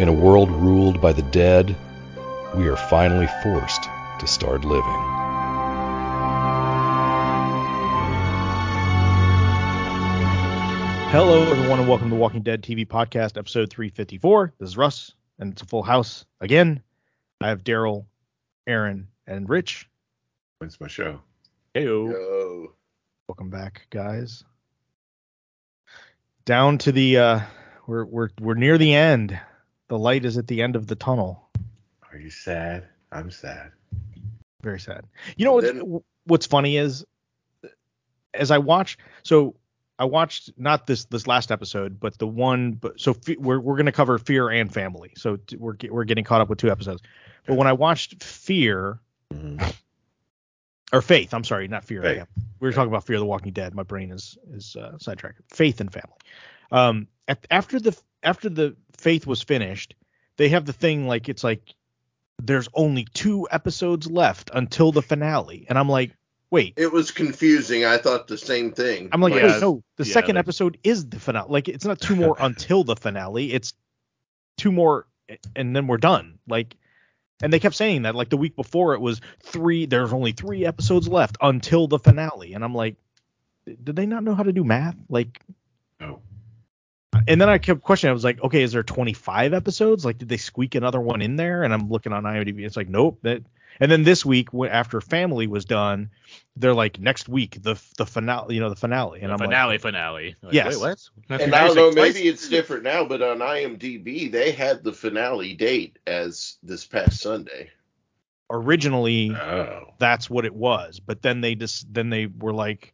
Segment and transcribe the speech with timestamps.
[0.00, 1.76] In a world ruled by the dead,
[2.56, 3.82] we are finally forced
[4.18, 4.82] to start living.
[11.10, 14.54] Hello, everyone, and welcome to Walking Dead TV Podcast, episode 354.
[14.58, 16.82] This is Russ, and it's a full house again.
[17.42, 18.06] I have Daryl,
[18.66, 19.86] Aaron, and Rich.
[20.62, 21.20] It's my show.
[21.74, 22.10] Heyo.
[22.10, 22.72] Yo.
[23.28, 24.44] Welcome back, guys.
[26.46, 27.40] Down to the uh
[27.86, 29.38] we're we're we're near the end.
[29.90, 31.50] The light is at the end of the tunnel.
[32.12, 32.86] Are you sad?
[33.12, 33.72] I'm sad.
[34.62, 35.04] Very sad.
[35.36, 37.04] You know what, Then- what's funny is
[38.32, 39.56] as I watch so
[39.98, 43.74] I watched not this this last episode, but the one but so fe- we're we're
[43.76, 45.12] going to cover Fear and Family.
[45.16, 47.02] So t- we're we're getting caught up with two episodes.
[47.46, 49.00] But when I watched Fear
[49.34, 49.74] Mhm.
[50.92, 52.02] or Faith, I'm sorry, not Fear.
[52.02, 52.26] Faith.
[52.60, 53.74] We were talking about Fear of the Walking Dead.
[53.74, 55.40] My brain is is uh, sidetracked.
[55.52, 56.16] Faith and Family.
[56.70, 59.94] Um, at, after the after the Faith was finished,
[60.36, 61.74] they have the thing like it's like
[62.42, 66.12] there's only two episodes left until the finale, and I'm like,
[66.50, 66.74] wait.
[66.76, 67.84] It was confusing.
[67.84, 69.08] I thought the same thing.
[69.12, 71.46] I'm like, Yeah, no, the yeah, second they- episode is the finale.
[71.50, 73.52] Like, it's not two more until the finale.
[73.52, 73.72] It's
[74.56, 75.06] two more,
[75.56, 76.38] and then we're done.
[76.48, 76.76] Like,
[77.42, 78.14] and they kept saying that.
[78.14, 79.86] Like the week before, it was three.
[79.86, 82.96] There's only three episodes left until the finale, and I'm like,
[83.66, 84.96] did they not know how to do math?
[85.08, 85.40] Like,
[86.00, 86.20] No.
[87.26, 88.10] And then I kept questioning.
[88.10, 90.04] I was like, okay, is there 25 episodes?
[90.04, 91.62] Like, did they squeak another one in there?
[91.62, 92.64] And I'm looking on IMDb.
[92.64, 93.18] It's like, nope.
[93.22, 93.42] That.
[93.78, 96.10] And then this week, after Family was done,
[96.56, 98.54] they're like, next week the the finale.
[98.54, 99.20] You know, the finale.
[99.20, 100.36] And The I'm finale, like, finale.
[100.42, 100.76] Like, Yes.
[100.76, 101.40] Wait, what?
[101.40, 105.54] and I don't know, maybe it's different now, but on IMDb they had the finale
[105.54, 107.70] date as this past Sunday.
[108.50, 109.94] originally Oh.
[109.98, 112.92] that's what it was, but then they just then they were like,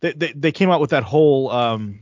[0.00, 2.00] they they, they came out with that whole um.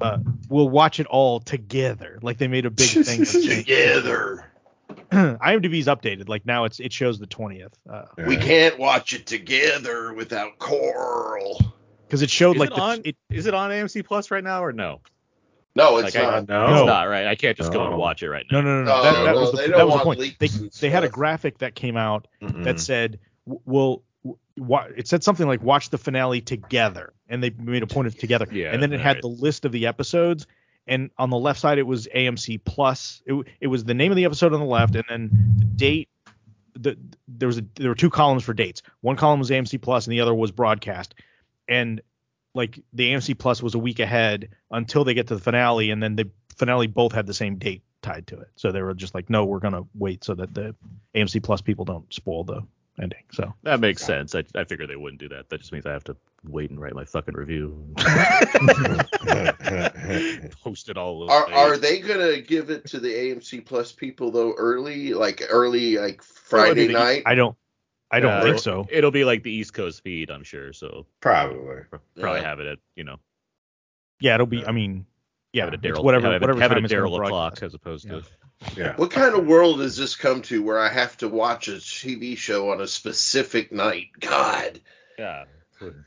[0.00, 0.18] Uh,
[0.48, 2.18] we'll watch it all together.
[2.22, 3.22] Like they made a big thing.
[3.22, 4.50] of saying- Together.
[5.10, 6.28] IMDb's updated.
[6.28, 7.72] Like now it's it shows the twentieth.
[7.88, 11.60] Uh, We can't watch it together without Coral.
[12.06, 13.00] because it showed Is like it the, on?
[13.04, 15.00] it, Is it on AMC Plus right now or no?
[15.76, 16.48] No, it's Like, I- not.
[16.48, 16.76] No.
[16.76, 17.26] It's not right.
[17.26, 18.60] I can't just go and watch it right now.
[18.60, 18.96] no no no no.
[18.96, 20.38] No, that, that no, was the, they that was the point.
[20.38, 20.48] They
[20.80, 22.64] they had a graphic that came out Mm-mm.
[22.64, 24.02] that said w- we'll w- wa-
[24.56, 28.46] it said something like watch the finale together and they made a point of together.
[28.50, 29.22] Yeah, and then it had right.
[29.22, 30.46] the list of the episodes
[30.86, 33.22] and on the left side it was AMC plus.
[33.26, 36.08] It, it was the name of the episode on the left and then the date
[36.74, 36.98] the
[37.28, 38.82] there was a, there were two columns for dates.
[39.00, 41.14] One column was AMC plus and the other was broadcast.
[41.68, 42.00] And
[42.54, 46.02] like the AMC plus was a week ahead until they get to the finale and
[46.02, 48.48] then the finale both had the same date tied to it.
[48.56, 50.74] So they were just like no we're gonna wait so that the
[51.14, 52.62] AMC plus people don't spoil the
[53.00, 54.34] ending so That makes sense.
[54.34, 55.48] I, I figured they wouldn't do that.
[55.48, 57.94] That just means I have to wait and write my fucking review.
[60.62, 61.22] Post it all.
[61.24, 65.12] over Are the are they gonna give it to the AMC Plus people though early,
[65.14, 66.22] like early, like
[66.52, 67.22] Well, I Friday mean, night?
[67.26, 67.56] I don't
[68.10, 70.72] I don't Uh, think so It'll be like the East Coast feed, I'm sure.
[70.72, 71.82] So Probably.
[72.20, 72.46] probably Yeah.
[72.48, 73.16] have it at you know
[74.20, 75.06] yeah it'll be I mean
[75.52, 77.14] yeah have it at Daryl whatever have it, whatever have it time at it's Daryl
[77.14, 77.62] o'clock broadcast.
[77.64, 78.20] as opposed Yeah.
[78.20, 78.22] to
[78.76, 78.96] Yeah.
[78.96, 82.36] What kind of world has this come to where I have to watch a TV
[82.36, 84.08] show on a specific night?
[84.20, 84.80] God.
[85.18, 85.44] yeah.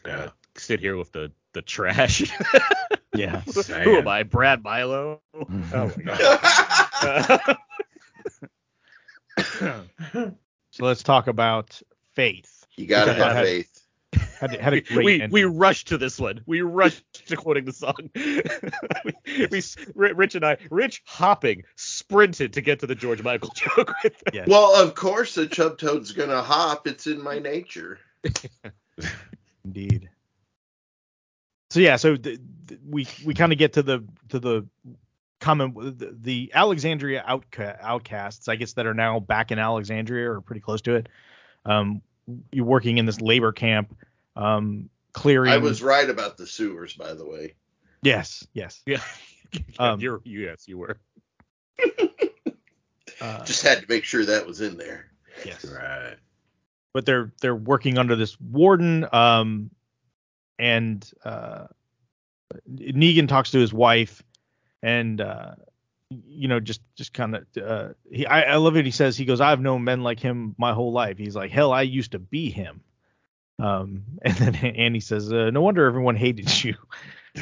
[0.05, 0.29] Yeah.
[0.55, 2.23] Sit here with the the trash.
[3.15, 4.23] yeah Who am I?
[4.23, 5.21] Brad Milo.
[5.35, 5.73] Mm-hmm.
[5.73, 6.17] Oh my
[9.37, 10.35] god.
[10.71, 11.79] so let's talk about
[12.15, 13.76] faith you gotta Because have faith.
[14.39, 15.31] Had, had a we great we, ending.
[15.31, 16.41] we rushed to this one.
[16.45, 18.09] We rushed to quoting the song.
[18.15, 23.93] we, we Rich and I, Rich hopping, sprinted to get to the George Michael joke.
[24.03, 24.45] With Yeah.
[24.47, 26.87] Well, of course the chub toad's gonna hop.
[26.87, 27.99] It's in my nature.
[29.65, 30.09] Indeed.
[31.69, 34.65] So yeah, so th- th- we we kind of get to the to the
[35.39, 40.41] common the, the Alexandria outca- outcasts, I guess that are now back in Alexandria or
[40.41, 41.09] pretty close to it.
[41.65, 42.01] Um,
[42.51, 43.95] you're working in this labor camp,
[44.37, 45.51] um, clearing.
[45.51, 47.55] I was right about the sewers, by the way.
[48.01, 48.81] yes, yes.
[48.85, 49.01] yeah,
[49.79, 50.99] Um, you're yes, you were.
[53.19, 55.07] Uh, Just had to make sure that was in there.
[55.43, 55.65] yes.
[55.65, 56.17] Right.
[56.93, 59.71] but they're they're working under this warden um
[60.59, 61.65] and uh
[62.69, 64.21] Negan talks to his wife
[64.83, 65.55] and uh
[66.09, 68.85] you know, just just kind of uh, he I, I love it.
[68.85, 71.17] He says he goes, I've known men like him my whole life.
[71.17, 72.81] He's like, hell, I used to be him.
[73.59, 76.75] Um, and then Annie says, uh, no wonder everyone hated you.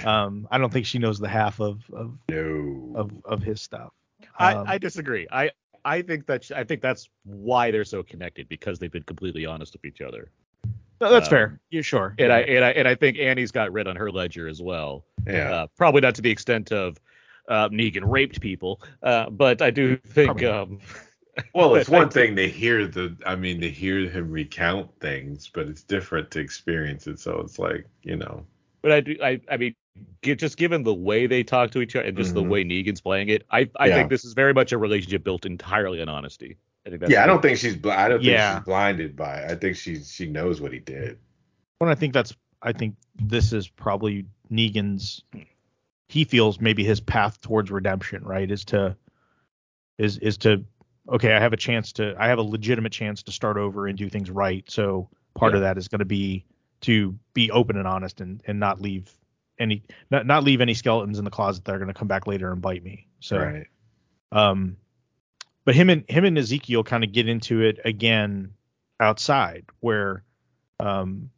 [0.04, 2.92] Um, I don't think she knows the half of of No.
[2.96, 3.94] of, of his stuff.
[4.38, 5.26] I, Um, I disagree.
[5.32, 5.52] I
[5.86, 9.72] I think that I think that's why they're so connected because they've been completely honest
[9.72, 10.32] with each other.
[11.00, 11.62] no, that's um, fair.
[11.70, 12.14] Yeah, sure.
[12.20, 15.06] And I and I and I think Annie's got red on her ledger as well.
[15.26, 15.50] yeah.
[15.52, 17.00] Uh, probably not to the extent of
[17.48, 20.80] uh, Negan raped people, uh, but I do think Probably um,
[21.54, 23.16] well, it's one thing to hear the.
[23.26, 27.20] I mean, to hear him recount things, but it's different to experience it.
[27.20, 28.46] So it's like, you know.
[28.82, 29.16] But I do.
[29.24, 29.42] I.
[29.50, 29.76] I mean,
[30.24, 32.50] gi- just given the way they talk to each other and just the Mhm.
[32.50, 33.70] way Negan's playing it, I.
[33.78, 33.96] I Yeah.
[33.96, 36.58] think this is very much a relationship built entirely on honesty.
[36.86, 37.76] I think that's yeah, I don't think she's.
[37.76, 38.54] Bl- I don't Yeah.
[38.54, 39.40] think she's blinded by.
[39.40, 39.52] it.
[39.52, 41.18] I think she she knows what he did.
[41.82, 45.24] Well, I think that's I think this is probably Negan's
[46.08, 48.50] he feels maybe his path towards redemption, right?
[48.50, 48.96] Is to
[49.98, 50.64] is is to
[51.10, 53.98] okay, I have a chance to I have a legitimate chance to start over and
[53.98, 54.64] do things right.
[54.70, 56.46] So part of that is going to be
[56.82, 59.16] to be open and honest and and not leave
[59.60, 62.28] any not not leave any skeletons in the closet that are going to come back
[62.28, 63.08] later and bite me.
[63.20, 63.68] So right.
[64.32, 64.78] um,
[65.64, 68.54] but him and him and Ezekiel kind of get into it again
[69.00, 70.24] outside, where
[70.80, 71.30] um,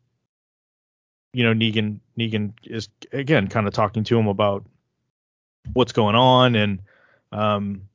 [1.33, 4.65] you know Negan Negan is again kind of talking to him about
[5.73, 6.81] what's going on and
[7.31, 7.89] um,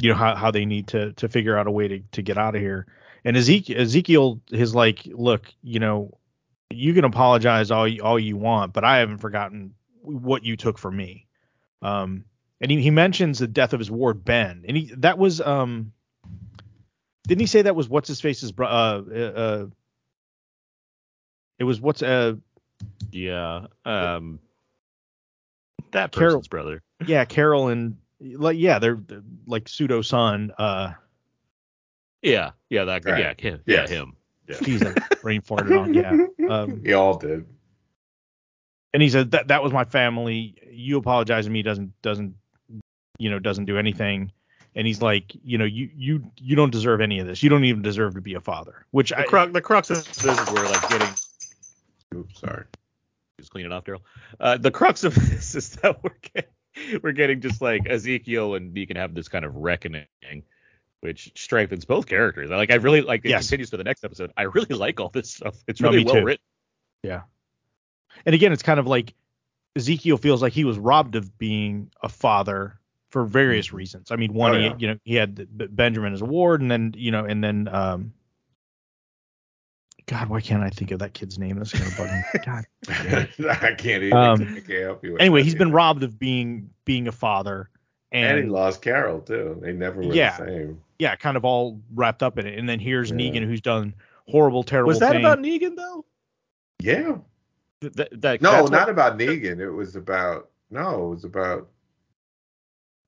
[0.00, 2.38] you know how how they need to to figure out a way to to get
[2.38, 2.86] out of here.
[3.24, 6.16] And Ezekiel Ezekiel is like, look, you know,
[6.70, 10.78] you can apologize all you, all you want, but I haven't forgotten what you took
[10.78, 11.26] from me.
[11.82, 12.24] Um,
[12.60, 15.92] and he, he mentions the death of his ward Ben, and he that was um,
[17.26, 18.66] didn't he say that was what's his face's bro?
[18.68, 19.66] Uh, uh, uh,
[21.58, 22.34] it was what's uh
[23.10, 23.66] Yeah.
[23.84, 24.38] Um.
[25.92, 26.82] That Carol- person's brother.
[27.06, 30.92] yeah Carol and like yeah they're, they're like pseudo son uh
[32.22, 32.52] Yeah.
[32.70, 32.84] Yeah.
[32.84, 33.12] That guy.
[33.12, 33.20] Right.
[33.42, 33.50] Yeah.
[33.50, 33.62] Him.
[33.66, 33.90] Yes.
[33.90, 33.96] Yeah.
[33.98, 34.16] Him.
[34.62, 37.44] geez I brain farted on yeah um We all did.
[38.94, 42.34] and he said that that was my family you apologizing to me doesn't doesn't
[43.18, 44.30] you know doesn't do anything
[44.74, 47.64] and he's like you know you you you don't deserve any of this you don't
[47.64, 49.52] even deserve to be a father which The I crux.
[49.52, 51.08] The crux of this is we're like getting.
[52.14, 52.64] Oops, sorry.
[53.38, 54.00] Just clean it off, Daryl.
[54.38, 56.50] Uh, the crux of this is that we're getting,
[57.02, 60.06] we're getting just like Ezekiel and Deacon have this kind of reckoning,
[61.00, 62.50] which strengthens both characters.
[62.50, 63.44] I Like I really like it Yes.
[63.48, 64.32] continues to the next episode.
[64.36, 65.56] I really like all this stuff.
[65.66, 66.24] It's really me well too.
[66.24, 66.44] written.
[67.02, 67.22] Yeah.
[68.24, 69.14] And again it's kind of like
[69.76, 72.78] Ezekiel feels like he was robbed of being a father
[73.10, 74.10] for various reasons.
[74.10, 75.46] I mean, one, Oh, he, you know, he had
[75.76, 78.12] Benjamin as a ward, and then you know, and then um,
[80.06, 81.56] God, why can't I think of that kid's name?
[81.58, 82.40] That's gonna bug me.
[82.46, 82.64] God.
[83.62, 84.12] I can't even.
[84.16, 85.12] Um, I can't help you.
[85.14, 87.70] with Anyway, that he's been robbed of being being a father,
[88.12, 89.58] And he lost Carol too.
[89.60, 90.36] They never were Yeah.
[90.38, 90.80] the same.
[91.00, 92.56] yeah, kind of all wrapped up in it.
[92.58, 93.16] And then here's Yeah.
[93.16, 93.94] Negan, who's done
[94.28, 95.20] horrible, terrible Was that thing.
[95.24, 96.04] about Negan though?
[96.80, 97.16] Yeah.
[97.80, 99.58] Th- That, that, No, not what- about Negan.
[99.58, 101.68] It was about no, it was about.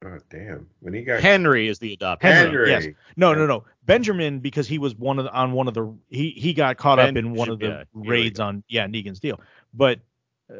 [0.04, 0.68] Oh damn!
[0.80, 2.30] When he got Henry is the adopted.
[2.30, 2.86] Henry, Henry.
[2.86, 2.94] yes.
[3.16, 3.64] No, no, no.
[3.84, 7.00] Benjamin because he was one of the, on one of the he he got caught
[7.00, 9.40] up in one of the yeah, raids on yeah Negan's deal.
[9.74, 9.98] But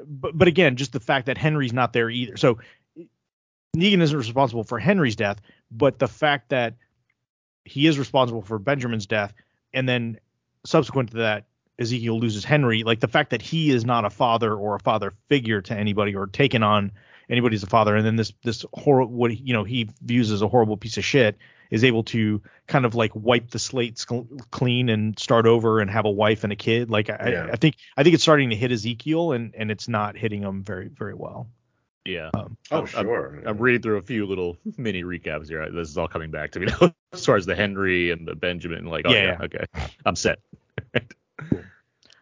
[0.07, 2.37] but but again, just the fact that Henry's not there either.
[2.37, 2.59] So
[3.77, 5.41] Negan isn't responsible for Henry's death,
[5.71, 6.75] but the fact that
[7.65, 9.33] he is responsible for Benjamin's death,
[9.73, 10.19] and then
[10.65, 11.45] subsequent to that,
[11.79, 12.83] Ezekiel loses Henry.
[12.83, 16.17] Like the fact that he is not a father or a father figure to anybody
[16.17, 16.91] or taken on
[17.31, 20.43] anybody as a father, and then this this horrible what you know he views as
[20.43, 21.37] a horrible piece of shit
[21.71, 24.13] is able to kind of like wipe the slate sc-
[24.51, 26.91] clean and start over and have a wife and a kid.
[26.91, 27.49] Like I, Yeah.
[27.53, 30.63] I think I think it's starting to hit Ezekiel and and it's not hitting him
[30.65, 31.47] very very well.
[32.07, 32.31] Yeah.
[32.33, 33.43] Um, Oh I'm- sure.
[33.45, 35.71] I'm reading through a few little mini recaps here.
[35.71, 38.35] This is all coming back to me now, as far as the Henry and the
[38.35, 38.87] Benjamin.
[38.87, 39.65] Like, oh Yeah, yeah, okay,
[40.07, 40.39] I'm set.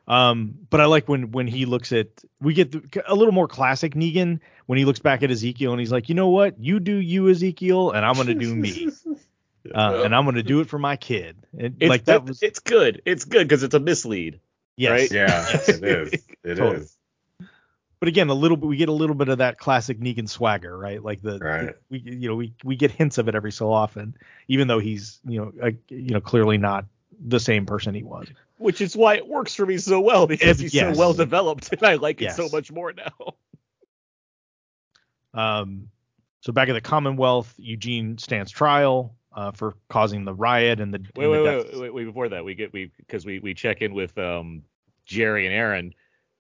[0.08, 2.06] Um, but I like when when he looks at
[2.40, 5.80] we get the, a little more classic Negan when he looks back at Ezekiel and
[5.80, 8.88] he's like, you know what, you do you Ezekiel, and I'm gonna do me,
[9.75, 11.36] uh, and I'm gonna do it for my kid.
[11.58, 13.02] And It's, like that was it's good.
[13.04, 14.40] It's good because it's a mislead.
[14.76, 14.90] yes.
[14.90, 15.10] right?
[15.10, 15.68] yeah, Yes.
[15.70, 16.12] it is.
[16.12, 16.58] It is.
[16.58, 16.86] Totally.
[17.98, 20.76] But again, a little bit we get a little bit of that classic Negan swagger,
[20.76, 21.02] right?
[21.02, 21.75] Like the, Right.
[21.90, 24.14] we you know we we get hints of it every so often,
[24.46, 26.84] even though he's you know uh, you know clearly not
[27.20, 28.26] the same person he was.
[28.58, 30.94] Which is why it works for me so well because If- he's yes.
[30.94, 33.12] so well developed and I like it so much more now.
[35.35, 35.88] Um,
[36.40, 40.99] so back at the Commonwealth, Eugene stands trial uh, for causing the riot and the
[41.14, 41.68] Wait, and the wait, deaths.
[41.75, 42.04] wait, wait, wait.
[42.04, 44.62] Before that, we get we because we we check in with um
[45.04, 45.94] Jerry and Aaron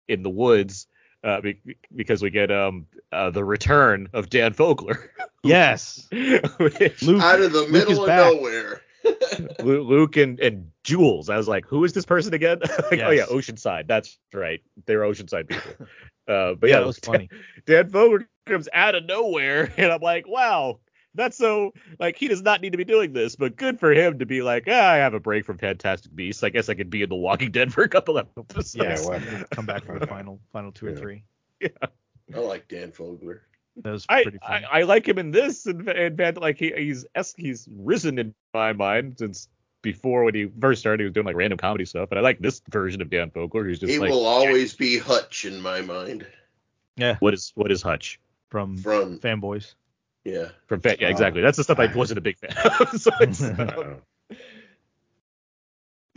[0.07, 0.87] in the woods.
[1.23, 1.59] uh, be-
[1.95, 5.09] because we get um uh, the return of Dan Fogler.
[5.43, 6.07] Yes.
[6.11, 8.33] Which- Luke, Out of the Luke middle of back.
[8.33, 8.81] nowhere.
[9.63, 11.29] Lu- Luke and, and Jules.
[11.29, 12.59] I was like, who is this person again?
[12.91, 13.87] like, Oh yeah, Oceanside.
[13.87, 14.61] That's right.
[14.85, 15.87] They're Oceanside people.
[16.27, 17.29] Uh, but yeah, yeah, that was funny.
[17.65, 20.81] Dan Fogler comes out of nowhere, and I'm like, wow,
[21.15, 24.19] that's so like he does not need to be doing this, but good for him
[24.19, 26.43] to be like, ah, I have a break from Fantastic Beasts.
[26.43, 28.75] I guess I could be in The Walking Dead for a couple of episodes.
[28.75, 29.49] Yeah, why not?
[29.51, 31.23] Come back for the final final two or three.
[31.61, 31.69] Yeah.
[32.35, 33.39] I like Dan Fogler.
[33.83, 34.65] That was I, pretty I funny.
[34.71, 37.05] I like him in this, and, and Van- like he, he's
[37.35, 39.47] he's risen in my mind since
[39.83, 40.99] before when he first started.
[41.01, 43.63] He was doing like random comedy stuff, but I like this version of Dan Fogler.
[43.65, 46.25] Who's just He like, will always be Hutch in my mind.
[46.95, 48.19] yeah, what is what is Hutch
[48.49, 49.75] from From fanboys.
[50.25, 50.49] yeah.
[50.67, 50.81] from?
[50.81, 51.41] Fa- yeah, exactly.
[51.41, 52.89] That's the stuff I I- wasn't a big fan of.
[53.01, 53.95] so it's, Uh,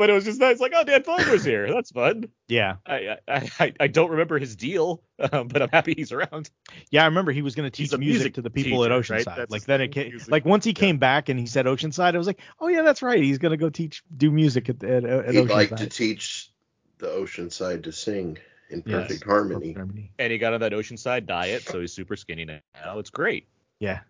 [0.01, 1.71] but it was just nice, like, oh, Dan Fogler's here.
[1.71, 2.31] That's fun.
[2.49, 6.49] Yeah, I I, I, I don't remember his deal, um, but I'm happy he's around.
[6.91, 7.03] yeah.
[7.03, 9.27] I remember he was going to teach music, music to the people at teacher, right?
[9.27, 9.37] Oceanside.
[9.37, 10.31] That's like then it came, music.
[10.31, 13.03] like once he came back and he said Oceanside, I was like, oh yeah, that's
[13.03, 13.23] right.
[13.23, 15.51] He's going to go teach do music at at, at He'd Oceanside.
[15.51, 16.51] like to teach
[16.97, 18.39] the Oceanside to sing
[18.71, 19.03] in Yes.
[19.03, 19.75] perfect harmony.
[19.75, 20.13] Harmony.
[20.19, 22.99] And he got on that Oceanside diet, so he's super skinny now.
[22.99, 23.49] It's great.
[23.81, 24.01] Yeah.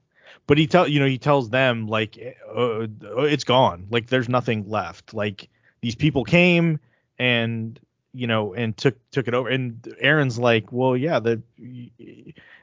[0.46, 2.16] But he tell you know he tells them like
[2.48, 2.86] uh, uh,
[3.22, 5.48] it's gone like there's nothing left like
[5.80, 6.78] these people came
[7.18, 7.78] and
[8.12, 11.40] you know and took took it over and Aaron's like well yeah the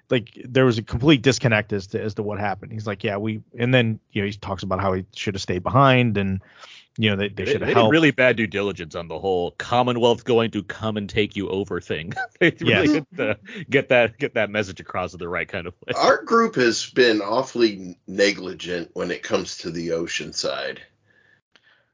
[0.10, 3.18] like there was a complete disconnect as to as to what happened he's like yeah
[3.18, 6.42] we and then you know he talks about how he should have stayed behind and
[6.98, 9.20] you know they, they They, should have did helped really bad due diligence on the
[9.20, 12.14] whole Commonwealth going to come and take you over thing.
[12.40, 12.88] they Yes.
[12.88, 13.36] really did, uh,
[13.70, 15.94] get that get that message across in the right kind of way.
[15.96, 20.80] Our group has been awfully negligent when it comes to the Oceanside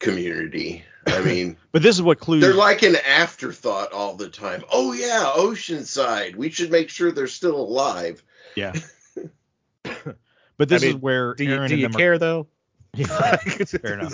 [0.03, 0.83] community.
[1.07, 4.63] I mean, but this is what clues they're like an afterthought all the time.
[4.71, 6.35] Oh yeah, Oceanside.
[6.35, 8.23] We should make sure they're still alive.
[8.55, 8.73] yeah
[9.83, 12.47] but this I is where Do you, Aaron do and you them care though?
[12.93, 14.13] yeah, fair enough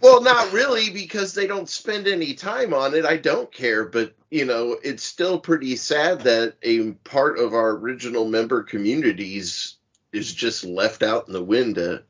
[0.00, 3.04] Well, not really because they don't spend any time on it.
[3.04, 7.70] I don't care, but you know, it's still pretty sad that a part of our
[7.70, 9.76] original member communities
[10.12, 12.02] is just left out in the wind to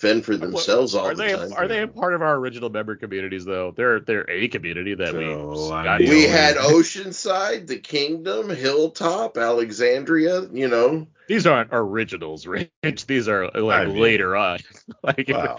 [0.00, 1.52] fend for themselves all are the they time.
[1.52, 3.72] are they a part of our original member communities though?
[3.76, 8.48] They're they're a community that we No, I got mean- we had Oceanside, the Kingdom,
[8.50, 10.42] Hilltop, Alexandria.
[10.52, 12.46] You know, these aren't originals,
[12.82, 13.06] Rich.
[13.06, 14.58] These are like I mean- later on.
[15.02, 15.58] like Wow.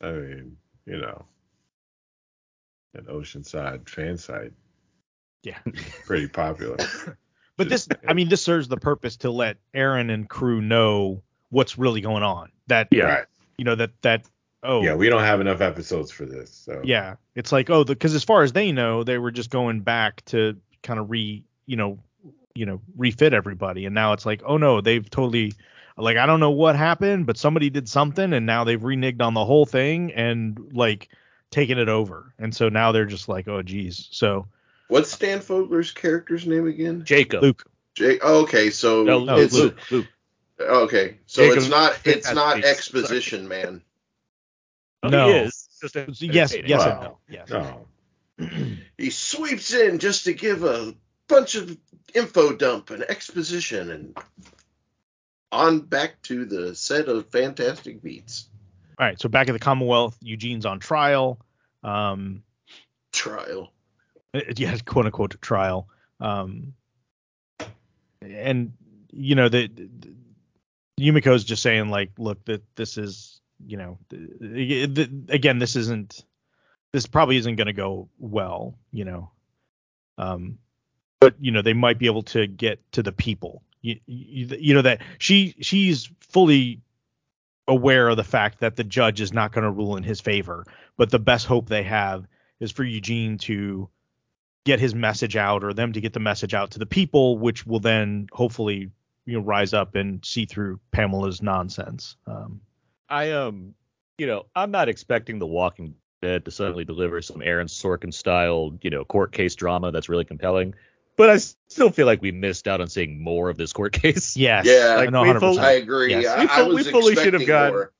[0.00, 1.24] I mean, you know,
[2.94, 4.52] an Oceanside fan site,
[5.42, 5.58] yeah
[6.06, 6.76] pretty popular.
[7.56, 11.76] But this, I mean, this serves the purpose to let Aaron and crew know what's
[11.76, 12.52] really going on.
[12.68, 13.04] That, Yeah.
[13.04, 13.24] Right.
[13.58, 14.24] You know, that that
[14.62, 16.50] oh Yeah, we don't have enough episodes for this.
[16.50, 19.80] So yeah, it's like oh, because as far as they know, they were just going
[19.80, 21.98] back to kind of re, you know,
[22.54, 25.52] you know, refit everybody, and now it's like oh no, they've totally.
[26.00, 29.34] Like I don't know what happened, but somebody did something, and now they've reneged on
[29.34, 31.08] the whole thing and like
[31.50, 34.08] taken it over, and so now they're just like, oh geez.
[34.12, 34.46] So
[34.86, 37.04] what's Dan Fogler's character's name again?
[37.04, 37.42] Jacob.
[37.42, 38.20] Luke, Jake.
[38.22, 39.78] Oh, okay, so No, No, it's Luke.
[39.90, 40.06] Luke.
[40.60, 41.18] Okay.
[41.26, 42.64] So Jacob- it's not it's not Fantastic.
[42.76, 43.82] exposition man.
[45.02, 45.28] Oh, No.
[45.28, 45.68] He is.
[45.80, 46.68] Just a- yes, entertaining.
[46.70, 47.48] yes, and no, yes.
[47.50, 47.86] No.
[48.96, 50.94] He sweeps in just to give a
[51.28, 51.76] bunch of
[52.14, 54.18] info dump and exposition and
[55.52, 58.48] on back to the set of Fantastic Beasts
[58.98, 61.38] All right, so back at the Commonwealth, Eugene's on trial.
[61.84, 62.42] Um,
[63.12, 63.72] trial.
[64.34, 65.88] uh, yeah, quote unquote trial.
[66.20, 66.74] Um,
[68.20, 68.72] and
[69.12, 69.88] you know the, the
[70.98, 76.24] Yumiko's just saying like, look, that this is, you know, the, the, again, this isn't,
[76.92, 79.30] this probably isn't going to go well, you know.
[80.16, 80.58] Um,
[81.20, 83.62] but you know they might be able to get to the people.
[83.82, 86.80] You, you, you know that she she's fully
[87.66, 90.64] aware of the fact that the judge is not going to rule in his favor,
[90.96, 92.26] but the best hope they have
[92.60, 93.88] is for Eugene to
[94.64, 97.66] get his message out or them to get the message out to the people, which
[97.66, 98.90] will then hopefully
[99.28, 102.16] you know rise up and see through Pamela's nonsense.
[102.26, 102.60] Um,
[103.10, 103.74] I um,
[104.16, 108.72] you know, I'm not expecting The Walking Dead to suddenly deliver some Aaron Sorkin style,
[108.82, 110.74] you know, court case drama that's really compelling.
[111.16, 114.36] But I still feel like we missed out on seeing more of this court case.
[114.36, 115.40] yes, Yeah, I like, know we 100%.
[115.40, 116.10] fully- I agree.
[116.12, 116.26] Yes.
[116.26, 117.92] I, We I fu- we was fully should have expecting gotten- more.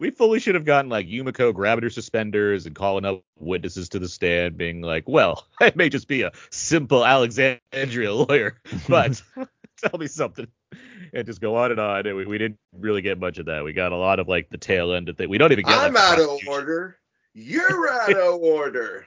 [0.00, 3.98] We fully should have gotten like Yumiko grabbing her suspenders and calling up witnesses to
[3.98, 9.20] the stand, being like, "Well, I may just be a simple Alexandria lawyer, but
[9.90, 10.48] tell me something."
[11.12, 12.06] And just go on and on.
[12.06, 13.64] And we, we didn't really get much of that.
[13.64, 15.28] We got a lot of like the tail end of things.
[15.28, 15.78] We don't even get.
[15.78, 16.98] I'm like, out of order.
[17.34, 19.06] You're out of order.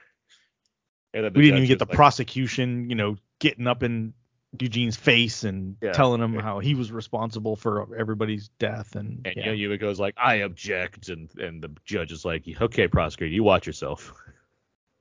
[1.14, 4.14] And then the we didn't even get the like, prosecution, you know, getting up in
[4.58, 5.92] Eugene's face and Yeah.
[5.92, 9.52] telling him how he was responsible for everybody's death and, And yeah.
[9.52, 13.44] you know, Yumiko's like, I object, and and the judge is like, okay, prosecutor, you
[13.44, 14.12] watch yourself.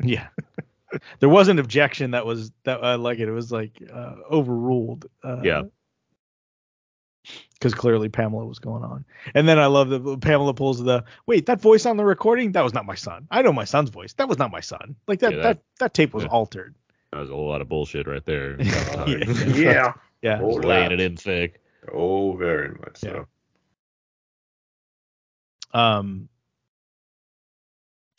[0.03, 0.27] Yeah.
[1.19, 3.27] there was an objection that was that I like it.
[3.27, 5.05] It was like uh, overruled.
[5.23, 5.63] Uh, Yeah.
[7.53, 9.05] Because clearly Pamela was going on.
[9.35, 12.63] And then I love that Pamela pulls the wait, that voice on the recording, that
[12.63, 13.27] was not my son.
[13.29, 14.13] I know my son's voice.
[14.13, 14.95] That was not my son.
[15.07, 16.29] Like that Yeah, that, that- that tape was yeah.
[16.31, 16.73] altered.
[17.11, 18.59] That was a whole lot of bullshit right there.
[18.61, 19.05] Yeah.
[19.55, 19.93] Yeah.
[20.23, 20.39] Yeah.
[20.41, 21.61] Oh, laying it in thick.
[21.91, 23.27] Oh, very much so.
[25.73, 26.27] Um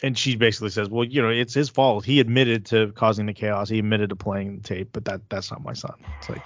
[0.02, 2.04] and she basically says, Well, you know, it's his fault.
[2.04, 3.68] He admitted to causing the chaos.
[3.68, 5.94] He admitted to playing the tape, but that that's not my son.
[6.18, 6.42] It's like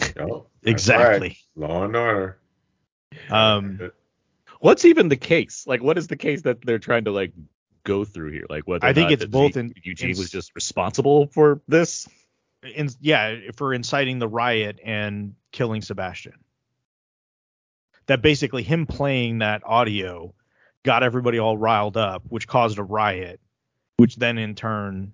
[0.20, 1.28] Oh, Exactly.
[1.28, 1.36] right.
[1.68, 2.38] Law and order.
[3.30, 3.90] um
[4.60, 5.64] What's even the case?
[5.66, 7.32] Like, what is the case that they're trying to like
[7.84, 8.46] go through here?
[8.50, 12.08] Like, what I think it's both Eu- in- Eugene in- was just responsible for this.
[12.62, 16.34] in, yeah, for inciting the riot and killing Sebastian.
[18.06, 20.34] That basically him playing that audio
[20.88, 23.40] got everybody all riled up, which caused a riot,
[23.98, 25.12] which then in turn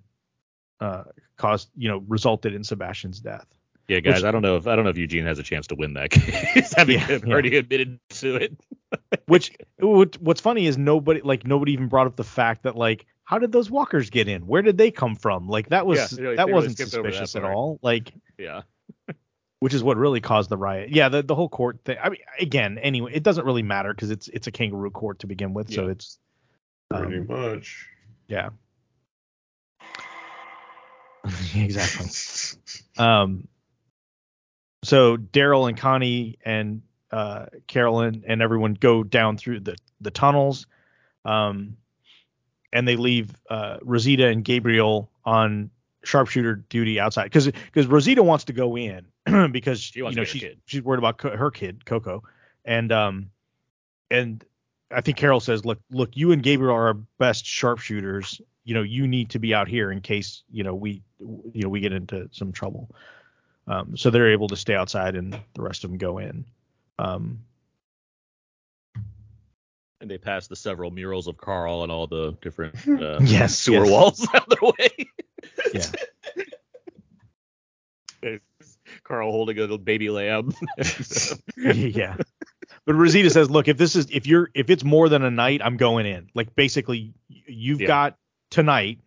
[0.79, 1.03] uh,
[1.35, 3.45] caused, you know, resulted in Sebastian's death.
[3.89, 5.67] Yeah, guys, Which- I don't know if I don't know if Eugene has a chance
[5.67, 7.29] to win that case, having Yeah, yeah.
[7.33, 8.57] already admitted to it.
[9.27, 13.05] Which what, what's funny is nobody like nobody even brought up the fact that like
[13.25, 14.47] how did those walkers get in?
[14.47, 15.49] Where did they come from?
[15.49, 17.79] Like that was Yeah, that wasn't over that suspicious at all.
[17.81, 18.61] Like Yeah,
[19.65, 20.91] which is what really caused the riot.
[20.91, 21.97] Yeah, the, the whole court thing.
[21.99, 25.25] I mean, again, anyway, it doesn't really matter because it's it's a kangaroo court to
[25.27, 25.91] begin with, so Yeah.
[25.93, 26.19] it's
[26.91, 27.87] Pretty um, much.
[28.27, 28.49] yeah,
[31.55, 32.05] exactly.
[33.03, 33.47] Um,
[34.83, 40.67] so Daryl and Connie and uh, Carolyn and everyone go down through the the tunnels,
[41.25, 41.75] um,
[42.71, 45.71] and they leave uh, Rosita and Gabriel on
[46.03, 49.07] sharpshooter duty outside because because Rosita wants to go in
[49.51, 51.85] because She wants you know to get her she's she's worried about co- her kid
[51.85, 52.23] Coco,
[52.63, 53.29] and um
[54.11, 54.43] and
[54.91, 58.39] I think Carol says look look you and Gabriel are our best sharpshooters.
[58.63, 61.69] You know you need to be out here in case you know we you know
[61.69, 62.89] we get into some trouble.
[63.67, 66.45] Um so they're able to stay outside and the rest of them go in.
[66.99, 67.39] Um
[70.01, 73.85] and they passed the several murals of Carl and all the different uh, Yes, sewer
[73.85, 73.89] yes.
[73.91, 75.09] walls out of their way.
[75.73, 75.91] yeah
[79.05, 80.51] Carl holding a little baby lamb.
[81.57, 82.17] yeah.
[82.85, 85.61] But Rosita says, look, if this is if you're if it's more than a night,
[85.63, 86.29] I'm going in.
[86.33, 87.87] Like basically, you've Yeah.
[87.87, 88.17] got
[88.49, 88.99] tonight,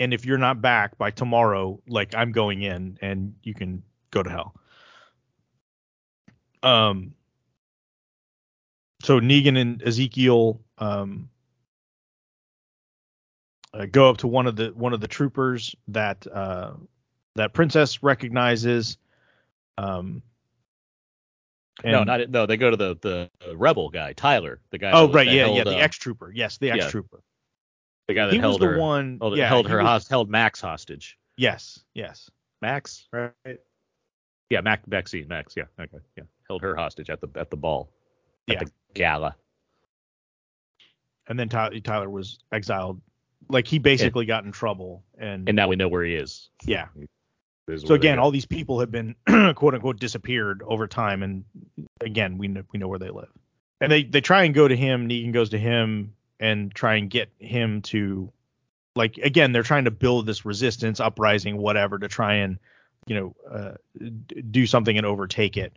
[0.00, 4.22] and if you're not back by tomorrow, like I'm going in, and you can go
[4.22, 4.54] to hell.
[6.62, 7.14] Um.
[9.02, 11.28] So Negan and Ezekiel um
[13.74, 16.72] uh, go up to one of the one of the troopers that uh
[17.34, 18.96] that Princess recognizes.
[19.78, 20.22] Um.
[21.84, 22.46] no, not no.
[22.46, 24.90] They go to the the rebel guy, Tyler, the guy.
[24.92, 26.32] Oh that right, that yeah, held, yeah, the uh, ex trooper.
[26.34, 27.22] Yes, the ex trooper.
[28.08, 29.18] the guy that He was held the her, one.
[29.20, 31.18] held, yeah, held he her was- host, held Max hostage.
[31.36, 32.30] Yes, yes.
[32.62, 33.34] Max, right?
[34.48, 35.54] Yeah, Max, Maxine, Max.
[35.56, 37.90] Yeah, okay, yeah, held her hostage at the at the ball,
[38.48, 38.64] at Yeah.
[38.64, 39.36] the gala.
[41.28, 43.00] And then Tyler, Tyler was exiled.
[43.48, 46.48] Like he basically got in trouble, and, And now we know where he is.
[46.64, 46.86] yeah.
[47.66, 49.14] This is So again, all these people have been
[49.54, 51.44] quote unquote disappeared over time, and
[52.00, 53.28] again, we know we know where they live.
[53.80, 55.08] And they they try and go to him.
[55.08, 58.30] Negan goes to him and try and get him to,
[58.94, 62.58] like again, they're trying to build this resistance, uprising, whatever, to try and
[63.06, 65.72] you know uh, d- do something and overtake it.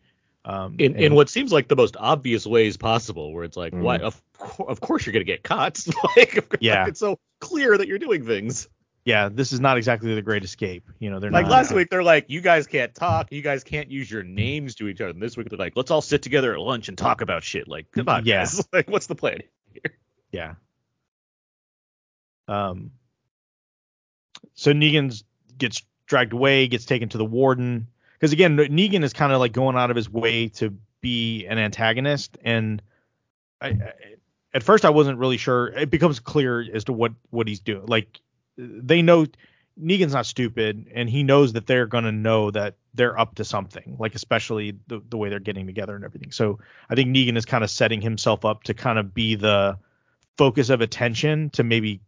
[0.45, 3.73] Um, in, and- in what seems like the most obvious ways possible, where it's like,
[3.73, 3.81] Mm.
[3.81, 4.01] what?
[4.01, 5.83] Of, cour- of course you're gonna get caught.
[6.15, 6.87] like, of course, Yeah.
[6.87, 8.69] it's so clear that you're doing things.
[9.09, 10.87] Yeah, this is not exactly the Great Escape.
[10.99, 13.63] You know, they're Like not, last week, they're like, you guys can't talk, you guys
[13.63, 15.09] can't use your names to each other.
[15.09, 17.67] And this week, they're like, let's all sit together at lunch and talk about shit.
[17.67, 18.41] Like, come on, Yeah.
[18.41, 18.63] guys.
[18.73, 19.39] Like, what's the plan?
[19.73, 19.93] Here?
[20.31, 20.53] Yeah.
[22.47, 22.91] Um.
[24.53, 25.23] So Negan's
[25.57, 29.53] gets dragged away, gets taken to the warden because again, Negan is kind of like
[29.53, 32.81] going out of his way to be an antagonist, and
[33.61, 33.93] I, I
[34.53, 35.67] at first I wasn't really sure.
[35.67, 37.85] It becomes clear as to what what he's doing.
[37.85, 38.19] Like
[38.59, 39.25] they know
[39.81, 43.95] Negan's not stupid, and he knows that they're gonna know that they're up to something.
[43.99, 46.31] Like especially the the way they're getting together and everything.
[46.31, 49.77] So I think Negan is kind of setting himself up to kind of be the
[50.37, 52.01] focus of attention to maybe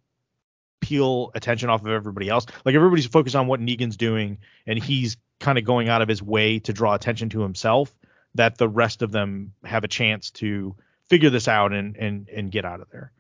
[0.82, 2.46] peel attention off of everybody else.
[2.66, 6.22] Like everybody's focused on what Negan's doing, and he's kind of going out of his
[6.22, 7.94] way to draw attention to himself.
[8.36, 10.76] That the rest of them have a chance to
[11.10, 13.12] figure this out and and and get out of there.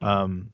[0.00, 0.52] Um,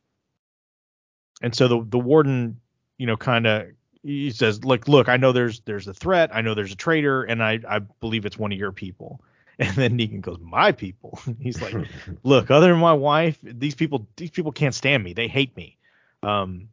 [1.47, 2.59] and so the the warden,
[2.99, 3.69] you know, kind of
[4.03, 6.31] he says, "Look, look, I know there's there's a threat.
[6.35, 9.23] I know there's a traitor, and I I believe it's one of your people."
[9.59, 11.73] And then Negan goes, "My people." He's like,
[12.25, 15.13] "Look, other than my wife, these people these people can't stand me.
[15.13, 15.79] They hate me."
[16.21, 16.69] Um,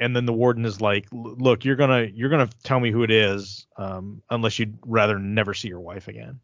[0.00, 3.12] and then the warden is like, "Look, you're gonna you're gonna tell me who it
[3.12, 6.40] is, um, unless you'd rather never see your wife again."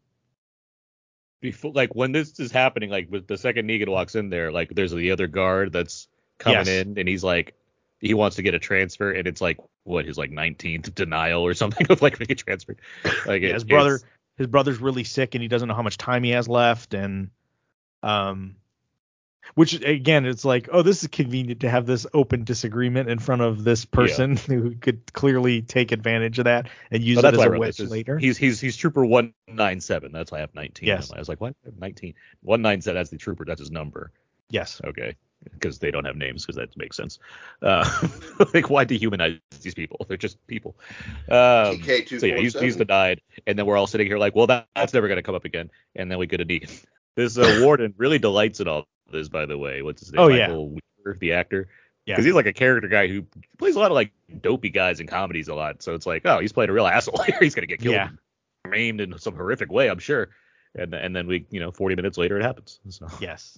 [1.41, 4.69] Before, like when this is happening, like with the second Negan walks in there, like
[4.69, 6.67] there's the other guard that's coming Yes.
[6.67, 7.53] in, and he's like,
[7.99, 11.53] he wants to get a transfer, and it's like what his like 19th denial or
[11.61, 12.75] something of like making a transfer.
[13.25, 13.99] Like Yeah, it- his brother
[14.37, 17.29] his brother's really sick and he doesn't know how much time he has left and
[18.03, 18.57] um
[19.53, 23.41] which again it's like oh this is convenient to have this open disagreement in front
[23.43, 27.45] of this person who could clearly take advantage of that and use Oh, it as
[27.45, 30.11] a wedge later He's he's he's trooper 197.
[30.11, 30.85] That's why I have 19.
[30.87, 31.11] Yes.
[31.13, 31.55] I was like, what?
[31.79, 32.13] 19.
[32.41, 32.95] 197.
[32.99, 33.45] That's the trooper.
[33.45, 34.11] That's his number.
[34.49, 35.15] yes Okay.
[35.53, 37.19] Because they don't have names, because that makes sense.
[37.61, 38.07] Uh,
[38.53, 40.05] like, why dehumanize these people?
[40.07, 40.75] They're just people.
[41.29, 42.19] Um, TK247.
[42.19, 44.93] so yeah, he's, he's died, and then we're all sitting here like, well, that, that's
[44.93, 45.71] never going to come up again.
[45.95, 46.83] And then we go to Negan.
[47.15, 49.81] This uh, warden really delights in all this, by the way.
[49.81, 50.21] What's his name?
[50.21, 50.51] Oh, yeah.
[50.51, 51.67] Weaver, the actor.
[52.05, 52.13] Yeah.
[52.13, 53.25] Because he's like a character guy who
[53.57, 55.81] plays a lot of like dopey guys in comedies a lot.
[55.81, 57.37] So it's like, oh, he's playing a real asshole here.
[57.39, 58.09] He's gonna get killed, Yeah.
[58.67, 60.29] maimed in some horrific way, I'm sure.
[60.75, 62.79] And and then we, you know, 40 minutes later, it happens.
[62.89, 63.57] So yes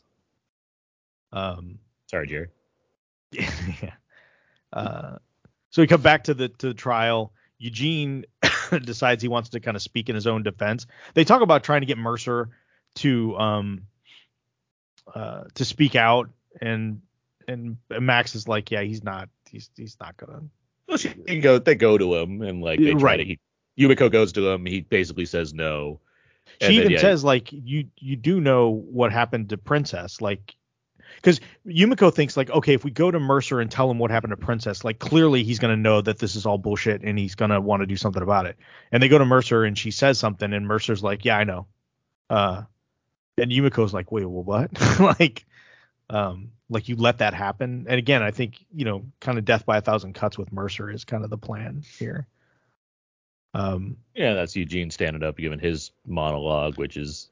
[1.34, 2.48] um sorry, Jerry.
[3.32, 3.94] yeah.
[4.74, 5.18] Uh,
[5.70, 7.34] so we come back to the to the trial.
[7.60, 8.26] Eugene
[8.84, 10.86] decides he wants to kind of speak in his own defense.
[11.13, 12.50] They talk about trying to get Mercer
[12.96, 13.82] to um
[15.13, 16.30] uh to speak out,
[16.62, 17.02] and
[17.48, 20.42] and Max is like, yeah, he's not he's he's not gonna.
[20.88, 21.60] Well, she can go.
[21.60, 23.18] They go to him and like they try Right.
[23.18, 23.26] to.
[23.26, 23.40] He,
[23.78, 24.66] Yumiko goes to him.
[24.66, 26.00] He basically says no.
[26.62, 30.22] And She then, even yeah, says like you you do know what happened to Princess
[30.22, 30.56] like.
[31.18, 34.32] Because Yumiko thinks like, okay, if we go to Mercer and tell him what happened
[34.32, 37.60] to Princess, like clearly he's gonna know that this is all bullshit and he's gonna
[37.60, 38.58] want to do something about it.
[38.92, 41.68] And they go to Mercer and she says something and Mercer's like, yeah, I know.
[42.30, 42.64] Uh,
[43.38, 45.00] and Yumiko's like, wait, well, what?
[45.20, 45.46] like,
[46.10, 47.86] um, like you let that happen.
[47.90, 50.90] And again, I think you know, kind of death by a thousand cuts with Mercer
[50.90, 52.28] is kind of the plan here.
[53.54, 57.30] Um, Yeah, that's Eugene standing up giving his monologue, which is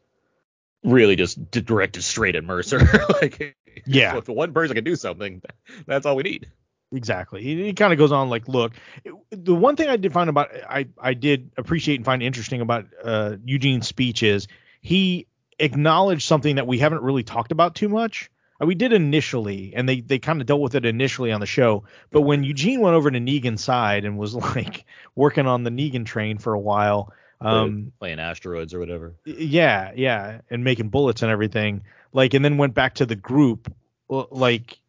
[0.84, 2.80] really just directed straight at Mercer.
[3.22, 4.14] like, Yeah.
[4.14, 5.42] so if one person can do something,
[5.88, 6.48] that's all we need.
[6.92, 7.42] Exactly.
[7.42, 10.30] He, he kind of goes on like, look, it- the one thing I did find
[10.30, 14.48] about I I did appreciate and find interesting about uh, Eugene's speech is
[14.82, 15.28] he
[15.60, 18.30] acknowledged something that we haven't really talked about too much.
[18.62, 21.46] Uh, We did initially, and they they kind of dealt with it initially on the
[21.48, 21.84] show.
[22.12, 24.86] But when Eugene went over to Negan's side and was like
[25.16, 27.12] working on the Negan train for a while,
[27.42, 29.16] um, Playing asteroids or whatever.
[29.26, 31.84] yeah, yeah, and making bullets and everything.
[32.16, 33.72] Like, and then went back to the group.
[34.08, 34.80] Like,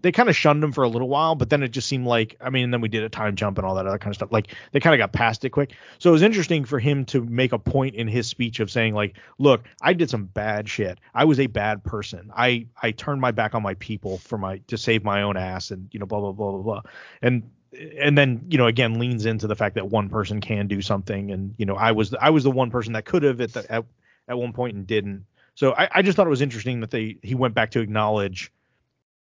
[0.00, 2.36] they kind of shunned him for a little while, but then it just seemed like,
[2.40, 4.14] I mean, and then we did a time jump and all that other kind of
[4.14, 4.30] stuff.
[4.30, 5.72] Like, they kind of got past it quick.
[5.98, 8.94] So it was interesting for him to make a point in his speech of saying,
[8.94, 11.00] like, look, I did some bad shit.
[11.12, 12.30] I was a bad person.
[12.36, 15.72] I I turned my back on my people for my to save my own ass,
[15.72, 16.82] and you know, blah blah blah blah blah.
[17.20, 17.50] And
[17.98, 21.30] and then you know again leans into the fact that one person can do something
[21.30, 23.70] and you know i was i was the one person that could have at the
[23.70, 23.84] at,
[24.28, 27.18] at one point and didn't so I, I just thought it was interesting that they
[27.22, 28.52] he went back to acknowledge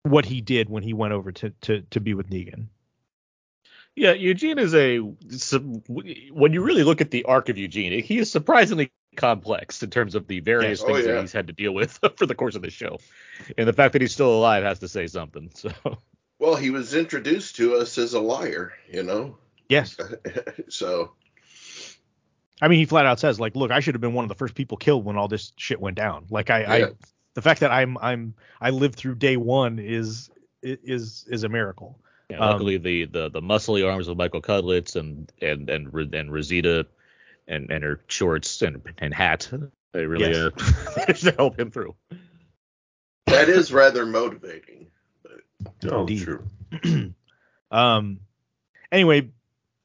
[0.03, 2.67] what he did when he went over to to to be with negan
[3.97, 4.99] Yeah, Eugene is a.
[4.99, 10.15] When you really look at the arc of Eugene, he is surprisingly complex in terms
[10.15, 10.83] of the various Yes.
[10.83, 11.15] Oh, things Oh, yeah.
[11.15, 12.99] that he's had to deal with for the course of the show,
[13.57, 15.51] and the fact that he's still alive has to say something.
[15.55, 15.71] So
[16.39, 19.39] Well, he was introduced to us as a liar, you know.
[19.71, 19.97] yes
[20.69, 21.13] so
[22.63, 24.35] i mean he flat out says like look i should have been one of the
[24.35, 26.91] first people killed when all this shit went down like i i
[27.35, 30.31] the fact that i'm i'm i lived through day one is
[30.63, 34.97] is is a miracle yeah, Um, luckily the, the the muscly arms of Michael Cudlitz
[34.97, 36.85] and and and Ro- and Rosita
[37.47, 39.49] and and her shorts and and hat
[39.93, 40.37] they really Yes.
[40.37, 41.95] uh, managed help him through.
[43.27, 44.89] that is rather motivating.
[45.23, 46.23] But, Oh, Indeed.
[46.25, 46.45] true.
[47.71, 48.21] Um.
[48.93, 49.31] Anyway,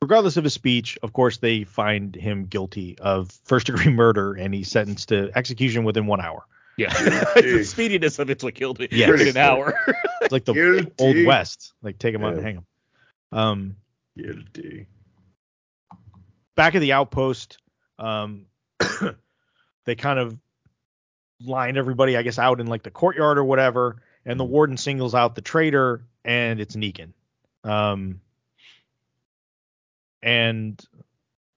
[0.01, 4.53] regardless of his speech, of course they find him guilty of first degree murder, and
[4.53, 6.45] he's sentenced to execution within one hour.
[6.77, 6.93] Yeah,
[7.35, 8.87] the speediness of it's what killed me.
[8.91, 9.13] Yeah.
[9.13, 9.73] in an hour.
[10.21, 10.91] It's like the Guilty.
[10.99, 12.65] old west, like take him out and hang him.
[13.31, 13.75] Um.
[14.17, 14.87] Guilty.
[16.55, 17.57] Back at the outpost,
[17.97, 18.45] um,
[19.85, 20.37] they kind of
[21.43, 25.15] line everybody, I guess, out in like the courtyard or whatever, and the warden singles
[25.15, 27.13] out the traitor, and it's Negan.
[27.63, 28.21] Um.
[30.23, 30.79] And,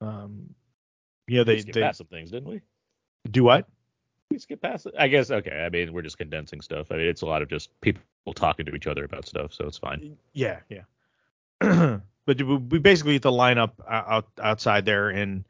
[0.00, 0.54] um,
[1.26, 2.60] you know they they past some things, didn't we?
[3.30, 3.66] do what?
[4.30, 4.94] We skip past it.
[4.98, 5.64] I guess okay.
[5.64, 6.90] I mean, we're just condensing stuff.
[6.90, 8.02] I mean, it's a lot of just people
[8.34, 10.16] talking to each other about stuff, so it's fine.
[10.32, 10.82] Yeah, yeah.
[12.26, 15.44] but we we basically get the lineup out outside there, and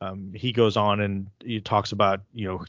[0.00, 2.64] um, he goes on and he talks about you know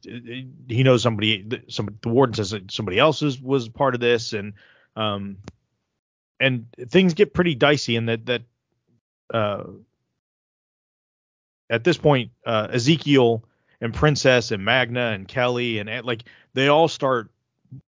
[0.68, 4.34] he knows somebody some the warden says that somebody else is, was part of this,
[4.34, 4.54] and
[4.96, 5.38] um
[6.40, 8.44] and things get pretty dicey, and that that
[9.34, 9.64] uh
[11.70, 13.44] at this point uh Ezekiel
[13.82, 17.30] and Princess and Magna and Kelly and like they all start.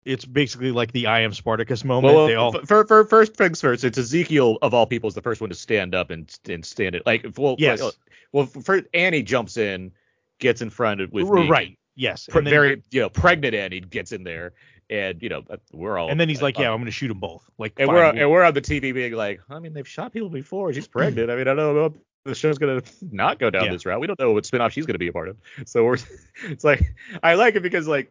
[0.06, 2.16] It's basically like the I am Spartacus moment.
[2.16, 5.14] Well, they all f- for, for first things first, it's Ezekiel of all people is
[5.14, 7.82] the first one to stand up and and stand it like well Yes.
[7.82, 7.94] like,
[8.32, 9.92] well first Annie jumps in,
[10.40, 11.78] gets in front of with right.
[12.00, 12.28] Yes.
[12.32, 14.54] Pre- very you know pregnant Annie gets in there
[14.90, 16.92] and you know uh, we're all and then he's like, uh, "Yeah, I'm going to
[16.92, 19.42] shoot them both." Like, and fine, we're we'll- and we're on the TV being like,
[19.50, 20.72] I mean, they've shot people before.
[20.74, 21.30] She's pregnant.
[21.30, 21.94] I mean, I don't know
[22.26, 22.82] the show's gonna
[23.12, 23.72] not go down Yeah.
[23.74, 24.00] this route.
[24.00, 25.38] We don't know what spinoff she's gonna be a part of.
[25.66, 25.98] So we're,
[26.46, 28.10] it's like I like it because like,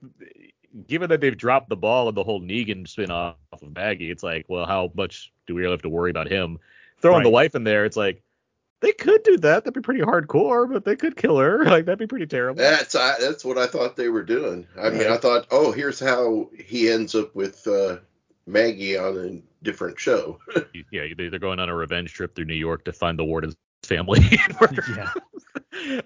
[0.87, 4.45] given that they've dropped the ball on the whole Negan spinoff of Maggie, it's like,
[4.49, 6.59] well, how much do we really have to worry about him?
[7.01, 7.33] Throwing the Right.
[7.33, 8.23] wife in there, it's like.
[8.81, 9.65] They could do that.
[9.65, 11.65] That'd be pretty hardcore, but they could kill her.
[11.69, 12.59] Like that'd be pretty terrible.
[12.59, 14.67] That's I, that's what I thought they were doing.
[14.81, 15.11] I mean, Right.
[15.11, 17.97] I thought, oh, here's how he ends up with uh,
[18.47, 20.39] Maggie on a different show.
[20.93, 23.57] yeah, they- they're going on a revenge trip through New York to find the warden's
[23.83, 24.21] family.
[24.97, 25.13] yeah.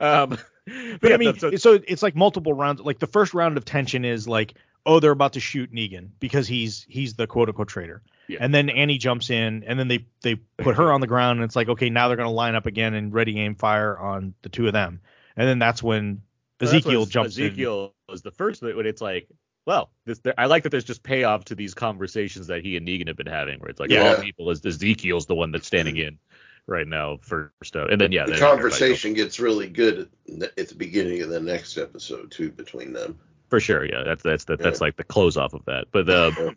[0.01, 2.81] um, but, But yeah, I mean, so- so it's like multiple rounds.
[2.81, 4.55] Like the first round of tension is like,
[4.87, 8.03] oh, they're about to shoot Negan because he's he's the quote unquote traitor.
[8.33, 8.39] Yeah.
[8.41, 11.45] And then Annie jumps in, and then they they put her on the ground, and
[11.45, 14.49] it's like, okay, now they're gonna line up again and ready aim fire on the
[14.49, 15.01] two of them.
[15.37, 16.23] And then that's when
[16.61, 17.47] Well, that's Ezekiel jumps in.
[17.47, 19.29] Ezekiel was the first when it's like,
[19.67, 22.87] well, this, there, I like that there's just payoff to these conversations that he and
[22.87, 24.15] Negan have been having, where it's like, Yeah.
[24.17, 26.19] all people, is Ezekiel's the one that's standing in
[26.67, 30.09] right now first out, and then yeah, the conversation gets really good
[30.43, 33.19] at, at the beginning of the next episode too between them.
[33.49, 36.57] for sure, yeah, that's that's that, that's like the close off of that, but um,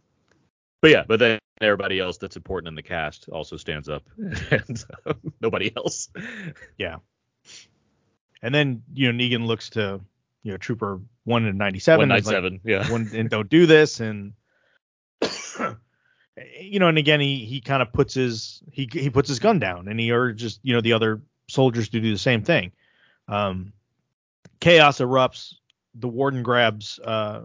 [0.82, 4.86] but yeah, but then everybody else that's important in the cast also stands up, and
[5.06, 6.10] uh, nobody else.
[6.78, 6.98] Yeah.
[8.42, 10.02] And then you know Negan looks to
[10.44, 12.02] you know Trooper one and ninety seven.
[12.02, 12.90] One nine seven, yeah.
[12.92, 14.34] one and don't do this and
[16.60, 19.60] you know and again he he kind of puts his he he puts his gun
[19.60, 22.72] down and he urges you know the other soldiers to do the same thing
[23.28, 23.72] um
[24.60, 25.56] chaos erupts
[25.96, 27.42] the warden grabs uh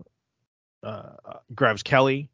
[0.83, 1.13] uh
[1.55, 2.29] grabs kelly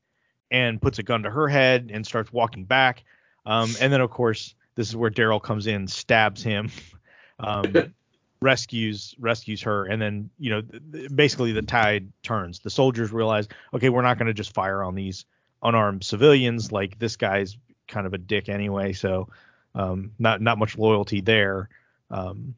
[0.51, 3.05] and puts a gun to her head and starts walking back.
[3.45, 6.71] Um and then of course this is where daryl comes in stabs him
[7.39, 7.93] um
[8.41, 9.87] rescues rescues her.
[9.87, 12.61] And then you know th- th- basically the tide turns.
[12.61, 15.25] The soldiers realize okay we're not going to just fire on these
[15.63, 16.73] unarmed civilians.
[16.73, 17.57] Like this guy's
[17.89, 19.29] kind of a dick anyway so
[19.77, 21.69] um not not much loyalty there.
[22.11, 22.55] Um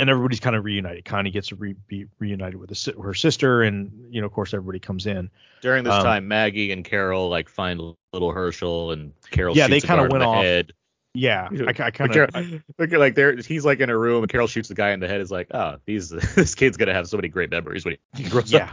[0.00, 2.70] and everybody's kind of reunited connie gets to re- be reunited with
[3.02, 6.72] her sister and you know of course everybody comes in During this Um, time, Maggie
[6.72, 7.80] and Carol like find
[8.12, 10.42] little Hershel, and Carol Yeah, they kinda went off.
[10.42, 10.72] head.
[11.14, 14.30] yeah i, I kind of look at like there, he's like in a room, and
[14.30, 15.20] Carol shoots the guy in the head.
[15.20, 18.50] Is like, oh, these this kid's gonna have so many great memories when he grows
[18.52, 18.72] Yeah.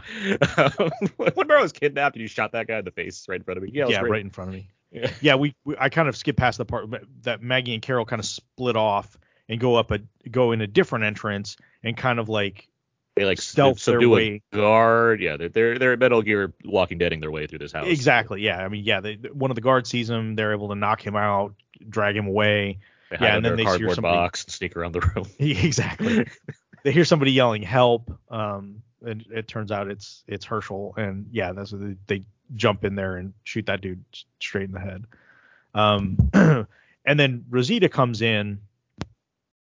[0.58, 0.80] up.
[0.80, 3.44] Um, when I was kidnapped and you shot that guy in the face right in
[3.44, 3.72] front of me.
[3.74, 4.12] Yeah, yeah great.
[4.12, 5.12] right in front of me Yeah.
[5.22, 6.86] yeah we, we i kind of skipped past the part
[7.24, 9.18] that maggie and carol kind of split off
[9.50, 12.68] and go up a go in a different entrance and kind of like
[13.16, 15.22] They like Stealth their way- a guard.
[15.22, 17.88] Yeah, they're they're they're Metal Gear Walking Deading their way through this house.
[17.88, 20.76] exactly yeah i mean yeah they, one of the guards sees him they're able to
[20.76, 21.54] knock him out
[21.90, 22.80] drag him away
[23.12, 25.26] They Yeah, and then they hear somebody- box and sneak around the room.
[25.40, 26.28] exactly
[26.84, 31.52] they hear somebody yelling help um and it turns out it's it's hershel and yeah
[31.54, 32.24] that's what they, they
[32.56, 34.04] jump in there and shoot that dude
[34.40, 35.06] straight in the head
[35.76, 36.18] um
[37.06, 38.60] and then rosita comes in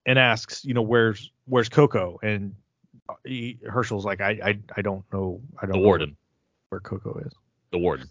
[0.06, 2.54] and asks you know where's where's coco and
[3.24, 6.16] he, hershel's like I, I i don't know i don't The know warden.
[6.70, 7.32] where coco is
[7.70, 8.08] The warden.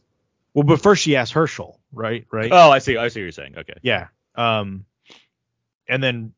[0.54, 2.98] well but first she asks hershel right right Oh, I see.
[2.98, 3.58] I see what you're saying.
[3.58, 3.74] Okay.
[3.82, 4.08] yeah.
[4.36, 4.86] Um,
[5.88, 6.34] and then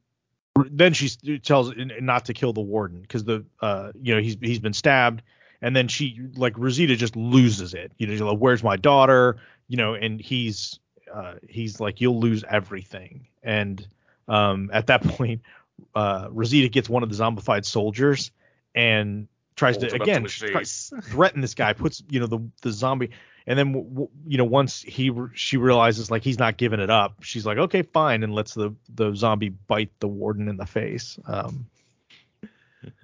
[0.72, 4.60] then she tells not to kill the warden because the uh you know he's he's
[4.60, 5.22] been stabbed
[5.62, 7.92] and then she like Rosita just loses it.
[7.98, 9.38] You know, she's like, where's my daughter?
[9.68, 10.80] You know, and he's
[11.14, 13.28] uh he's like you'll lose everything.
[13.44, 13.86] And
[14.28, 15.42] um at that point,
[15.96, 18.32] uh Rosita gets one of the zombified soldiers
[18.76, 20.64] and tries Holds to it up to again try-
[21.04, 23.12] threaten this guy puts you know the the zombie
[23.46, 26.90] and then w- w- you know once he she realizes like he's not giving it
[26.90, 30.66] up she's like okay fine and lets the the zombie bite the warden in the
[30.66, 31.20] face.
[31.28, 31.68] Um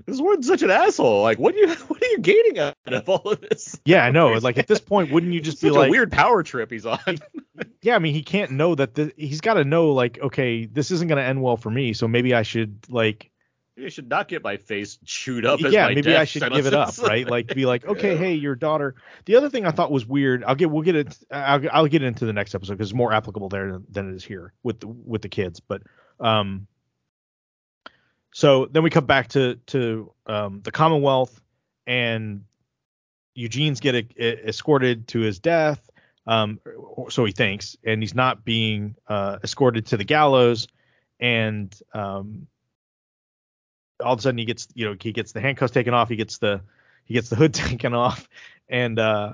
[0.06, 1.22] This warden's such an asshole.
[1.22, 3.80] Like, what are you what are you gaining out of all of this?
[3.86, 6.44] yeah i know like at this point wouldn't you just be like a weird power
[6.44, 7.00] trip he's on.
[7.82, 10.92] yeah i mean he can't know that the, he's got to know like okay this
[10.92, 13.32] isn't going to end well for me so maybe i should like
[13.80, 15.64] maybe I should not get my face chewed up.
[15.64, 17.26] As yeah, maybe I should give it up, right?
[17.28, 18.18] Like be like, okay, Yeah.
[18.18, 18.96] hey, your daughter.
[19.26, 20.44] The other thing I thought was weird.
[20.44, 21.18] I'll get we'll get it.
[21.32, 24.16] I'll, I'll get into the next episode because it's more applicable there than, than it
[24.16, 25.62] is here with the with the kids.
[25.62, 25.84] But
[26.20, 26.68] um,
[28.32, 31.42] so then we come back to to um the Commonwealth
[31.88, 32.44] and
[33.36, 35.90] Eugene's get e- escorted to his death.
[36.28, 36.60] Um,
[37.10, 40.68] so he thinks, and he's not being uh, escorted to the gallows,
[41.20, 42.48] and um,
[44.04, 46.16] all of a sudden he gets you know he gets the handcuffs taken off he
[46.16, 46.62] gets the
[47.06, 48.28] he gets the hood taken off
[48.68, 49.34] and uh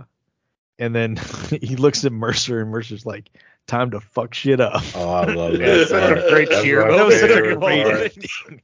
[0.80, 1.16] and then
[1.62, 3.30] he looks at mercer and mercer's like
[3.67, 5.88] time to fuck shit up Oh, I love Yeah, that.
[5.88, 8.01] such a great That's cheer that was such a great part.
[8.01, 8.62] ending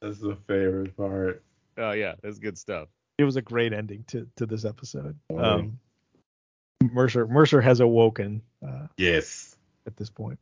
[0.00, 1.42] That's the favorite part.
[1.76, 2.88] Oh yeah, that's good stuff.
[3.18, 5.38] it was a great ending to to this episode Oh.
[5.38, 5.78] um
[6.92, 9.56] mercer mercer has awoken uh Yes.
[9.86, 10.38] at this point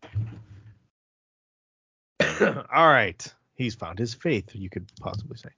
[2.40, 5.54] all right he's found his faith you could possibly say So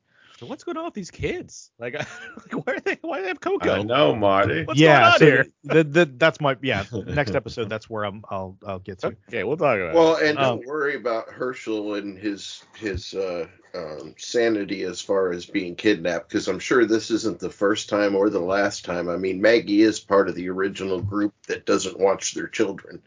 [0.46, 1.70] what's going on with these kids?
[1.78, 2.98] Like, like where are they?
[3.00, 3.70] Why do they have Coco?
[3.70, 4.64] I know, Marty.
[4.64, 5.46] What's yeah going on so here?
[5.64, 9.44] The, the, that's my yeah next episode that's where i'm i'll i'll get to Okay,
[9.44, 9.94] we'll talk about.
[9.94, 10.30] Well, it.
[10.30, 15.46] and Um, don't worry about Hershel and his his uh, um, sanity as far as
[15.46, 19.08] being kidnapped, because I'm sure this isn't the first time or the last time.
[19.08, 23.02] I mean, Maggie is part of the original group that doesn't watch their children.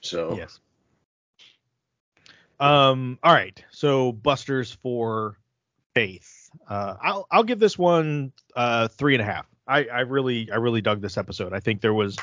[0.00, 0.60] So Yes.
[2.60, 3.18] Um.
[3.22, 3.62] All right.
[3.70, 5.36] So Busters for
[5.94, 6.35] Faith.
[6.68, 9.46] Uh, I'll I'll give this one uh three and a half.
[9.66, 11.52] I I really I really dug this episode.
[11.52, 12.16] I think there was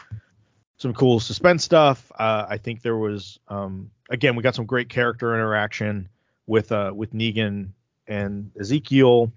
[0.78, 2.12] some cool suspense stuff.
[2.18, 6.10] Uh, I think there was um again we got some great character interaction
[6.48, 7.70] with uh with Negan
[8.08, 9.32] and Ezekiel.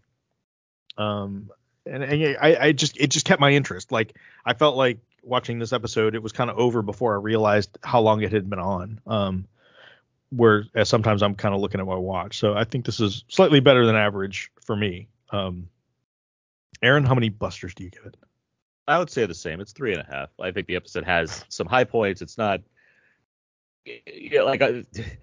[0.96, 1.50] Um.
[1.88, 3.92] And, and I, I just it just kept my interest.
[3.92, 7.78] Like I felt like watching this episode, it was kind of over before I realized
[7.84, 9.00] how long it had been on.
[9.06, 9.46] Um,
[10.36, 12.38] where as sometimes I'm kind of looking at my watch.
[12.38, 15.08] So I think this is slightly better than average for me.
[15.30, 15.68] Um,
[16.82, 18.16] Aaron, how many busters do you give it?
[18.86, 19.60] I would say the same.
[19.60, 20.28] It's three and a half.
[20.40, 22.22] I think the episode has some high points.
[22.22, 22.60] It's not,
[23.84, 25.18] yeah, like uh, th-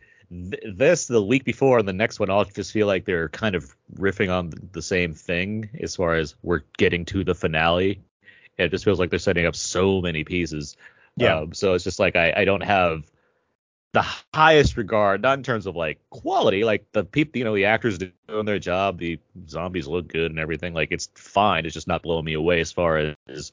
[0.75, 2.29] this the week before and the next one.
[2.29, 6.35] I'll just feel like they're kind of riffing on the same thing as far as
[6.41, 8.01] we're getting to the finale.
[8.57, 10.75] It just feels like they're setting up so many pieces.
[11.15, 11.37] Yeah.
[11.37, 13.03] Um, so it's just like I, I don't have
[13.93, 17.65] the highest regard, not in terms of like quality, like the people, you know, the
[17.65, 20.73] actors doing their job, the zombies look good and everything.
[20.73, 21.65] Like it's fine.
[21.65, 23.51] It's just not blowing me away as far as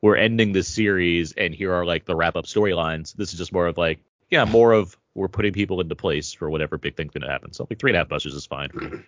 [0.00, 3.14] we're ending this series and here are like the wrap up storylines.
[3.14, 3.98] This is just more of like,
[4.30, 7.52] yeah, more of we're putting people into place for whatever big thing's gonna happen.
[7.52, 9.04] So like three and a half busters is fine.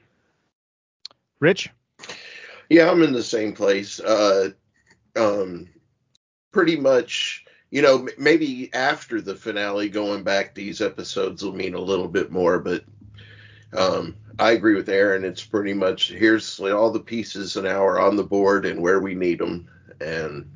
[1.38, 1.70] Rich?
[2.68, 4.00] Yeah, I'm in the same place.
[4.00, 4.50] Uh,
[5.14, 5.68] um,
[6.50, 7.43] pretty much,
[7.74, 12.30] you know, maybe after the finale, going back, these episodes will mean a little bit
[12.30, 12.60] more.
[12.60, 12.84] But
[13.72, 15.24] um, I agree with Aaron.
[15.24, 19.16] It's pretty much here's all the pieces now are on the board and where we
[19.16, 19.68] need them,
[20.00, 20.48] and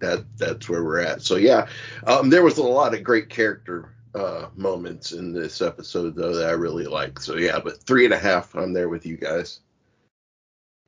[0.00, 1.22] that that's where we're at.
[1.22, 1.66] So yeah,
[2.06, 6.46] um, there was a lot of great character uh, moments in this episode though that
[6.46, 7.18] I really like.
[7.20, 9.60] So yeah, but three and a half, I'm there with you guys.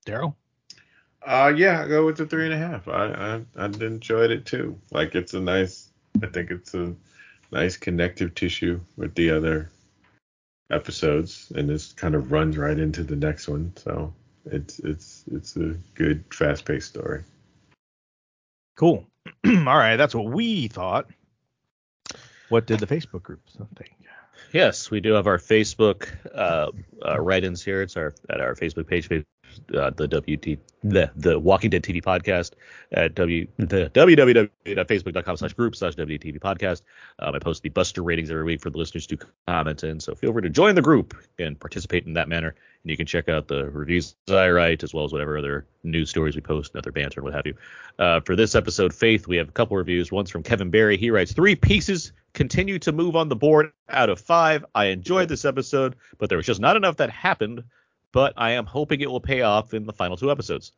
[0.05, 0.35] Daryl?
[1.25, 2.89] Uh, yeah, I go with the three and a half.
[2.89, 4.79] I, I I enjoyed it too.
[4.91, 5.89] Like it's a nice.
[6.23, 6.95] I think it's a
[7.51, 9.71] nice connective tissue with the other
[10.71, 13.73] episodes, and this kind of runs right into the next one.
[13.77, 14.15] So
[14.47, 17.25] it's it's it's a good fast paced story.
[18.77, 19.05] Cool.
[19.47, 21.07] All right, that's what we thought.
[22.49, 23.41] What did the Facebook group
[23.77, 23.95] think?
[24.53, 26.71] Yes, we do have our Facebook uh,
[27.07, 27.83] uh, write-ins here.
[27.83, 29.09] It's our at our Facebook page,
[29.75, 32.53] uh, the WT the the Walking Dead TV podcast
[32.92, 36.83] at w the www.facebook.com slash group slash WTV podcast.
[37.18, 40.01] Um, I post the Buster ratings every week for the listeners to comment in.
[40.01, 42.49] So feel free to join the group and participate in that manner.
[42.49, 46.11] And you can check out the reviews I write as well as whatever other news
[46.11, 47.55] stories we post, and other banter, and what have you.
[47.99, 50.12] Uh, for this episode, Faith, we have a couple reviews.
[50.12, 50.97] One's from Kevin Barry.
[50.97, 54.64] He writes three pieces continue to move on the board out of five.
[54.75, 57.64] I enjoyed this episode, but there was just not enough that happened.
[58.12, 60.73] But I am hoping it will pay off in the final two episodes.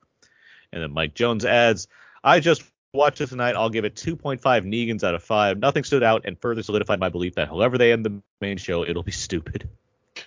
[0.72, 1.88] And then Mike Jones adds,
[2.22, 2.62] I just
[2.92, 3.56] watched it tonight.
[3.56, 5.58] I'll give it 2.5 Negans out of 5.
[5.58, 8.84] Nothing stood out and further solidified my belief that however they end the main show,
[8.84, 9.68] it'll be stupid.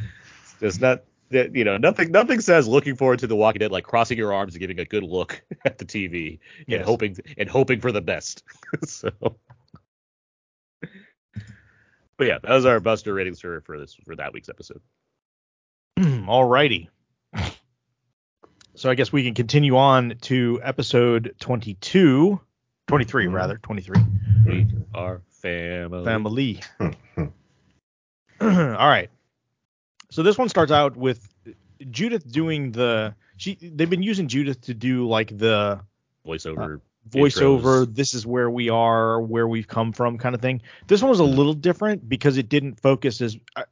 [0.64, 3.84] It's not that you know nothing nothing says looking forward to the Walking Dead like
[3.84, 7.82] crossing your arms and giving a good look at the TV and hoping and hoping
[7.82, 8.44] for the best.
[8.86, 9.12] so
[12.16, 14.82] But yeah, that was our Buster ratings for for this for that week's episode.
[16.28, 16.90] All righty.
[18.76, 22.40] So I guess we can continue on to episode 22,
[22.88, 23.34] 23 Mhm.
[23.34, 24.02] rather, 23.
[24.48, 26.04] We are family.
[26.04, 26.60] Family.
[28.42, 28.48] All
[28.88, 29.10] right.
[30.10, 31.28] So this one starts out with
[31.92, 35.82] Judith doing the she they've been using Judith to do like the
[36.26, 36.82] Voiceover.
[37.10, 37.96] voiceover intros.
[37.96, 41.20] this is where we are where we've come from kind of thing this one was
[41.20, 43.64] a little different because it didn't focus as uh,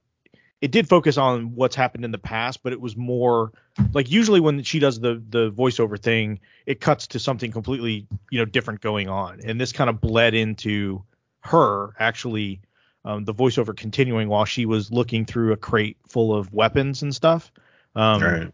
[0.62, 3.52] it did focus on what's happened in the past but it was more
[3.94, 8.40] like usually when she does the the voiceover thing it cuts to something completely you
[8.40, 9.40] know different going on.
[9.44, 11.04] And this kind of bled into
[11.42, 12.62] her actually
[13.04, 17.16] um, the voiceover continuing while she was looking through a crate full of weapons and
[17.16, 17.52] stuff.
[17.96, 18.52] Um, right.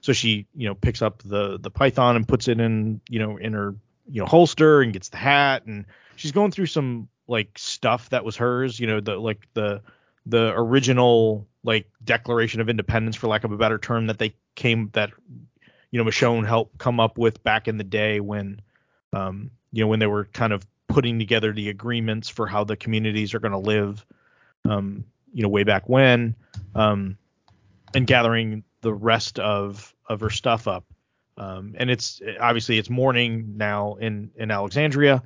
[0.00, 3.36] so she, you know, picks up the the python and puts it in, you know,
[3.38, 3.74] in her,
[4.08, 5.66] you know, holster and gets the hat.
[5.66, 5.86] And
[6.16, 9.82] she's going through some like stuff that was hers, you know, the like the
[10.28, 14.90] the original like Declaration of Independence, for lack of a better term, that they came
[14.92, 15.10] that
[15.90, 18.60] you know Michonne helped come up with back in the day when,
[19.12, 22.76] um, you know, when they were kind of putting together the agreements for how the
[22.76, 24.04] communities are going to live,
[24.64, 26.34] um, you know, way back when,
[26.74, 27.16] um,
[27.94, 30.84] and gathering the rest of of her stuff up.
[31.36, 35.22] Um, and it's obviously it's morning now in in Alexandria.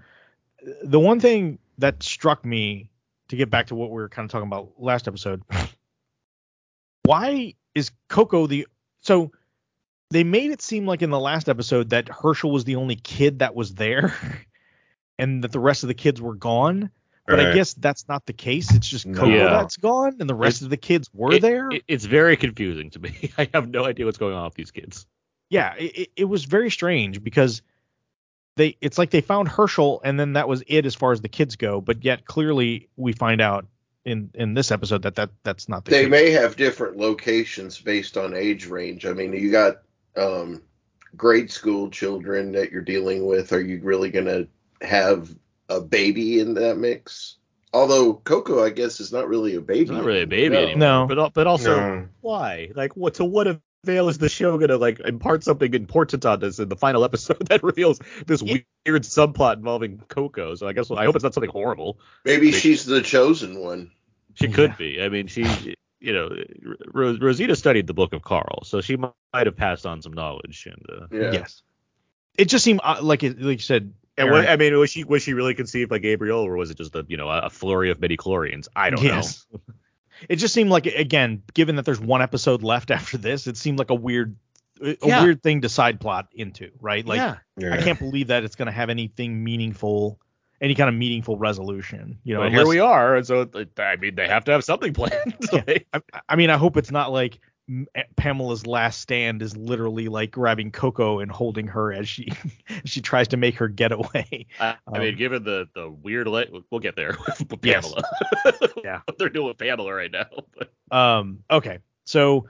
[0.84, 2.90] The one thing that struck me
[3.32, 5.42] to get back to what we were kind of talking about last episode,
[7.04, 8.66] why is Coco the
[9.00, 9.32] so
[10.10, 13.38] they made it seem like in the last episode that Hershel was the only kid
[13.38, 14.14] that was there
[15.18, 16.90] and that the rest of the kids were gone.
[17.26, 18.74] But I guess that's not the case.
[18.74, 19.44] It's just Coco Yeah.
[19.44, 21.70] that's gone and the rest It- of the kids were It- there.
[21.70, 23.30] it- it's very confusing to me.
[23.38, 25.06] I have no idea what's going on with these kids.
[25.48, 27.62] yeah, it, it- it was very strange because
[28.56, 31.28] they it's like they found Hershel and then that was it as far as the
[31.28, 33.66] kids go, but yet clearly we find out
[34.04, 36.10] in in this episode that that that's not the They case.
[36.10, 39.06] may have different locations based on age range.
[39.06, 39.82] I mean, you got
[40.16, 40.62] um,
[41.16, 43.52] grade school children that you're dealing with.
[43.52, 44.48] Are you really going to
[44.86, 45.34] have
[45.68, 47.36] a baby in that mix?
[47.72, 49.80] Although Coco, I guess, is not really a baby.
[49.82, 50.62] It's not really a baby No.
[50.62, 50.78] anymore.
[50.78, 51.06] No.
[51.08, 52.08] But but also No.
[52.20, 52.70] why?
[52.74, 53.46] Like what to what
[53.84, 57.44] avail is the show gonna like impart something important on this in the final episode
[57.48, 60.54] that reveals this It- weird subplot involving Coco?
[60.54, 61.98] So I guess I hope it's not something horrible.
[62.24, 63.90] Maybe They- she's the chosen one.
[64.34, 64.54] She Yeah.
[64.54, 65.02] could be.
[65.02, 66.30] I mean, she you know
[66.92, 69.12] Ro- Rosita studied the Book of Carl, so she might
[69.46, 70.66] have passed on some knowledge.
[70.66, 71.32] And uh, Yeah.
[71.32, 71.62] Yes.
[72.38, 73.92] It just seemed uh, like it, like you said.
[74.16, 76.78] and what, I mean, was she was she really conceived by Gabriel, or was it
[76.78, 78.68] just a you know a flurry of midi chlorians?
[78.76, 79.44] I don't Yes.
[79.52, 79.60] know.
[80.28, 83.78] it just seemed like again, given that there's one episode left after this, it seemed
[83.78, 84.36] like a weird
[84.80, 85.22] a Yeah.
[85.22, 87.06] weird thing to side plot into, right?
[87.06, 87.36] Like yeah.
[87.56, 87.74] Yeah.
[87.74, 90.18] I can't believe that it's going to have anything meaningful,
[90.60, 92.18] any kind of meaningful resolution.
[92.24, 93.48] You know, but unless, here we are, and so
[93.78, 95.36] I mean, they have to have something planned.
[95.52, 95.62] Yeah.
[95.66, 97.38] Like, I, I mean, I hope it's not like M-
[98.16, 102.28] Pamela's last stand is literally like grabbing Coco and holding her as she
[102.84, 104.46] she tries to make her get away.
[104.60, 107.16] I, I mean, Um, given the the weird, le- we'll get there
[107.50, 107.84] with Yes.
[107.92, 108.02] Pamela.
[108.84, 109.00] Yeah.
[109.06, 110.26] what they're doing with Pamela right now.
[110.56, 112.48] But Um, okay, so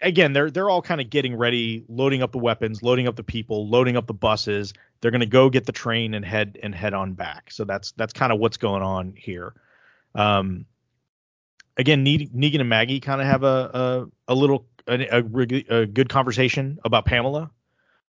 [0.00, 3.24] again, they're they're all kind of getting ready, loading up the weapons, loading up the
[3.24, 4.72] people, loading up the buses.
[5.00, 7.50] They're gonna go get the train and head and head on back.
[7.50, 9.54] So that's that's kind of what's going on here.
[10.14, 10.66] Um,
[11.76, 16.08] again, Negan and Maggie kind of have a a, a little a, a, a good
[16.08, 17.50] conversation about Pamela.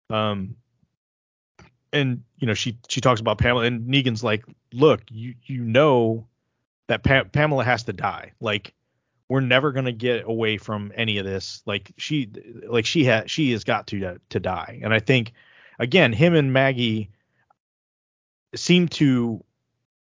[0.09, 0.55] Um,
[1.91, 6.27] and you know she she talks about Pamela and Negan's like, look, you you know
[6.87, 8.31] that pa- Pamela has to die.
[8.39, 8.73] Like
[9.29, 11.61] we're never gonna get away from any of this.
[11.65, 12.29] Like she
[12.67, 14.79] like she has she has got to to die.
[14.83, 15.33] And I think
[15.79, 17.11] again, him and Maggie
[18.55, 19.43] seem to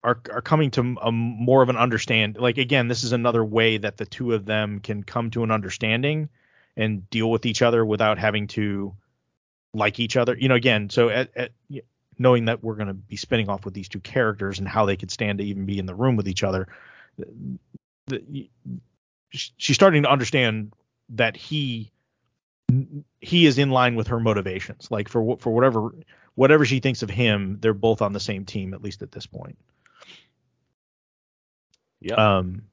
[0.04, 2.38] are are coming to a more of an understand.
[2.38, 5.52] Like again, this is another way that the two of them can come to an
[5.52, 6.30] understanding
[6.76, 8.95] and deal with each other without having to
[9.74, 10.36] like each other.
[10.38, 11.52] You know, again, so at, at
[12.18, 14.97] knowing that we're going to be spinning off with these two characters and how they
[14.97, 16.68] could stand to even be in the room with each other,
[18.08, 18.49] the,
[19.30, 20.74] she's starting to understand
[21.10, 21.91] that he
[23.20, 24.89] he is in line with her motivations.
[24.89, 25.93] Like for for whatever
[26.36, 29.26] whatever she thinks of him, they're both on the same team at least at this
[29.26, 29.58] point.
[32.02, 32.64] Yeah, Um,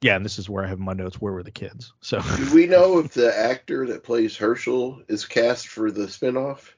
[0.00, 1.20] yeah, and this is where I have my notes.
[1.20, 1.92] Where were the kids?
[2.00, 6.70] So Do we know if the actor that plays Hershel is cast for the spinoff?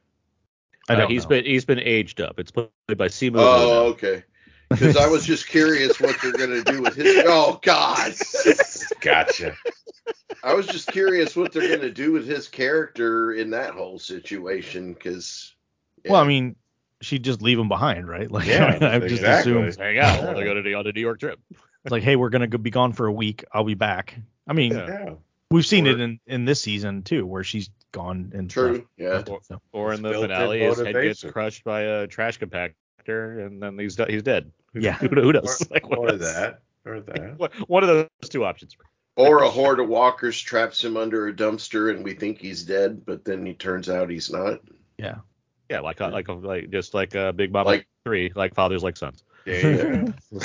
[0.89, 1.29] I uh, don't he's know.
[1.31, 2.41] been he's been aged up.
[2.41, 3.37] It's played by Simu.
[3.37, 3.73] Oh, Luna.
[3.91, 4.25] okay.
[4.71, 7.25] Because I was just curious what they're gonna do with his.
[7.27, 8.15] Oh God.
[9.01, 9.55] Gotcha.
[10.43, 14.95] I was just curious what they're gonna do with his character in that whole situation.
[14.95, 15.55] Because.
[16.09, 16.57] Well, I mean,
[17.01, 18.31] she'd just leave him behind, right?
[18.31, 19.53] Like, Yeah, I just exactly.
[19.53, 21.39] assumed Hang out while they're going to be on a New York trip.
[21.89, 23.45] It's like, hey, we're gonna go- be gone for a week.
[23.53, 24.15] I'll be back.
[24.47, 24.87] I mean, Yeah.
[24.87, 25.15] Yeah.
[25.51, 28.87] we've seen Or- it in in this season too, where she's gone and True.
[28.99, 29.23] Yeah.
[29.27, 29.61] left, so.
[29.73, 33.79] Or in the Built-in finale, his head gets crushed by a trash compactor, and then
[33.79, 34.53] he's he's dead.
[34.75, 34.93] Yeah.
[34.95, 35.63] Who, who knows?
[35.63, 36.21] Or, Like, what or else?
[36.21, 36.61] that.
[36.85, 37.39] Or that.
[37.39, 38.77] One- One of those two options.
[39.17, 43.05] Or a horde of walkers traps him under a dumpster and we think he's dead,
[43.05, 44.61] but then he turns out he's not.
[44.99, 45.17] Yeah.
[45.71, 49.25] Yeah, like like like just like uh, Big Mama Like- three, like fathers like sons.
[49.47, 50.13] Yeah.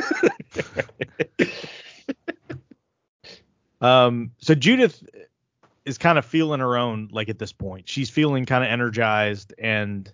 [3.80, 5.02] Um, so Judith
[5.84, 7.88] is kind of feeling her own, like at this point.
[7.88, 10.10] She's feeling kind of energized and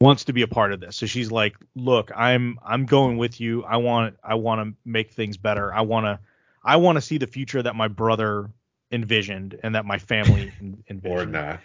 [0.00, 0.96] wants to be a part of this.
[0.96, 3.64] So she's like, "Look, I'm I'm going with you.
[3.64, 5.72] I want I want to make things better.
[5.72, 6.18] I want to
[6.64, 8.50] I want to see the future that my brother
[8.90, 11.60] envisioned and that my family en- or envisioned." not.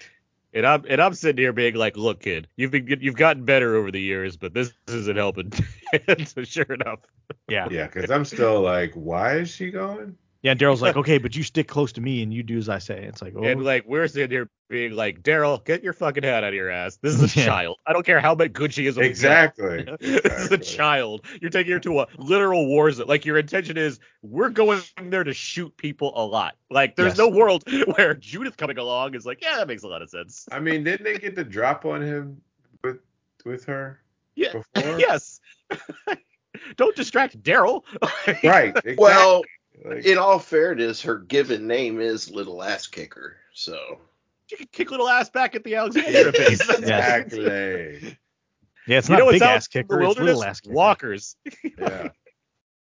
[0.53, 3.75] And I'm and I'm sitting here being like, look, kid, you've been you've gotten better
[3.75, 5.51] over the years, but this isn't helping.
[6.25, 6.99] so sure enough,
[7.47, 7.67] Yeah.
[7.71, 10.15] Yeah, because I'm still like, why is she going?
[10.43, 10.53] Yeah.
[10.53, 13.03] Daryl's like, "Okay, but you stick close to me and you do as I say."
[13.03, 16.43] It's like, "Oh, and like we're sitting here being like, Daryl, get your fucking head
[16.43, 16.97] out of your ass.
[17.01, 17.45] This is a Yeah.
[17.45, 17.77] child.
[17.85, 18.95] I don't care how bad good she is.
[18.97, 19.11] with a gun.
[19.11, 19.83] Exactly.
[19.99, 21.25] this is a child.
[21.41, 23.07] You're taking her to a literal war zone.
[23.07, 26.55] Like your intention is, we're going there to shoot people a lot.
[26.71, 27.17] Like there's Yes.
[27.19, 27.63] no world
[27.95, 30.47] where Judith coming along is like, yeah, that makes a lot of sense.
[30.51, 32.41] I mean, didn't they get the drop on him
[32.83, 32.97] with
[33.45, 34.01] with her
[34.35, 34.53] Yeah.
[34.53, 34.99] before?
[34.99, 35.39] yes.
[36.77, 37.83] don't distract Daryl.
[38.43, 38.69] Right.
[38.69, 38.95] Exactly.
[38.97, 39.43] Well,
[39.83, 43.37] Like, in all fairness, her given name is Little Ass Kicker.
[43.53, 43.99] So
[44.47, 46.69] she can kick little ass back at the Alexandria base.
[46.77, 48.17] Exactly.
[48.87, 50.27] yeah, it's you not know what's big out ass in the kicker, it's wilderness?
[50.27, 51.35] little ass kicker." Walkers.
[51.77, 52.09] Yeah.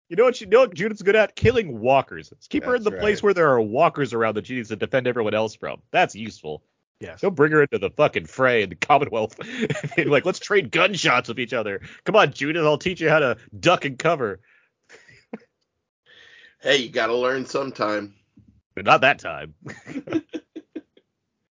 [0.09, 1.38] You know what she you know what Judith's good at?
[1.38, 2.29] Killing walkers.
[2.34, 4.67] Let's keep her in the That's place where there are walkers around that she needs
[4.67, 5.82] to defend everyone else from.
[5.91, 6.63] That's useful.
[6.99, 7.21] Yes.
[7.21, 9.39] Don't bring her into the fucking fray in the Commonwealth.
[9.97, 11.82] And like, let's trade gunshots with each other.
[12.03, 14.41] Come on, Judith, I'll teach you how to duck and cover.
[16.62, 18.14] Hey, you got to learn sometime.
[18.76, 19.53] But not that time.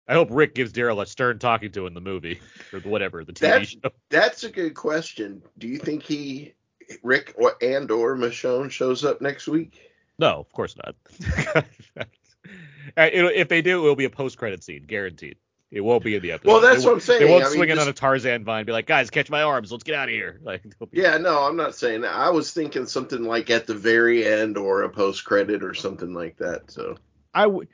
[0.08, 2.40] I hope Rick gives Daryl a stern talking to in the movie
[2.72, 3.78] or whatever the TV That- show.
[4.10, 5.42] That's a good question.
[5.58, 6.54] Do you think he,
[7.02, 9.90] Rick or and or Michonne shows up next week?
[10.18, 10.96] No, of course not.
[12.96, 15.36] If they do, it'll be a post-credit scene, guaranteed.
[15.72, 16.52] It won't be in the episode.
[16.52, 17.20] Well, that's They what I'm saying.
[17.26, 19.08] They won't I mean, swing in just- on a Tarzan vine and be like, guys,
[19.08, 20.38] catch my arms, let's get out of here.
[20.44, 22.14] Like, be- Yeah, no, I'm not saying that.
[22.14, 26.12] I was thinking something like at the very end or a post credit or something
[26.12, 26.70] like that.
[26.70, 26.98] So
[27.32, 27.68] I would.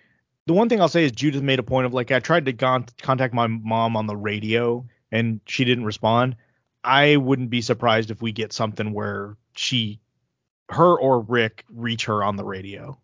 [0.47, 2.53] The one thing I'll say is Judith made a point of like I tried to
[2.53, 6.37] gon- contact my mom on the radio and she didn't respond.
[6.85, 9.99] I wouldn't be surprised if we get something where she,
[10.71, 12.97] her or Rick reach her on the radio.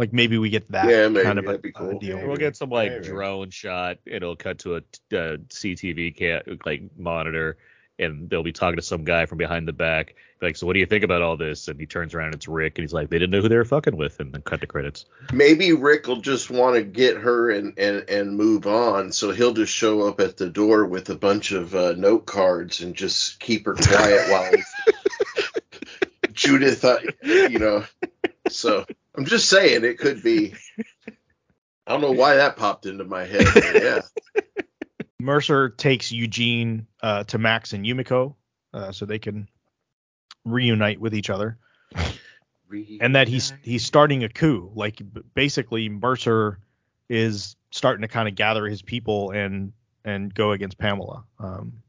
[0.00, 1.98] Like maybe we get that Yeah, maybe, kind of a, that'd be a cool.
[1.98, 2.16] deal.
[2.16, 2.26] Maybe.
[2.28, 3.04] We'll get some like Maybe.
[3.04, 3.98] drone shot.
[4.06, 7.58] It'll cut to a uh, CTV ca- like monitor,
[7.98, 10.14] and they'll be talking to some guy from behind the back.
[10.40, 11.68] Like, so what do you think about all this?
[11.68, 13.58] And he turns around, and it's Rick, and he's like, they didn't know who they
[13.58, 15.04] were fucking with, and then cut the credits.
[15.34, 19.12] maybe Rick will just want to get her and, and, and move on.
[19.12, 22.80] So he'll just show up at the door with a bunch of uh, note cards
[22.80, 24.50] and just keep her quiet while
[26.32, 27.84] Judith, uh, you know.
[28.50, 28.84] So
[29.14, 30.54] I'm just saying it could be.
[31.86, 33.46] I don't know why that popped into my head.
[33.52, 34.00] But yeah.
[35.18, 38.34] Mercer takes Eugene uh, to Max and Yumiko
[38.72, 39.48] uh, so they can
[40.44, 41.58] reunite with each other.
[43.00, 44.70] and that he's he's starting a coup.
[44.74, 45.02] Like
[45.34, 46.60] basically Mercer
[47.08, 49.72] is starting to kind of gather his people and
[50.04, 51.24] and go against Pamela.
[51.38, 51.82] Um,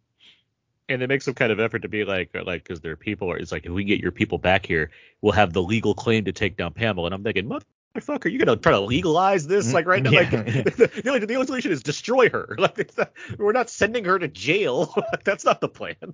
[0.92, 3.32] And they make some kind of effort to be like, uh, like, because their people
[3.32, 3.38] are.
[3.38, 6.34] It's like, if we get your people back here, we'll have the legal claim to
[6.34, 7.06] take down Pamela.
[7.08, 9.70] And I'm thinking, motherfucker, you're you gonna try to legalize this?
[9.70, 10.64] Mm, like right now, like Yeah, yeah.
[10.64, 12.56] the, only, the only solution is destroy her.
[12.60, 14.94] Like not, we're not sending her to jail.
[15.24, 16.14] That's not the plan.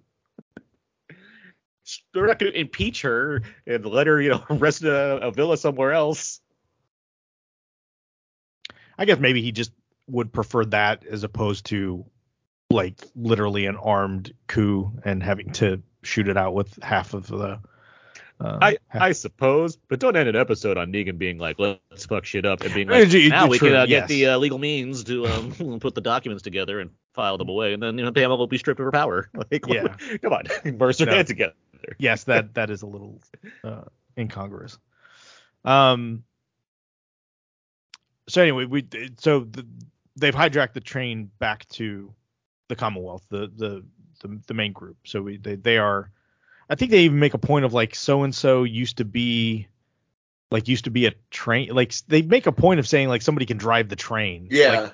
[2.13, 5.32] We're not going to impeach her and let her, you know, rest in a, a
[5.32, 6.41] villa somewhere else.
[8.97, 9.71] I guess maybe he just
[10.07, 12.05] would prefer that as opposed to
[12.70, 17.59] like literally an armed coup and having to shoot it out with half of the.
[18.39, 22.05] Uh, I half- I suppose, but don't end an episode on Negan being like, let's
[22.05, 24.01] fuck shit up and being like, now we true, can uh, yes.
[24.01, 27.74] get the uh, legal means to um, put the documents together and file them away,
[27.74, 29.30] and then you know Pamela will be stripped of her power.
[29.51, 29.88] Like, Yeah.
[30.22, 30.43] come on,
[30.78, 31.13] Mercer, No.
[31.13, 31.53] get together.
[31.97, 33.20] yes, that that is a little
[33.63, 33.84] uh,
[34.18, 34.78] incongruous.
[35.65, 36.24] Um.
[38.30, 38.86] So anyway, we
[39.18, 39.65] so the,
[40.15, 42.13] they've hijacked the train back to
[42.68, 43.84] the Commonwealth, the the
[44.22, 44.97] the, the main group.
[45.05, 46.11] So we they, they are,
[46.70, 49.68] I think they even make a point of like so and so used to be,
[50.51, 51.70] like used to be a train.
[51.70, 54.47] Like they make a point of saying like somebody can drive the train.
[54.51, 54.82] Yeah.
[54.82, 54.93] Like,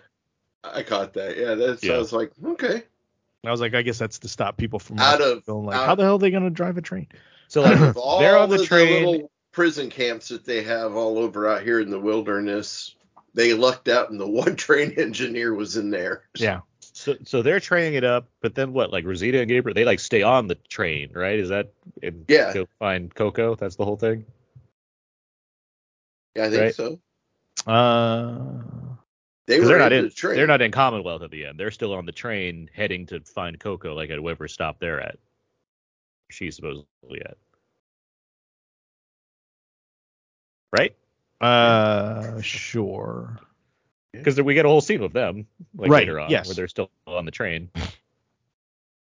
[0.76, 1.38] I caught that.
[1.38, 1.96] Yeah, that Yeah.
[1.96, 2.84] sounds like okay.
[3.46, 5.96] I was like, I guess that's to stop people from Out of- like, out- how
[5.96, 7.08] the hell are they gonna drive a train?
[7.50, 7.78] So like
[8.20, 9.06] they're on the of train.
[9.06, 12.96] little prison camps that they have all over out here in the wilderness,
[13.34, 16.24] they lucked out and the one train engineer was in there.
[16.36, 16.62] Yeah.
[16.94, 18.92] So, so they're training it up, but then what?
[18.92, 21.40] Like Rosita and Gabriel, they like stay on the train, right?
[21.40, 21.74] Is that
[22.28, 22.54] Yeah.
[22.54, 23.56] Go find Coco.
[23.56, 24.26] That's the whole thing.
[26.36, 26.76] Yeah, I think Right.
[26.76, 27.00] so.
[27.66, 28.96] Uh,
[29.48, 30.36] They they're not in in the train.
[30.36, 31.60] they're not in Commonwealth at the end.
[31.60, 35.18] They're still on the train heading to find Coco, like at whatever stop they're at.
[36.30, 37.38] She's supposedly at.
[40.72, 40.96] Right?
[41.42, 43.40] uh, sure.
[44.14, 46.48] Because we get a whole scene of them like Right, later on, yes.
[46.48, 47.70] where they're still on the train.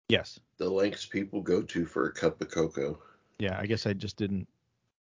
[0.09, 0.41] Yes.
[0.59, 2.99] the lengths people go to for a cup of cocoa.
[3.39, 4.49] Yeah, I guess I just didn't.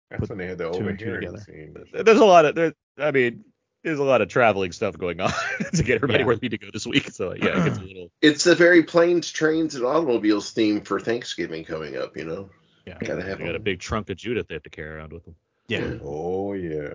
[0.09, 1.43] That's Put when they had the two and two overhearing together.
[1.43, 2.03] scene.
[2.03, 2.73] There's a lot of there.
[2.97, 3.43] I mean,
[3.83, 5.31] there's a lot of traveling stuff going on
[5.73, 6.25] to get everybody Yeah.
[6.25, 7.11] where they need to go this week.
[7.11, 8.11] So yeah, it gets a little.
[8.23, 12.17] It's the very planes, trains, and automobiles theme for Thanksgiving coming up.
[12.17, 12.49] You know,
[12.87, 12.97] Yeah.
[12.99, 15.25] gotta They have got a big trunk of Judith they have to carry around with
[15.25, 15.35] them.
[15.67, 15.93] Yeah.
[16.03, 16.93] Oh yeah.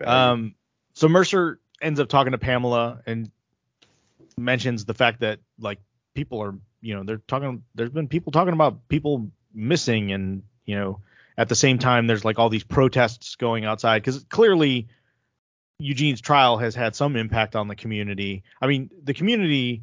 [0.00, 0.54] Um.
[0.94, 3.30] So Mercer ends up talking to Pamela and
[4.36, 5.78] mentions the fact that like
[6.14, 7.62] people are, you know, they're talking.
[7.74, 11.00] There's been people talking about people missing, and you know,
[11.36, 14.88] at the same time, there's like all these protests going outside because clearly
[15.78, 18.42] Eugene's trial has had some impact on the community.
[18.60, 19.82] I mean, the community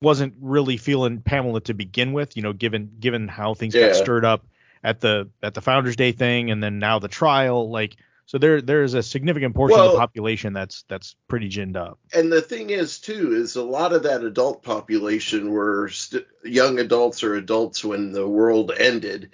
[0.00, 3.88] wasn't really feeling Pamela to begin with, you know, given given how things Yeah.
[3.88, 4.46] got stirred up
[4.82, 8.60] at the at the Founders Day thing and then now the trial, like so there
[8.62, 11.98] there is a significant portion of the population that's that's pretty ginned up.
[12.12, 16.78] and the thing is too is a lot of that adult population were st- young
[16.78, 19.30] adults or adults when the world ended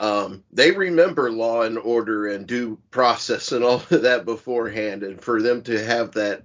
[0.00, 5.20] um, they remember law and order and due process and all of that beforehand and
[5.20, 6.42] for them to have that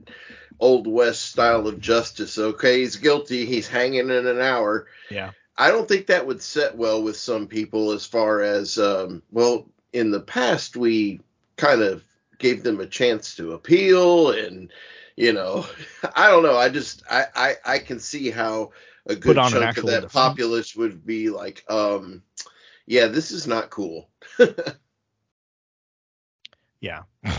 [0.60, 5.32] old west style of justice okay he's guilty he's hanging in an hour Yeah.
[5.58, 9.68] i don't think that would set well with some people as far as um, well
[9.92, 11.20] in the past we
[11.58, 12.04] kind of
[12.40, 14.72] gave them a chance to appeal and
[15.16, 15.66] you know
[16.16, 18.72] i don't know i just i i, I can see how
[19.06, 20.14] a good on chunk of that defense.
[20.14, 22.24] populace would be like um
[22.86, 24.10] yeah this is not cool
[26.84, 27.04] Yeah.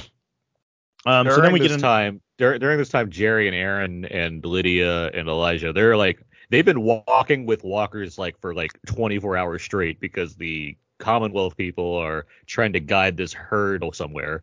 [1.06, 4.06] Um, so then we this get in, time dur- during this time jerry and aaron
[4.06, 9.36] and lydia and elijah they're like they've been walking with walkers like for like 24
[9.36, 14.42] hours straight because the commonwealth people are trying to guide this herd somewhere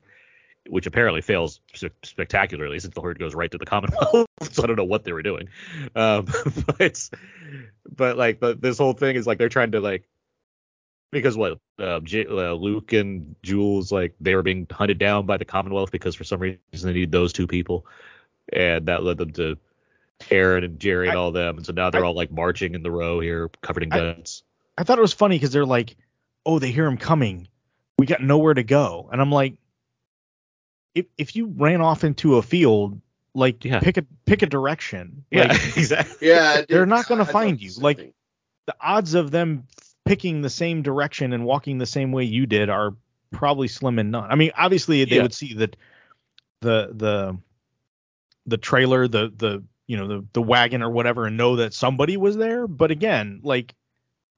[0.69, 1.59] which apparently fails
[2.03, 4.27] spectacularly since the herd goes right to the commonwealth.
[4.51, 5.49] So i don't know what they were doing.
[5.95, 6.27] Um
[6.77, 7.09] but
[7.95, 10.03] but like but this whole thing is like they're trying to like
[11.11, 15.37] because what uh, J- uh, Luke and Jules like they were being hunted down by
[15.37, 17.85] the Commonwealth because for some reason they need those two people,
[18.53, 19.57] and that led them to
[20.29, 22.75] Aaron and Jerry and I- all them, and so now they're I- all like marching
[22.75, 24.43] in the row here, covered in I- guns.
[24.77, 25.97] I thought it was funny because they're like,
[26.45, 27.47] oh, they hear him coming.
[27.97, 29.09] We got nowhere to go.
[29.11, 29.55] And I'm like,
[30.95, 32.99] if if you ran off into a field,
[33.33, 33.79] like Yeah.
[33.79, 35.23] pick a pick a direction.
[35.31, 36.27] yeah, Like exactly.
[36.27, 37.69] yeah They're not gonna I find you.
[37.71, 38.13] same Like-
[38.67, 39.65] the odds of them
[40.05, 42.93] picking the same direction and walking the same way you did are
[43.31, 44.29] probably slim and none.
[44.29, 45.21] I mean, obviously they Yeah.
[45.23, 45.75] would see that
[46.61, 47.37] the the
[48.45, 52.17] the trailer, the the you know the the wagon or whatever, and know that somebody
[52.17, 52.67] was there.
[52.67, 53.73] But again, like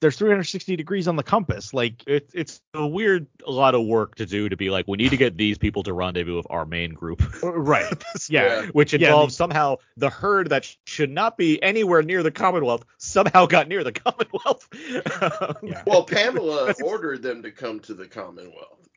[0.02, 1.74] there's 360 degrees on the compass.
[1.74, 4.98] Like It, it's a weird a lot of work to do to be like we
[4.98, 7.24] need to get these people to rendezvous with our main group.
[7.44, 7.86] right,
[8.30, 8.66] yeah, Yeah.
[8.74, 12.84] which Yeah, involves the- somehow the herd that should not be anywhere near the Commonwealth
[12.98, 14.68] somehow got near the Commonwealth.
[15.64, 15.84] Yeah.
[15.88, 18.88] well pamela ordered them to come to the commonwealth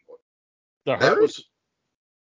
[0.85, 1.21] the that herd.
[1.23, 1.45] was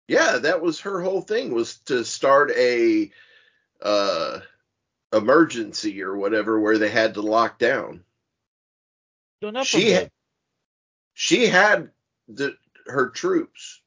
[0.09, 3.11] yeah that was her whole thing was to start a
[3.83, 4.41] uh
[5.13, 8.03] emergency or whatever where they had to lock down
[9.43, 10.09] No, not she from ha-
[11.15, 11.91] she had
[12.29, 12.57] the
[12.87, 13.81] her troops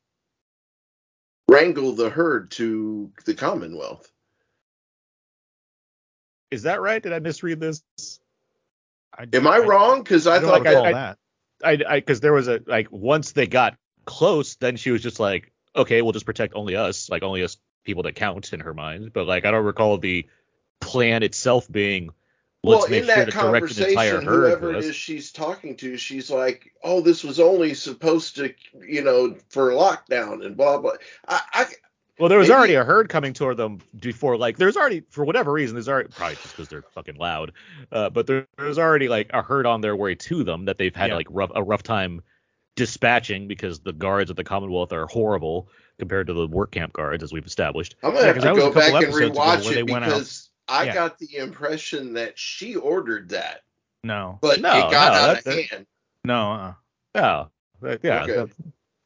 [1.50, 4.12] wrangle the herd to the commonwealth
[6.52, 7.02] is that right?
[7.02, 7.84] Did I misread this?
[9.18, 11.18] I, am i wrong because i, I thought recall I- that.
[11.64, 13.76] I I because there was a like once they got
[14.06, 17.58] close, then she was just like, okay, we'll just protect only us, like only us
[17.84, 19.12] people that count in her mind.
[19.14, 20.28] But like I don't recall the
[20.80, 22.19] plan itself being let's
[22.64, 25.32] well, make in sure that to direct the entire conversation, herd whoever it is she's
[25.32, 28.54] talking to, she's like, "Oh, this was only supposed to,
[28.86, 30.94] you know, for lockdown and blah blah."
[31.28, 31.66] I, I
[32.20, 34.38] Well, there was maybe- already a herd coming toward them before.
[34.38, 37.54] Like, there's already for whatever reason, there's already probably just because they're fucking loud.
[37.92, 40.96] Uh, but there, there's already like a herd on their way to them that they've
[40.96, 41.16] had Yeah.
[41.16, 42.22] like rough a rough time
[42.76, 47.24] dispatching because the guards at the Commonwealth are horrible compared to the work camp guards,
[47.24, 47.96] as we've established.
[48.04, 50.86] I'm gonna Yeah, have to that was a go back and rewatch it because I
[50.86, 50.94] Yeah.
[50.94, 53.62] got the impression that she ordered that,
[54.04, 55.86] No, but No, it got no, out that- of that- hand.
[56.24, 56.52] no.
[56.54, 56.74] Uh,
[57.16, 57.50] Oh,
[57.88, 58.24] uh, yeah.
[58.24, 58.54] Okay.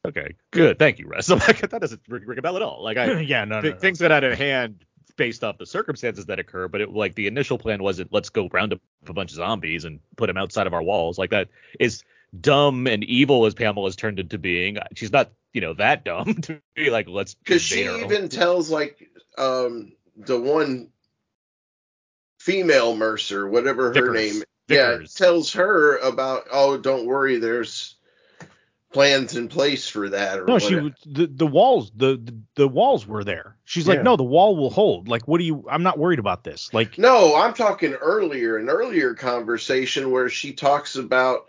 [0.06, 0.78] Okay, good.
[0.78, 1.28] Thank you, Russ.
[1.30, 2.82] Like, that doesn't ring, ring a bell at all.
[2.84, 3.80] Like I, yeah, no, no, th- no.
[3.80, 4.84] things got out of hand
[5.16, 8.48] based off the circumstances that occur, but it like the initial plan wasn't let's go
[8.52, 11.16] round up a bunch of zombies and put them outside of our walls.
[11.18, 11.48] Like that
[11.80, 12.02] is
[12.38, 14.76] dumb and evil as Pamela's turned into being.
[14.94, 18.12] She's not you know that dumb to be like let's because she invade our own-
[18.12, 19.08] even tells like
[19.38, 20.90] um the one
[22.44, 24.14] female mercer whatever her Vickers.
[24.14, 25.16] name Vickers.
[25.18, 27.94] yeah tells her about oh don't worry there's
[28.92, 30.82] plans in place for that or No, she whatever.
[30.84, 33.56] was- the the walls the, the the walls were there.
[33.64, 35.08] She's like, no, the wall will hold.
[35.08, 35.64] Like, what do you?
[35.70, 36.72] I'm not worried about this.
[36.74, 41.46] Like, no i'm talking earlier an earlier conversation where she talks about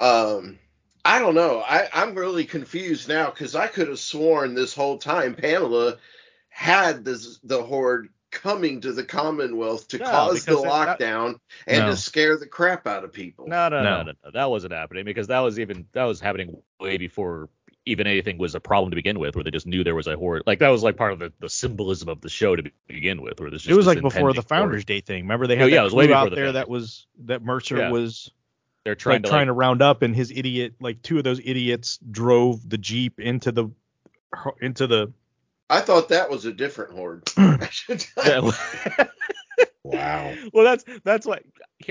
[0.00, 0.58] um
[1.04, 4.98] i don't know i i'm really confused now because i could have sworn this whole
[4.98, 5.96] time pamela
[6.50, 10.98] had this the horde coming to the commonwealth to No, cause the because that- that-
[11.00, 11.90] lockdown and No.
[11.90, 14.02] to scare the crap out of people No, no, no, No.
[14.02, 14.30] no, no.
[14.32, 17.48] That wasn't happening because that was even that was happening way before
[17.88, 20.16] even anything was a problem to begin with, where they just knew there was a
[20.16, 20.42] horror.
[20.44, 23.38] Like that was like part of the, the symbolism of the show to begin with,
[23.40, 24.86] where this it was like before the Founders horde.
[24.86, 25.22] Day thing.
[25.22, 27.42] Remember they Oh, had yeah, that it was way out the there that was that
[27.42, 27.90] Mercer Yeah.
[27.90, 28.30] was
[28.84, 31.24] They're trying like to trying like, to round up, and his idiot, like two of
[31.24, 33.68] those idiots, drove the jeep into the
[34.60, 35.12] into the.
[35.70, 37.28] I thought that was a different horde
[38.24, 38.50] Yeah,
[39.82, 40.34] Wow.
[40.52, 41.42] well, that's that's what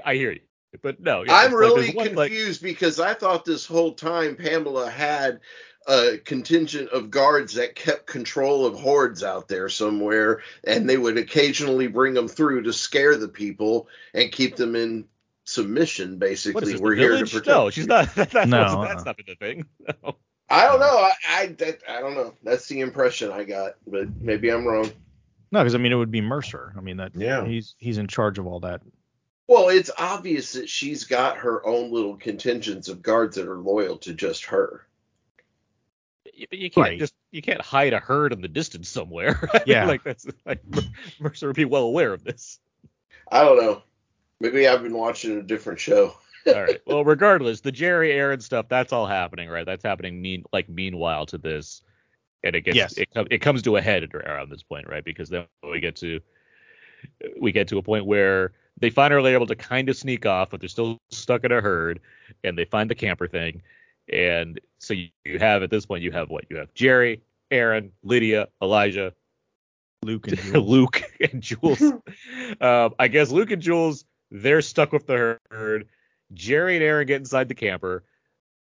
[0.06, 0.42] I hear you,
[0.82, 3.66] but no, yeah, i'm it's like really there's one, like- confused because i thought this
[3.66, 5.40] whole time pamela had
[5.88, 11.18] a contingent of guards that kept control of hordes out there somewhere and they would
[11.18, 15.06] occasionally bring them through to scare the people and keep them in
[15.44, 18.14] submission basically is this, we're the here to protect No, she's not.
[18.16, 18.88] That, that No, wasn't, uh-uh.
[18.88, 19.66] that's not been the thing.
[20.04, 20.16] No.
[20.50, 24.08] I don't know i I, that, I don't know that's the impression i got but
[24.22, 24.92] maybe i'm wrong
[25.52, 26.74] No, because I mean it would be Mercer.
[26.78, 27.46] I mean that Yeah.
[27.46, 28.82] he's he's in charge of all that.
[29.48, 33.98] well it's obvious that she's got her own little contingents of guards that are loyal
[34.00, 34.86] to just her
[36.38, 37.00] Y- But you can't Right.
[37.00, 39.48] just you can't hide a herd in the distance somewhere.
[39.54, 39.86] I Yeah.
[39.86, 40.62] like that's like
[41.20, 42.60] Mercer would be well aware of this.
[43.32, 43.82] i don't know
[44.40, 46.16] maybe i've been watching a different show
[46.48, 46.80] All right.
[46.86, 49.66] Well, regardless, the Jerry Aaron stuff that's all happening, right?
[49.66, 51.82] That's happening mean like meanwhile to this,
[52.44, 52.98] and it gets Yes.
[52.98, 55.04] it com- it comes to a head at- around this point, right?
[55.04, 56.20] Because then we get to
[57.40, 60.50] we get to a point where they finally are able to kind of sneak off,
[60.50, 62.00] but they're still stuck in a herd,
[62.44, 63.62] and they find the camper thing,
[64.12, 67.22] and so you, you have at this point you have what you have Jerry,
[67.52, 69.14] Aaron, Lydia, Elijah,
[70.04, 70.68] Luke and Jules.
[70.68, 71.82] Luke and Jules.
[72.62, 75.88] um, I guess Luke and Jules, they're stuck with the herd.
[76.34, 78.04] Jerry and Aaron get inside the camper.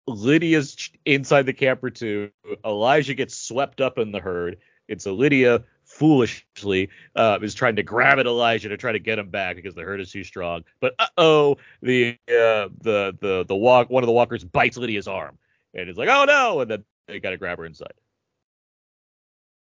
[0.06, 2.30] Lydia's inside the camper too.
[2.64, 4.58] Elijah gets swept up in the herd.
[4.88, 9.18] And so Lydia foolishly uh, is trying to grab at Elijah to try to get
[9.18, 10.64] him back because the herd is too strong.
[10.80, 15.08] But uh oh, the uh, the the the walk one of the walkers bites Lydia's
[15.08, 15.38] arm
[15.74, 17.94] and is like, oh no, and then they got to grab her inside.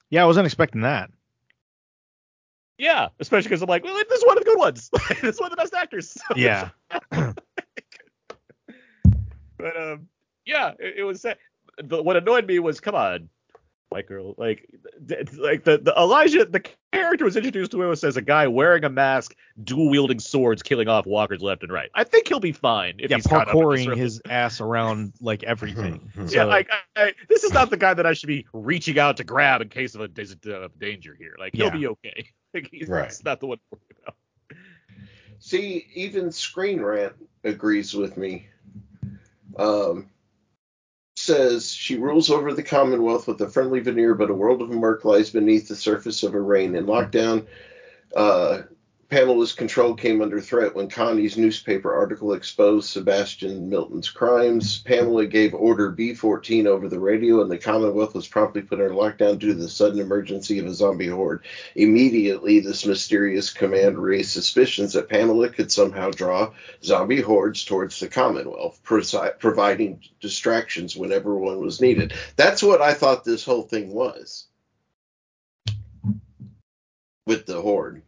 [0.09, 1.09] Yeah, I wasn't expecting that.
[2.77, 4.89] Yeah, especially because I'm like, well, this is one of the good ones.
[5.09, 6.17] this is one of the best actors.
[6.35, 6.69] Yeah.
[9.61, 10.07] but um,
[10.45, 11.21] yeah, it, it was.
[11.21, 11.37] sad.
[11.81, 13.29] The, what annoyed me was, come on,
[13.89, 14.69] white girl, like,
[15.07, 18.83] th- like the, the Elijah, the character was introduced to us as a guy wearing
[18.83, 21.89] a mask, dual wielding swords, killing off walkers left and right.
[21.95, 24.59] I think he'll be fine if yeah, he's caught up in this parkouring his ass
[24.61, 26.09] around like everything.
[26.13, 26.25] Hmm.
[26.27, 29.17] Yeah, like I, I, this is not the guy that I should be reaching out
[29.17, 31.35] to grab in case of a dis- of danger here.
[31.39, 31.71] Like he'll Yeah.
[31.77, 32.27] be okay.
[32.53, 33.13] Like, he's Right.
[33.23, 34.15] not the one to worry about.
[35.39, 37.13] See, even Screen Rant
[37.45, 38.47] agrees with me.
[39.57, 40.09] Um,
[41.15, 45.05] says she rules over the Commonwealth with a friendly veneer, but a world of murk
[45.05, 46.75] lies beneath the surface of her reign.
[46.75, 47.45] In lockdown,
[48.15, 48.63] uh,
[49.11, 54.79] Pamela's control came under threat when Connie's newspaper article exposed Sebastian Milton's crimes.
[54.83, 59.37] Pamela gave Order B14 over the radio, and the Commonwealth was promptly put under lockdown
[59.37, 61.43] due to the sudden emergency of a zombie horde.
[61.75, 68.07] Immediately, this mysterious command raised suspicions that Pamela could somehow draw zombie hordes towards the
[68.07, 72.13] Commonwealth, prosi- providing distractions whenever one was needed.
[72.37, 74.47] That's what I thought this whole thing was
[77.25, 78.03] with the horde.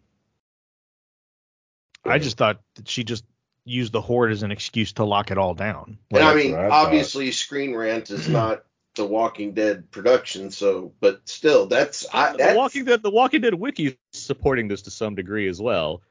[2.06, 3.24] I just thought that she just
[3.66, 5.98] used the horde as an excuse to lock it all down.
[6.12, 6.86] And I mean, what I thought.
[6.88, 12.54] obviously, Screen Rant is not the Walking Dead production, so but still, that's I, the
[12.56, 16.02] Walking Dead, the Walking Dead wiki is supporting this to some degree as well.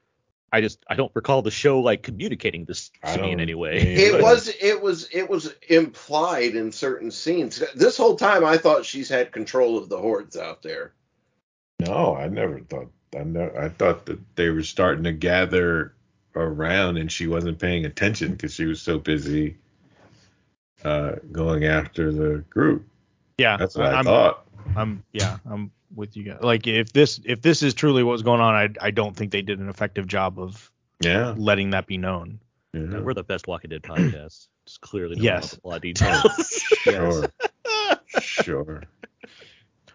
[0.54, 3.78] I just I don't recall the show like communicating this to me in any way.
[3.78, 4.20] It Yeah.
[4.22, 7.62] was it was it was implied in certain scenes.
[7.74, 10.92] This whole time, I thought she's had control of the hordes out there.
[11.80, 12.88] No, I never thought.
[13.18, 15.92] I never, I thought that they were starting to gather
[16.34, 19.56] around, and she wasn't paying attention because she was so busy
[20.84, 22.84] uh, going after the group.
[23.38, 24.46] Yeah, That's what I I'm, thought.
[24.76, 26.38] I'm yeah, I'm with you guys.
[26.42, 29.42] Like if this if this is truly what's going on, I I don't think they
[29.42, 31.34] did an effective job of Yeah.
[31.36, 32.38] letting that be known.
[32.72, 33.00] yeah.
[33.00, 34.48] We're the best Walking Dead podcast.
[34.64, 35.58] It's clearly don't Yes.
[35.64, 36.62] a lot of details.
[36.82, 37.28] Sure.
[38.20, 38.82] sure.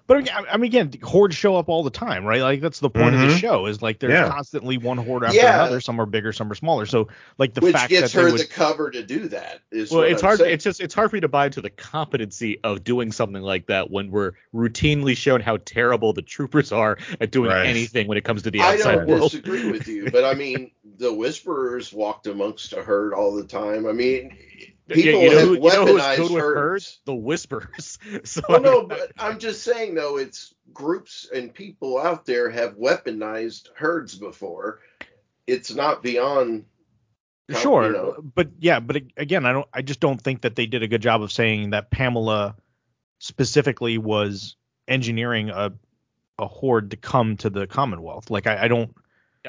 [0.07, 2.41] But I mean, I I mean, again, hordes show up all the time, right?
[2.41, 3.39] Like that's the point of the Mhm.
[3.39, 4.29] show is like there's Yeah.
[4.29, 5.55] constantly one horde after Yeah.
[5.55, 5.81] another.
[5.81, 6.85] Some are bigger, some are smaller.
[6.85, 9.59] So like the Which fact gets that they her would, the cover to do that.
[9.69, 10.39] Is Well, what it's I'm hard.
[10.39, 10.53] saying.
[10.53, 13.67] It's just it's hard for me to buy into the competency of doing something like
[13.67, 17.65] that when we're routinely shown how terrible the troopers are at doing Right.
[17.67, 18.79] anything when it comes to the outside world.
[18.87, 19.31] I outside don't world.
[19.31, 23.85] disagree with you, but I mean, the Whisperers walked amongst a herd all the time.
[23.85, 24.31] I mean,
[24.95, 26.55] people you know have who, you know who's weaponized good with herds.
[26.59, 26.99] herds?
[27.05, 27.99] The Whispers.
[28.25, 32.25] So Well, I no, mean, but I'm just saying though, it's groups and people out
[32.25, 34.79] there have weaponized herds before.
[35.45, 36.65] It's not beyond.
[37.51, 39.67] how- sure, you know, but yeah, but again, I don't.
[39.73, 42.55] I just don't think that they did a good job of saying that Pamela
[43.19, 44.55] specifically was
[44.87, 45.73] engineering a
[46.39, 48.29] a horde to come to the Commonwealth.
[48.29, 48.93] Like I, I don't.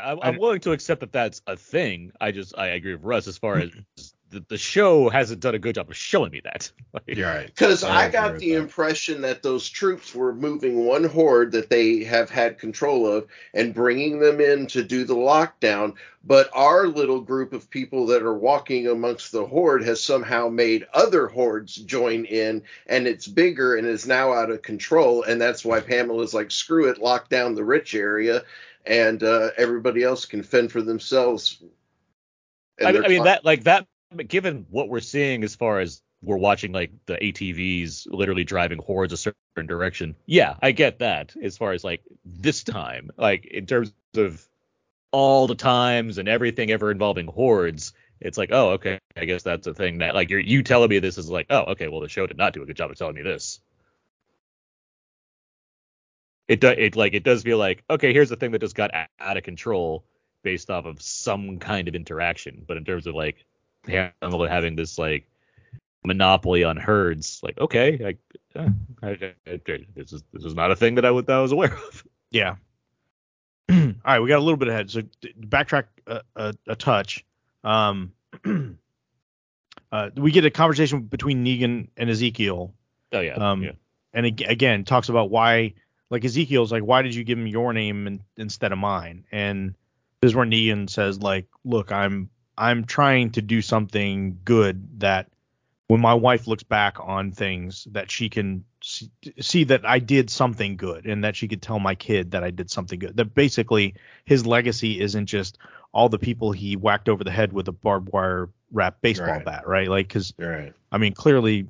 [0.00, 2.12] I'm, I'm willing to accept that that's a thing.
[2.20, 3.70] I just I agree with Russ as far as
[4.30, 6.70] the, the show hasn't done a good job of showing me that.
[6.94, 7.46] Like, You're right.
[7.46, 8.58] Because I I, got the that.
[8.58, 13.74] impression that those troops were moving one horde that they have had control of and
[13.74, 15.94] bringing them in to do the lockdown.
[16.24, 20.86] But our little group of people that are walking amongst the horde has somehow made
[20.94, 25.24] other hordes join in, and it's bigger and is now out of control.
[25.24, 28.44] And that's why Pamela's like, screw it, lock down the rich area,
[28.86, 31.62] and uh, everybody else can fend for themselves.
[32.80, 33.86] I mean, I mean that like that.
[34.16, 39.12] Given what we're seeing as far as we're watching like the ATVs literally driving hordes
[39.12, 40.16] a certain direction.
[40.26, 44.46] Yeah, I get that as far as like this time, like in terms of
[45.12, 47.92] all the times and everything ever involving hordes.
[48.20, 50.98] It's like, oh, okay, I guess that's a thing that like you're you telling me
[50.98, 52.96] this is like, oh, okay, well the show did not do a good job of
[52.96, 53.60] telling me this.
[56.48, 58.90] It does it like it does feel like okay, here's the thing that just got
[59.20, 60.04] out of control
[60.42, 63.44] based off of some kind of interaction, but in terms of like
[63.88, 65.26] Pamela having this like
[66.04, 68.18] monopoly on herds, like okay, like
[68.54, 68.68] eh,
[69.02, 69.60] I, I, I,
[69.94, 72.04] this is this is not a thing that I, would, that I was aware of.
[72.30, 72.56] Yeah.
[73.70, 74.90] All right, we got a little bit ahead.
[74.90, 75.02] So
[75.40, 77.24] backtrack a, a, a touch.
[77.64, 78.12] Um,
[79.92, 82.72] uh, we get a conversation between Negan and Ezekiel.
[83.12, 83.72] Oh yeah, Um, yeah.
[84.12, 85.74] and ag- again talks about why
[86.10, 89.74] like Ezekiel's like why did you give him your name in, instead of mine and
[90.20, 92.28] this is where Negan says like look I'm
[92.58, 95.28] I'm trying to do something good that
[95.86, 100.28] when my wife looks back on things that she can see, see that I did
[100.28, 103.34] something good and that she could tell my kid that I did something good that
[103.34, 103.94] basically
[104.26, 105.56] his legacy isn't just
[105.92, 109.44] all the people he whacked over the head with a barbed wire wrap baseball Right.
[109.44, 110.74] bat right like cuz right.
[110.92, 111.66] I mean, clearly,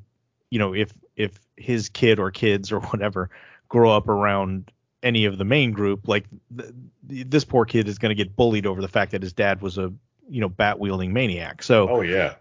[0.50, 3.30] you know, if if his kid or kids or whatever
[3.68, 4.72] grow up around
[5.04, 6.24] any of the main group, like
[6.58, 6.70] th-
[7.04, 9.78] this poor kid is going to get bullied over the fact that his dad was
[9.78, 9.92] a
[10.28, 11.62] you know bat wielding maniac.
[11.62, 12.34] So Oh yeah.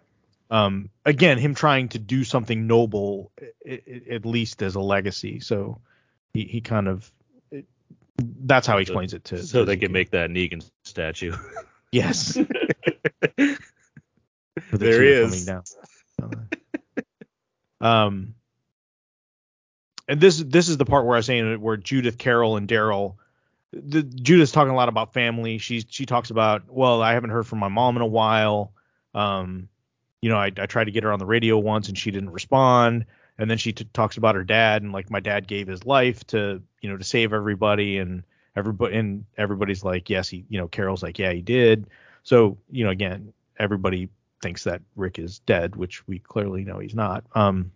[0.50, 3.32] um, again, him trying to do something noble,
[3.68, 5.40] at least as a legacy.
[5.40, 5.80] So
[6.34, 7.12] he, he kind of
[7.52, 7.66] it,
[8.18, 9.44] that's how he So- explains it to.
[9.44, 11.34] So to they can make that Negan statue.
[11.92, 12.38] yes.
[14.72, 15.46] The There is.
[15.46, 15.64] down.
[17.80, 18.34] um,
[20.08, 23.16] and this this is the part where I was saying where Judith Carol and Daryl,
[23.72, 25.57] the Judith's talking a lot about family.
[25.57, 28.74] She she talks about well, I haven't heard from my mom in a while.
[29.13, 29.70] Um,
[30.22, 32.32] you know, I, I tried to get her on the radio once and she didn't
[32.32, 33.05] respond.
[33.39, 36.26] And then she t- talks about her dad and like my dad gave his life
[36.28, 38.24] to you know to save everybody and
[38.55, 41.88] everybody and everybody's like yes he you know Carol's like yeah he did.
[42.24, 44.09] So you know again everybody
[44.41, 47.26] thinks that Rick is dead, which we clearly know he's not.
[47.34, 47.72] Um,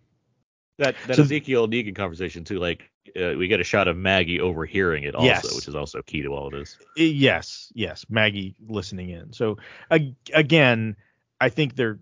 [0.78, 4.40] That that So- Ezekiel Negan conversation too, like uh, we get a shot of Maggie
[4.40, 5.54] overhearing it also, Yes.
[5.54, 6.78] which is also key to all of this.
[6.96, 9.32] yes, yes, Maggie listening in.
[9.32, 9.58] So
[9.90, 10.96] ag- again,
[11.40, 11.98] I think they're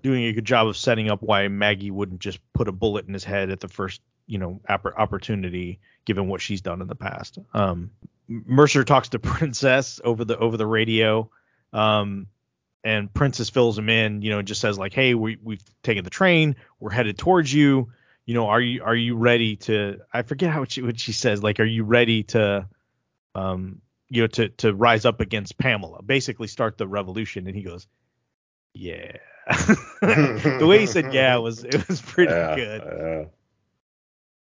[0.00, 3.12] doing a good job of setting up why Maggie wouldn't just put a bullet in
[3.12, 6.94] his head at the first, you know, oppor- opportunity, given what she's done in the
[6.96, 7.38] past.
[7.52, 7.90] Um,
[8.28, 11.28] Mercer talks to Princess over the over the radio.
[11.72, 12.28] Um,
[12.84, 16.10] and Princess fills him in, you know, just says like, "Hey, we we've taken the
[16.10, 17.90] train, we're headed towards you.
[18.26, 21.42] You know, are you are you ready to?" I forget how she what she says,
[21.42, 22.66] like, "Are you ready to,
[23.34, 27.62] um, you know, to to rise up against Pamela, basically start the revolution?" And he
[27.62, 27.86] goes,
[28.72, 29.16] "Yeah."
[30.00, 33.30] the way he said "yeah" was it was pretty yeah, good.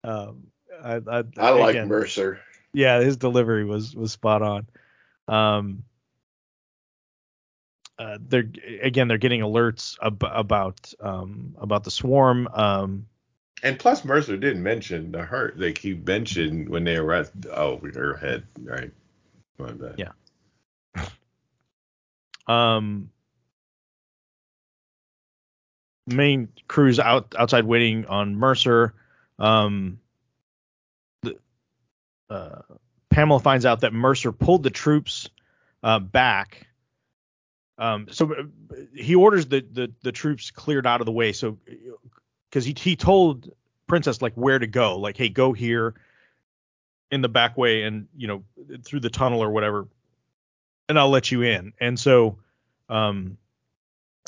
[0.04, 0.10] Yeah.
[0.10, 0.48] Um,
[0.82, 2.40] I I, I like again, Mercer.
[2.74, 4.68] yeah, his delivery was was spot on.
[5.28, 5.84] Um,
[8.00, 8.50] uh, they're
[8.82, 12.48] again they're getting alerts ab- about um about the swarm.
[12.54, 13.08] Um,
[13.64, 15.58] And plus, Mercer didn't mention the hurt.
[15.58, 17.32] Like he mentioned when they arrest.
[17.50, 18.92] oh her head, right?
[19.58, 19.96] My bad.
[19.98, 21.06] Yeah.
[22.48, 23.10] um,
[26.06, 28.94] main crew's out outside waiting on Mercer.
[29.40, 30.00] Um,
[32.30, 32.62] uh,
[33.10, 35.30] Pamela finds out that Mercer pulled the troops
[35.84, 36.68] uh, back.
[37.78, 41.32] Um, so uh, he orders the, the the troops cleared out of the way.
[41.32, 41.60] So
[42.54, 43.50] because he he told
[43.88, 45.96] Princess like where to go, like hey go here
[47.10, 48.44] in the back way and you know
[48.84, 49.88] through the tunnel or whatever,
[50.88, 51.74] and I'll let you in.
[51.82, 52.38] And so
[52.90, 53.38] um,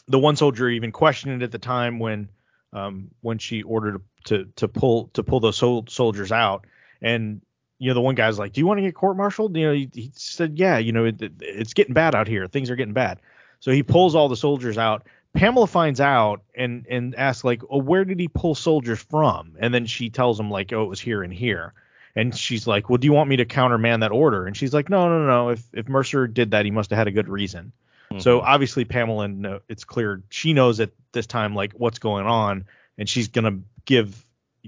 [0.07, 2.29] the one soldier even questioned it at the time when
[2.73, 6.65] um, when she ordered to to pull to pull those sol- soldiers out.
[7.03, 7.41] And
[7.77, 9.73] you know the one guy's like do you want to get court martialed you know
[9.73, 12.47] he, he said yeah you know it, it- it's getting bad out here.
[12.47, 13.19] Things are getting bad.
[13.59, 15.05] So he pulls all the soldiers out
[15.35, 19.55] pamela finds out and and asks like oh where did he pull soldiers from?
[19.59, 21.73] And then she tells him like oh it was here and here.
[22.15, 24.45] And she's like well do you want me to countermand that order?
[24.45, 27.07] And she's like no no no if if mercer did that he must have had
[27.07, 27.71] a good reason.
[28.19, 32.65] So obviously Pamela, it's clear she knows at this time like what's going on,
[32.97, 34.25] and she's gonna give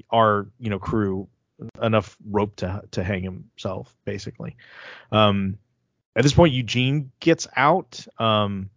[0.09, 1.27] our you know crew
[1.81, 4.57] enough rope to to hang himself basically.
[5.11, 5.57] Um,
[6.15, 8.05] at this point, Eugene gets out.
[8.17, 8.69] Um,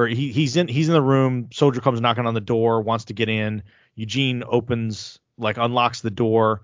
[0.00, 1.48] or he, he's in he's in the room.
[1.52, 3.62] Soldier comes knocking on the door, wants to get in.
[3.94, 6.62] Eugene opens like unlocks the door,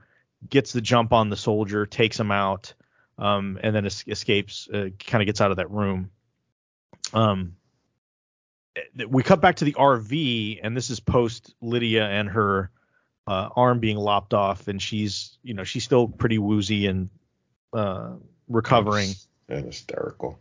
[0.48, 2.74] gets the jump on the soldier, takes him out,
[3.18, 4.68] um, and then es- escapes.
[4.68, 6.10] Uh, kind of gets out of that room
[7.12, 7.54] um
[9.08, 12.70] we cut back to the RV and this is post Lydia and her
[13.26, 17.08] uh, arm being lopped off and she's you know she's still pretty woozy and
[17.72, 18.12] uh
[18.48, 19.10] recovering.
[19.48, 20.38] And hysterical.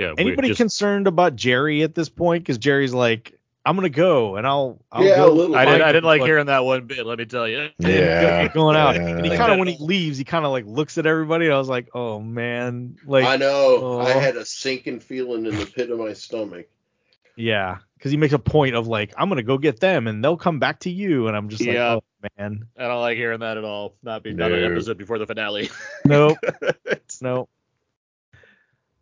[0.00, 0.14] Yeah.
[0.18, 4.36] Anybody just- concerned about Jerry at this point cuz Jerry's like I'm going to go
[4.36, 5.54] and I'll I'll Yeah, go a little.
[5.54, 5.82] I didn't.
[5.82, 7.04] I didn't like hearing that one bit.
[7.04, 7.68] Let me tell you.
[7.78, 8.48] Yeah.
[8.48, 8.94] going out.
[8.94, 9.06] Yeah.
[9.08, 11.44] And he kind of when he leaves, he kind of like looks at everybody.
[11.44, 13.78] And I was like, "Oh man." Like I know.
[13.82, 14.00] oh.
[14.00, 16.68] I had a sinking feeling in the pit of my stomach.
[17.36, 20.36] Yeah, because he makes a point of like, I'm gonna go get them, and they'll
[20.36, 22.02] come back to you, and I'm just like, oh
[22.38, 23.94] man, I don't like hearing that at all.
[24.02, 25.70] Not be not an episode before the finale.
[26.04, 26.38] nope,
[27.20, 27.50] nope.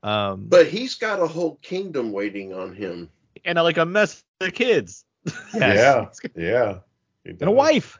[0.03, 3.09] Um, But he's got a whole kingdom waiting on him.
[3.45, 5.05] and I like a mess of kids.
[5.55, 6.35] yes, Yeah.
[6.37, 6.79] Yeah.
[7.25, 7.99] And a wife,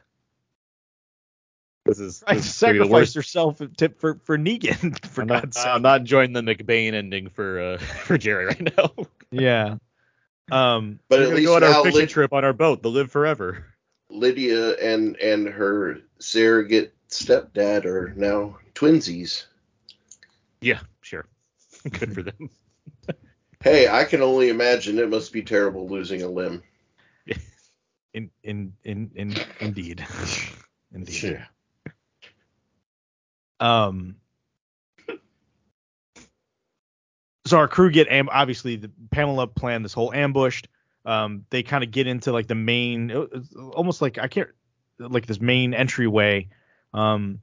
[1.85, 2.37] This is right?
[2.37, 5.67] this is gonna be Sacrificed herself to, for for Negan, for I'm not, God's sake.
[5.67, 8.91] I'm not enjoying the McBain ending for uh for Jerry right now.
[9.31, 9.75] Yeah.
[10.51, 12.53] Um, But We're at gonna least go on our now fishing Lyd- trip on our
[12.53, 13.65] boat, the Live Forever.
[14.09, 19.45] Lydia and and her surrogate stepdad are now twinsies.
[20.61, 20.83] Yeah, sure.
[21.91, 22.49] Good for them.
[23.61, 26.63] Hey, I can only imagine it must be terrible losing a limb.
[28.13, 30.05] in in in in indeed,
[30.93, 31.23] indeed.
[31.23, 31.45] Yeah.
[33.59, 34.15] Um.
[37.45, 40.67] So our crew get am- obviously the Pamela planned this whole ambushed.
[41.05, 43.11] Um, they kind of get into like the main,
[43.73, 44.49] almost like I can't
[44.99, 46.49] like this main entryway.
[46.93, 47.39] Um,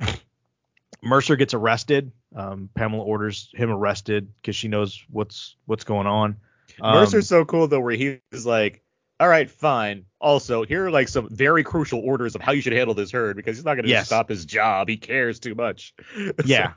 [1.07, 2.13] Mercer gets arrested.
[2.35, 6.37] Um, Pamela orders him arrested because she knows what's what's going on.
[6.81, 8.83] Um, Mercer's so cool though, where he's like,
[9.21, 10.05] "All right, fine.
[10.21, 13.37] Also, here are like some very crucial orders of how you should handle this herd
[13.37, 14.07] because he's not going to Yes.
[14.07, 14.89] stop his job.
[14.89, 15.95] He cares too much."
[16.45, 16.73] yeah,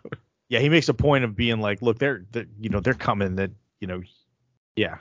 [0.47, 0.59] yeah.
[0.59, 3.35] He makes a point of being like, look, they're, they're you know they're coming.
[3.35, 4.01] That you know,
[4.75, 4.97] yeah.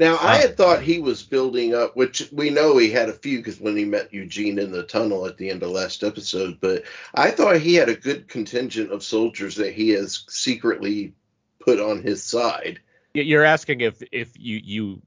[0.00, 3.36] Now, I had thought he was building up, which we know he had a few
[3.36, 6.84] because when he met Eugene in the tunnel at the end of last episode, but
[7.14, 11.12] I thought he had a good contingent of soldiers that he has secretly
[11.58, 12.80] put on his side.
[13.12, 15.02] You're asking if if you you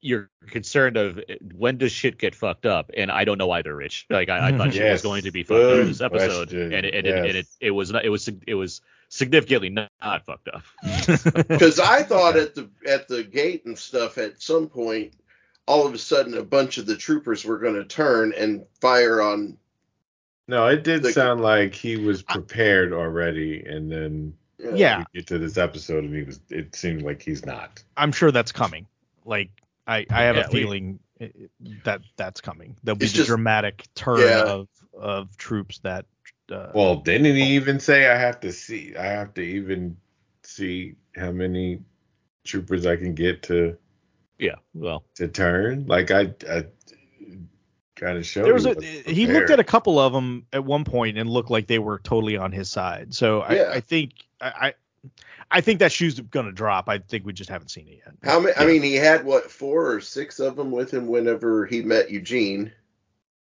[0.00, 1.20] you're concerned of
[1.54, 4.06] when does shit get fucked up, and I don't know either, Rich.
[4.08, 6.72] Like I, I thought shit was going to be fucked up this episode, question.
[6.72, 8.80] and it, and, it, and it it was not, it was sig- it was
[9.10, 10.62] significantly not, not fucked up.
[11.48, 15.12] Because I thought at the at the gate and stuff, at some point,
[15.66, 19.20] all of a sudden, a bunch of the troopers were going to turn and fire
[19.20, 19.58] on.
[20.48, 24.98] No, it did The- sound like he was prepared already, and then you Yeah.
[25.12, 26.40] we get to this episode, and he was.
[26.48, 27.82] It seemed like he's not.
[27.96, 28.86] I'm sure that's coming.
[29.24, 29.50] Like
[29.86, 31.26] I, I have Yeah, a feeling uh,
[31.84, 32.76] that that's coming.
[32.82, 34.42] There'll be It's the just- dramatic turn Yeah.
[34.44, 36.06] of of troops that.
[36.50, 38.94] Uh, Well, didn't he even say I have to see?
[38.96, 39.96] I have to even
[40.42, 41.80] see how many
[42.44, 43.76] troopers I can get to
[44.38, 45.86] Yeah, well, to turn.
[45.86, 46.64] Like I, I
[47.96, 48.46] kind of showed.
[48.46, 51.50] there was a he looked at a couple of them at one point and looked
[51.50, 53.14] like they were totally on his side.
[53.14, 53.70] So I, Yeah.
[53.72, 54.74] I think I, I
[55.50, 56.88] I think that shoe's gonna drop.
[56.88, 58.14] I think we just haven't seen it yet.
[58.22, 58.54] How many?
[58.56, 62.10] I mean, he had what four or six of them with him whenever he met
[62.10, 62.72] Eugene.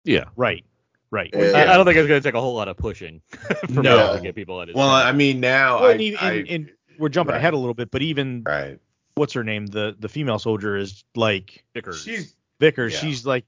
[0.04, 0.24] yeah.
[0.36, 0.64] Right,
[1.10, 1.30] right.
[1.32, 1.52] Yeah.
[1.54, 3.22] I, I don't think it's going to take a whole lot of pushing
[3.72, 4.16] for No.
[4.16, 5.08] To get people on his Well, side.
[5.08, 7.38] I mean now Well, I, and even- I and- and we're jumping right.
[7.38, 8.78] ahead a little bit, but even right.
[9.16, 9.66] what's her name?
[9.66, 12.02] The the female soldier is like Vickers.
[12.02, 12.94] She's Vickers.
[12.94, 12.98] Yeah.
[13.00, 13.44] She's like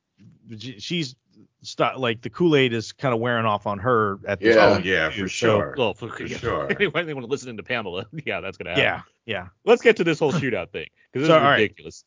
[0.79, 1.15] she's
[1.63, 4.67] st- like the Kool Aid is kind of wearing off on her at this Yeah.
[4.67, 4.85] Oh point.
[4.85, 5.23] yeah, too.
[5.23, 5.75] for So, sure.
[5.79, 6.71] Well, for, For yeah, sure.
[6.71, 8.83] Anyone, anyone listening to listen to Pamela, yeah, that's gonna happen.
[8.85, 9.47] yeah, yeah.
[9.65, 11.61] Let's get to this whole shootout thing because this So, is all right.
[11.61, 12.05] ridiculous.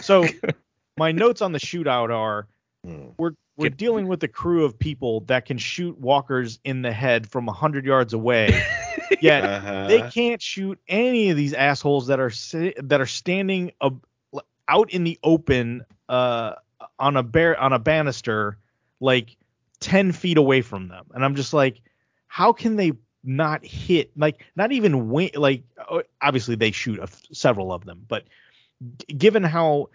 [0.00, 0.26] So
[0.96, 2.46] my notes on the shootout are
[2.84, 3.06] Hmm.
[3.18, 6.92] we're we're Get- dealing with a crew of people that can shoot walkers in the
[6.92, 8.48] head from 100 yards away.
[9.20, 9.86] Yet Uh-huh.
[9.88, 12.32] they can't shoot any of these assholes that are
[12.82, 14.04] that are standing ab-
[14.66, 16.54] out in the open uh,
[16.98, 18.58] on a bear on a banister
[19.00, 19.36] like
[19.80, 21.80] 10 feet away from them and i'm just like
[22.28, 22.92] how can they
[23.22, 25.64] not hit like not even win like
[26.22, 28.24] obviously they shoot a f- several of them but
[29.08, 29.88] g- given how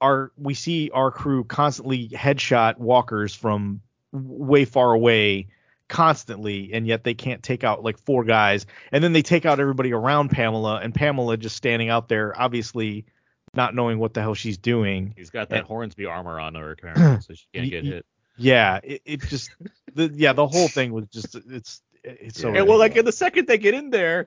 [0.00, 3.80] our we see our crew constantly headshot walkers from
[4.12, 5.48] way far away
[5.88, 9.58] constantly and yet they can't take out like four guys and then they take out
[9.60, 13.04] everybody around Pamela and Pamela just standing out there obviously
[13.54, 17.20] not knowing what the hell she's doing He's got that Hornsby armor on her apparently,
[17.26, 18.06] so she can't Y- get hit.
[18.36, 19.50] yeah it, it just
[19.94, 23.04] the yeah the whole thing was just it's it's so Yeah, And well, like in
[23.04, 24.24] the second they get in there,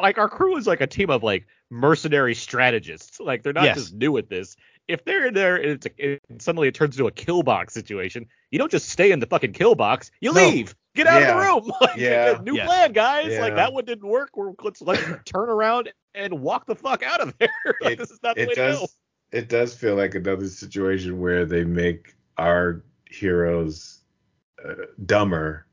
[0.00, 3.20] like our crew is like a team of like mercenary strategists.
[3.20, 3.76] Like they're not Yes.
[3.76, 4.56] just new at this.
[4.88, 7.74] If they're in there and it's a, it, suddenly it turns into a kill box
[7.74, 10.10] situation, you don't just stay in the fucking kill box.
[10.20, 10.40] You No.
[10.48, 10.74] leave.
[10.94, 11.28] Get out Yeah.
[11.30, 11.72] of the room.
[11.80, 12.38] Like, Yeah.
[12.42, 12.66] New Yeah.
[12.66, 13.38] plan, guys.
[13.38, 14.30] Like that one didn't work.
[14.36, 17.48] We're, let's let's turn around and walk the fuck out of there.
[17.80, 18.70] like, It- this is not the way it to go.
[18.80, 18.96] does
[19.32, 24.00] it does feel like another situation where they make our heroes
[24.64, 24.74] uh,
[25.04, 25.66] dumber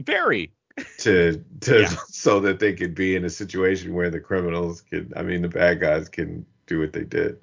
[0.00, 0.52] Very.
[0.98, 1.88] to to Yeah.
[2.08, 5.48] so that they could be in a situation where the criminals can I mean the
[5.48, 7.40] bad guys can do what they did.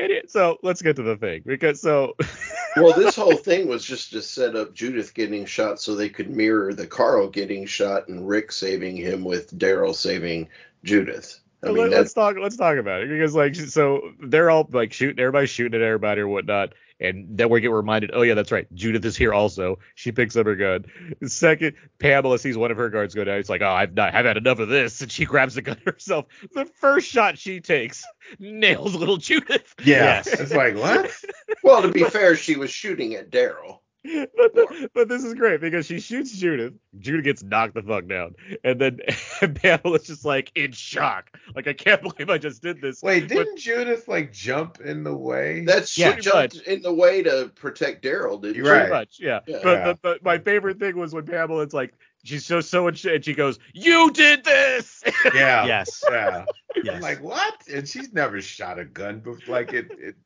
[0.00, 0.30] Idiot.
[0.30, 2.16] So let's get to the thing because so
[2.76, 6.30] well, this whole thing was just to set up Judith getting shot so they could
[6.30, 10.48] mirror the Carl getting shot and Rick saving him with Daryl saving
[10.84, 11.40] Judith.
[11.62, 12.36] I mean, let, us talk.
[12.40, 16.22] Let's talk about it because, like, so they're all like shooting, everybody shooting at everybody
[16.22, 19.78] or whatnot, and then we get reminded, oh yeah, that's right, Judith is here also.
[19.94, 20.84] She picks up her gun.
[21.26, 23.38] Second, Pamela sees one of her guards go down.
[23.38, 25.78] It's like, oh, I've not, I've had enough of this, and she grabs the gun
[25.86, 26.26] herself.
[26.52, 28.04] The first shot she takes
[28.38, 29.74] nails little Judith.
[29.80, 30.22] Yeah.
[30.24, 30.28] Yes.
[30.28, 31.10] It's like what?
[31.62, 33.78] well, to be fair, she was shooting at Daryl.
[34.36, 36.72] But, the, but this is great because she shoots Judith.
[36.98, 38.34] Judith gets knocked the fuck down,
[38.64, 38.98] and then
[39.56, 43.02] Pamela's just like in shock, like I can't believe I just did this.
[43.02, 45.64] Wait, didn't Judith like jump in the way?
[45.66, 46.14] That's Yeah.
[46.16, 48.78] she jumped in the way to protect Daryl, didn't You're right.
[48.80, 49.40] Pretty much, yeah.
[49.46, 49.58] Yeah.
[49.62, 49.84] But, Yeah.
[49.84, 51.92] but, but my favorite thing was when Pamela's like,
[52.24, 55.02] she's so so and she, and she goes, "You did this."
[55.34, 55.66] yeah.
[55.66, 56.46] yes Yeah.
[56.84, 57.54] yes I'm like what?
[57.72, 59.54] And she's never shot a gun before.
[59.56, 59.90] Like it.
[59.98, 60.16] it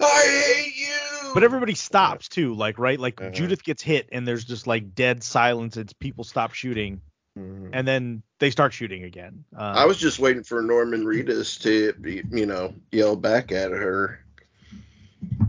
[0.00, 1.34] I hate you.
[1.34, 3.30] but everybody stops too like right like Uh-huh.
[3.30, 7.00] Judith gets hit and there's just like dead silence it's people stop shooting
[7.38, 7.70] Mhm.
[7.72, 11.92] and then they start shooting again uh, I was just waiting for Norman Reedus to,
[12.00, 14.24] be- you know, yell back at her.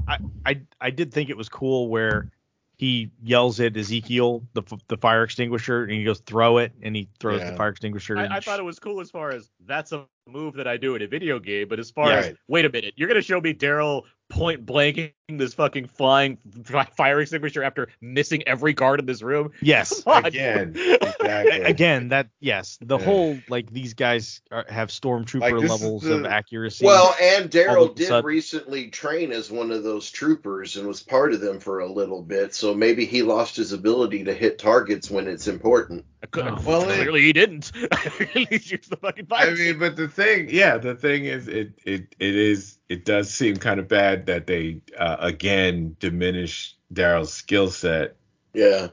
[0.07, 2.31] I I I did think it was cool where
[2.77, 7.09] he yells at Ezekiel the the fire extinguisher and he goes throw it and he
[7.19, 7.51] throws Yeah.
[7.51, 8.17] the fire extinguisher.
[8.17, 10.77] I, I sh- thought it was cool as far as that's a move that I
[10.77, 12.17] do in a video game, but as far Yeah.
[12.19, 16.85] as wait a minute, you're gonna show me Daryl point blanking this fucking flying fi-
[16.95, 19.51] fire extinguisher after missing every guard in this room?
[19.61, 20.01] yes.
[20.07, 20.75] Again.
[21.21, 21.61] Exactly.
[21.61, 23.05] Again, that yes, the Yeah.
[23.05, 26.85] whole like these guys are, have stormtrooper Like, levels the- of accuracy.
[26.85, 31.33] Well, and Daryl did sudden- recently train as one of those troopers and was part
[31.33, 35.11] of them for a little bit, so maybe he lost his ability to hit targets
[35.11, 36.05] when it's important.
[36.21, 36.61] I could- Oh.
[36.65, 37.71] Well, it- clearly he didn't.
[38.33, 39.51] he used the fucking fire.
[39.51, 43.29] I mean, but the thing, yeah, the thing is, it it it is, it does
[43.33, 48.15] seem kind of bad that they uh, again diminish Daryl's skill set,
[48.53, 48.87] Yeah.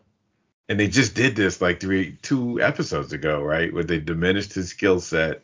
[0.68, 3.72] and they just did this like three, two episodes ago, right?
[3.72, 5.42] Where they diminished his skill set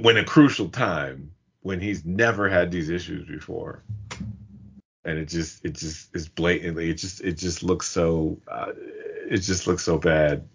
[0.00, 3.82] when a crucial time when he's never had these issues before,
[5.04, 8.72] and it just, it just is blatantly, it just, it just looks so, uh,
[9.30, 10.48] it just looks so bad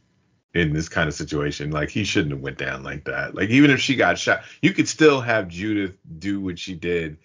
[0.54, 1.72] in this kind of situation.
[1.72, 3.36] Like he shouldn't have went down like that.
[3.36, 7.18] Like even if she got shot, you could still have Judith do what she did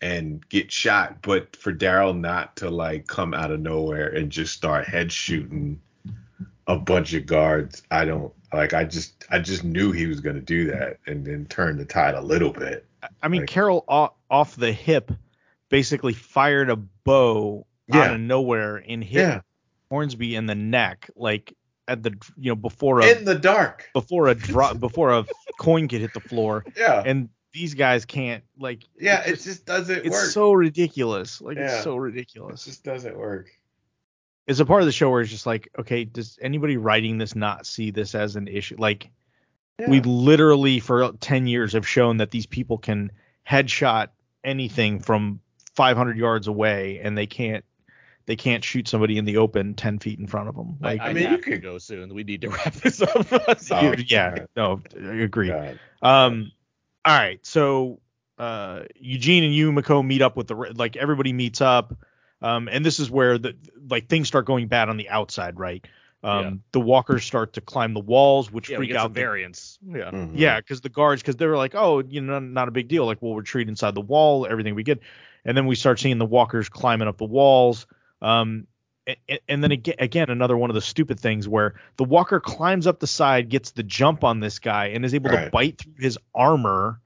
[0.00, 4.52] and get shot, but for Daryl not to like come out of nowhere and just
[4.54, 5.80] start head shooting
[6.66, 8.74] a bunch of guards, I don't like.
[8.74, 12.14] I just I just knew he was gonna do that and then turn the tide
[12.14, 12.86] a little bit.
[13.22, 15.10] I mean, like- Carol off, off the hip
[15.68, 18.00] basically fired a bow Yeah.
[18.00, 19.40] out of nowhere and hit Yeah,
[19.90, 21.54] Hornsby in the neck, like
[21.86, 23.88] at the you know before a in the dark.
[23.92, 25.24] before a drop before a
[25.58, 28.82] coin could hit the floor, Yeah, and these guys can't like.
[28.98, 29.22] yeah.
[29.26, 30.24] it It just doesn't it's work.
[30.30, 31.40] so ridiculous.
[31.40, 31.74] Like Yeah.
[31.74, 32.62] it's so ridiculous.
[32.66, 33.50] it just doesn't work.
[34.46, 37.34] It's a part of the show where it's just like, okay, does anybody writing this
[37.34, 38.76] not see this as an issue?
[38.78, 39.08] Like
[39.88, 43.10] we literally for 10 years have shown that these people can
[43.48, 44.08] headshot
[44.44, 45.40] anything from
[45.76, 47.64] 500 yards away and they can't
[48.26, 50.76] they can't shoot somebody in the open 10 feet in front of them.
[50.80, 52.14] Like, I, I, I mean, mean, you could- go soon.
[52.14, 53.10] We need to wrap this up.
[53.70, 54.48] Oh, yeah, God.
[54.56, 55.48] no, I agree.
[55.48, 55.78] God.
[56.02, 56.52] Um,
[57.04, 58.00] all right, so
[58.38, 61.96] uh, Eugene and you, Yumiko meet up with the like everybody meets up,
[62.42, 63.54] um, and this is where the
[63.90, 65.86] like things start going bad on the outside, right?
[66.22, 66.50] Um, Yeah.
[66.72, 69.78] the walkers start to climb the walls, which yeah, freak out the variants.
[69.86, 70.10] Yeah.
[70.10, 70.32] Mhm.
[70.34, 73.04] yeah, because the guards, because they were like, oh, you know, not a big deal.
[73.04, 75.00] Like, we'll retreat inside the wall, everything we get.
[75.44, 77.86] And then we start seeing the walkers climbing up the walls.
[78.24, 78.66] Um,
[79.06, 82.40] a- a- and then again, again, another one of the stupid things where the walker
[82.40, 85.78] climbs up the side, gets the jump on this guy, and is able to bite
[85.78, 87.00] through his armor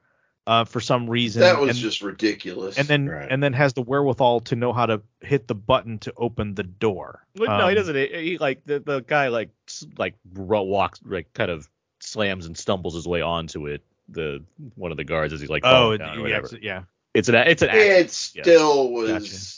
[0.46, 1.40] uh, for some reason.
[1.40, 2.78] that was and, just ridiculous.
[2.78, 3.26] and then Right.
[3.30, 6.62] and then has the wherewithal to know how to hit the button to open the
[6.62, 7.26] door.
[7.36, 7.96] Well, no, Um, he doesn't.
[7.96, 9.50] He, he like the, the guy like
[9.98, 11.68] like walks like kind of
[12.00, 13.82] slams and stumbles his way onto it.
[14.08, 14.42] The
[14.76, 16.82] one of the guards as he's like Oh, it- yeah, it's- yeah.
[17.12, 17.82] It's an it's an action.
[17.90, 19.57] it still was.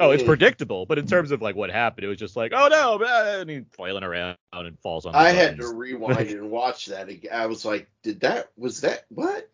[0.00, 0.26] Oh, it's Mm.
[0.26, 3.40] predictable, but in terms of like what happened, it was just like, oh no, man,
[3.40, 5.12] and he's flailing around and falls on.
[5.12, 7.32] the I had to rewind and watch that again.
[7.32, 8.50] I was like, did that?
[8.56, 9.48] Was that what?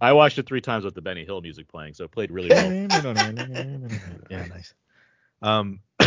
[0.00, 2.50] I watched it three times with the Benny Hill music playing, so it played really
[2.50, 2.70] well.
[4.30, 4.74] yeah, nice.
[5.42, 5.80] Um,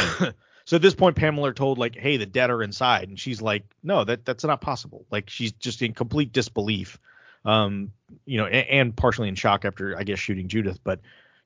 [0.66, 3.64] so at this point, Pamela told like, "Hey, the dead are inside," and she's like,
[3.84, 7.00] "No, that that's not possible." Like she's just in complete disbelief,
[7.46, 7.92] um,
[8.26, 11.02] you know, and, and partially in shock after I guess shooting Judith, but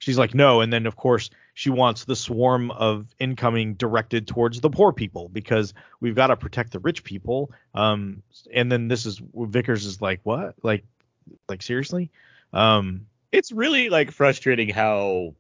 [0.06, 4.62] she's like, "No," and then of course she wants the swarm of incoming directed towards
[4.62, 7.52] the poor people because we've got to protect the rich people.
[7.74, 8.22] Um,
[8.54, 10.54] and then this is Vickers is like, "What?
[10.62, 10.86] Like,
[11.50, 12.12] like seriously?"
[12.54, 15.34] Um, it's really like frustrating how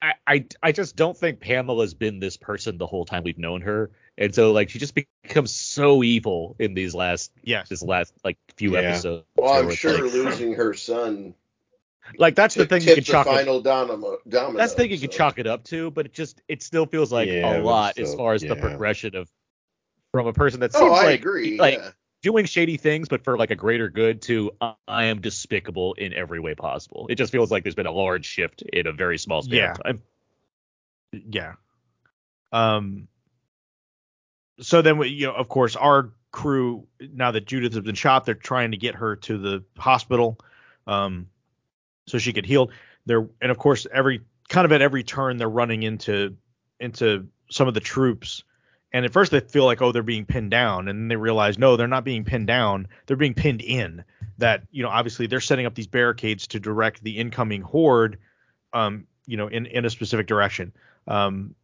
[0.00, 3.60] I, I I just don't think Pamela's been this person the whole time we've known
[3.62, 8.14] her, and so like she just becomes so evil in these last yes, this last
[8.24, 8.82] like few Yeah.
[8.82, 9.24] episodes.
[9.36, 11.34] Well, I'm sure like, losing her son
[12.18, 14.18] like that's the thing you tip can the chalk it, domino.
[14.28, 16.86] domino that's the thing you can chalk it up to, but it just it still
[16.86, 19.28] feels like Yeah, a but lot as far as the progression of
[20.12, 21.58] from a person that seems Oh, I like agree.
[21.58, 21.90] like yeah.
[22.22, 26.12] doing shady things, but for like a greater good to uh, I am despicable in
[26.12, 27.06] every way possible.
[27.08, 29.72] It just feels like there's been a large shift in a very small span Yeah.
[29.72, 30.02] of time.
[31.12, 31.54] yeah.
[32.52, 33.08] Um.
[34.60, 38.24] So then, we, you know, of course, our crew now that Judith has been shot,
[38.26, 40.38] they're trying to get her to the hospital,
[40.86, 41.28] um,
[42.06, 42.70] so she could heal.
[43.06, 46.36] They're and of course, every kind of at every turn, they're running into
[46.80, 48.44] into some of the troops.
[48.94, 51.58] And at first, they feel like, oh, they're being pinned down, and then they realize,
[51.58, 52.88] no, they're not being pinned down.
[53.06, 54.04] They're being pinned in.
[54.38, 58.18] That you know, obviously, they're setting up these barricades to direct the incoming horde,
[58.72, 60.72] um, you know, in in a specific direction.
[61.06, 61.54] Um,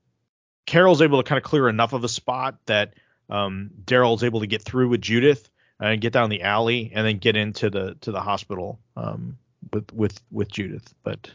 [0.64, 2.94] Carol's able to kind of clear enough of a spot that
[3.30, 5.48] um, Daryl's able to get through with Judith
[5.80, 9.38] and get down the alley and then get into the to the hospital um,
[9.72, 10.94] with with with Judith.
[11.02, 11.30] But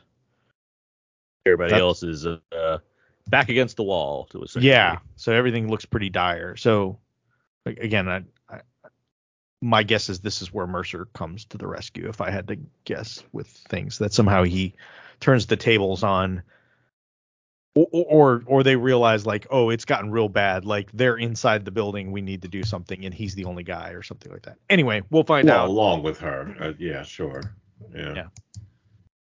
[1.46, 2.78] Everybody That's- else is uh,
[3.28, 5.08] back against the wall to a certain yeah, degree.
[5.18, 6.56] so everything looks pretty dire.
[6.56, 7.00] So
[7.66, 8.62] like, again, I, I
[9.62, 12.08] my guess is this is where Mercer comes to the rescue.
[12.08, 14.76] If I had to guess with things that somehow he
[15.20, 16.44] turns the tables on.
[17.76, 21.72] Or, or or they realize like oh it's gotten real bad like they're inside the
[21.72, 24.58] building we need to do something and he's the only guy or something like that
[24.70, 26.56] anyway we'll find Well, out along with her.
[26.60, 27.42] Uh, yeah, sure.
[27.94, 28.14] Yeah.
[28.16, 28.28] Yeah.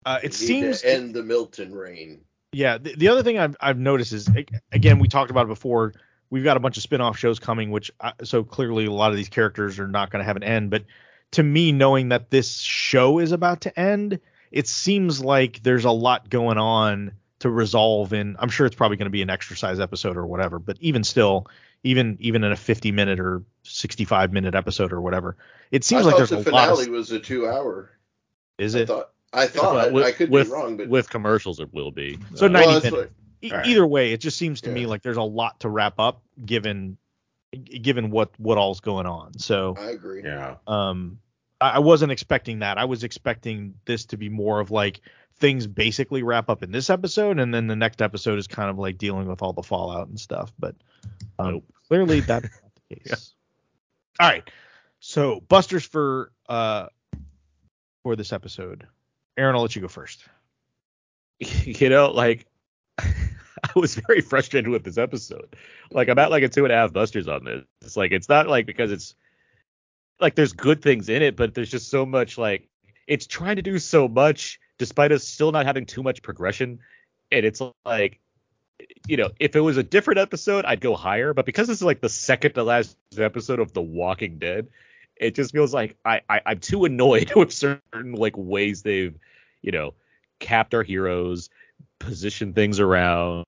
[0.06, 2.22] uh, it Need to seems end the Milton reign.
[2.52, 4.28] Yeah, the, the other thing I've I've noticed is
[4.72, 5.94] again we talked about it before.
[6.30, 9.16] We've got a bunch of spin-off shows coming, which I, so clearly a lot of
[9.16, 10.70] these characters are not going to have an end.
[10.70, 10.84] But
[11.32, 14.20] to me, knowing that this show is about to end,
[14.50, 18.12] it seems like there's a lot going on to resolve.
[18.12, 20.58] In I'm sure it's probably going to be an exercise episode or whatever.
[20.58, 21.46] But even still,
[21.82, 25.36] even even in a 50 minute or 65 minute episode or whatever,
[25.70, 26.40] it seems I like there's the a lot.
[26.40, 27.90] Of the finale Of, was a two-hour.
[28.60, 28.86] Is I it?
[28.88, 29.10] thought.
[29.32, 29.74] I thought.
[29.74, 32.18] Well, with, I could with, be wrong, but with commercials it will be.
[32.34, 32.96] So Uh, 90 well, minutes.
[32.96, 33.10] what-
[33.42, 33.66] E- All right.
[33.68, 36.98] Either way, it just seems to me like there's a lot to wrap up given
[37.64, 39.38] given what what all's going on.
[39.38, 40.22] So I agree.
[40.22, 40.56] Yeah.
[40.66, 41.18] um
[41.60, 42.76] I I wasn't expecting that.
[42.76, 45.00] I was expecting this to be more of like
[45.36, 48.78] things basically wrap up in this episode and then the next episode is kind of
[48.78, 50.74] like dealing with all the fallout and stuff, but
[51.38, 51.64] um, Nope.
[51.88, 53.32] clearly that's not the case.
[54.20, 54.46] All right.
[54.98, 56.88] So busters for uh
[58.02, 58.86] for this episode.
[59.36, 60.24] Aaron, I'll let you go first.
[61.38, 62.46] you know, like
[62.98, 65.56] I was very frustrated with this episode.
[65.90, 67.64] Like I'm at like a two and a half busters on this.
[67.82, 69.14] It's like it's not like because it's
[70.20, 72.68] like there's good things in it, but there's just so much like
[73.06, 76.80] it's trying to do so much despite us still not having too much progression.
[77.32, 78.20] And it's like
[79.06, 81.34] you know, if it was a different episode, I'd go higher.
[81.34, 84.68] But because this is like the second to last episode of The Walking Dead,
[85.20, 89.16] it just feels like I, I I'm too annoyed with certain like ways they've,
[89.62, 89.94] you know,
[90.40, 91.50] capped our heroes,
[91.98, 93.44] positioned things around,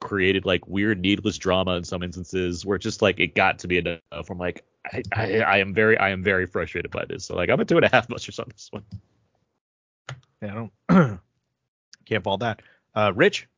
[0.00, 3.78] created like weird needless drama in some instances where just like it got to be
[3.78, 4.00] enough.
[4.28, 7.24] I'm like, I, I, I am very I am very frustrated by this.
[7.24, 8.84] So like I'm a two and a half busters on this one.
[10.42, 11.20] Yeah, I don't
[12.04, 12.60] can't fault that.
[12.94, 13.48] Uh, Rich,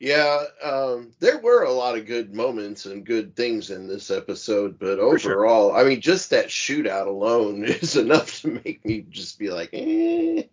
[0.00, 4.78] Yeah, um, there were a lot of good moments and good things in this episode,
[4.78, 5.44] but For sure.
[5.44, 9.68] overall, I mean, just that shootout alone is enough to make me just be like,
[9.74, 10.44] eh.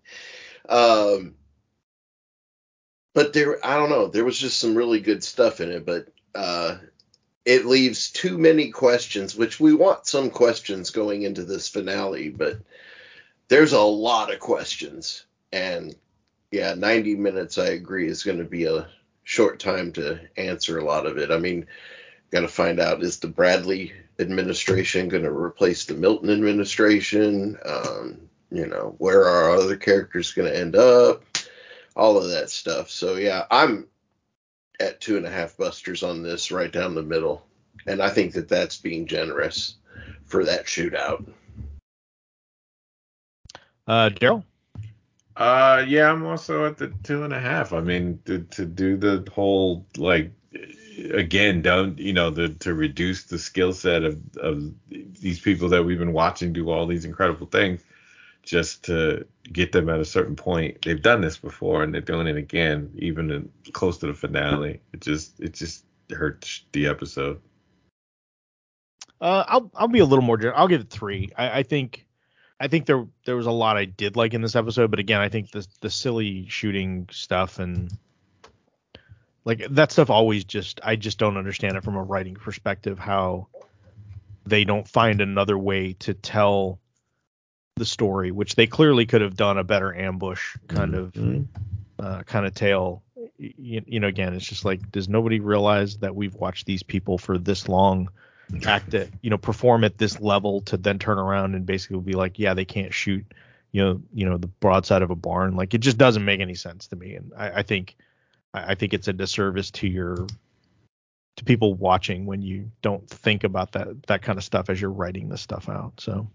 [0.68, 1.36] Um,
[3.14, 6.10] but there, I don't know, there was just some really good stuff in it, but
[6.36, 6.80] uh,
[7.46, 12.58] it leaves too many questions, which we want some questions going into this finale, but
[13.48, 15.96] there's a lot of questions, and
[16.52, 18.90] yeah, 90 minutes, I agree, is going to be a
[19.28, 21.32] short time to answer a lot of it.
[21.32, 21.68] I mean,
[22.32, 27.58] got to find out is the Bradley administration going to replace the Milton administration?
[27.66, 31.24] Um, you know, where are other characters going to end up?
[31.98, 32.90] All of that stuff.
[32.90, 33.88] So yeah, I'm
[34.80, 37.46] at two and a half busters on this, right down the middle,
[37.86, 39.76] and I think that that's being generous
[40.24, 41.28] for that shootout.
[43.88, 44.46] uh, Daryl.
[45.38, 47.72] Uh, yeah, I'm also at the two and a half.
[47.72, 50.32] I mean, to, to do the whole like
[51.14, 55.84] again, don't you know, the to reduce the skill set of of these people that
[55.84, 57.84] we've been watching do all these incredible things,
[58.42, 60.82] just to get them at a certain point.
[60.84, 64.82] They've done this before, and they're doing it again, even in, close to the finale.
[64.92, 67.40] It just it just hurts the episode.
[69.22, 70.40] Uh, I'll I'll be a little more.
[70.56, 71.30] I'll give it three.
[71.38, 72.07] I, I think
[72.60, 75.22] I think there there was a lot I did like in this episode, but again,
[75.22, 77.92] I think the the silly shooting stuff and
[79.46, 83.48] like that stuff always just I just don't understand it from a writing perspective how
[84.46, 86.80] they don't find another way to tell
[87.76, 91.46] the story, which they clearly could have done a better ambush kind of Mhm.
[92.00, 93.04] uh, kind of tale.
[93.38, 97.18] You, you know, again, it's just like, does nobody realize that we've watched these people
[97.20, 98.10] for this long
[98.66, 102.14] act at, you know, perform at this level to then turn around and basically be
[102.14, 103.26] like, yeah, they can't shoot,
[103.72, 105.56] you know, you know, the broadside of a barn.
[105.56, 107.16] Like it just doesn't make any sense to me.
[107.16, 107.96] And I, I think,
[108.54, 110.28] I think it's a disservice to your,
[111.36, 114.90] to people watching when you don't think about that, that kind of stuff as you're
[114.90, 116.00] writing this stuff out.
[116.00, 116.30] So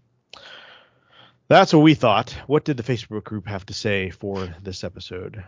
[1.47, 2.31] that's what we thought.
[2.47, 5.43] What did the Facebook group have to say for this episode?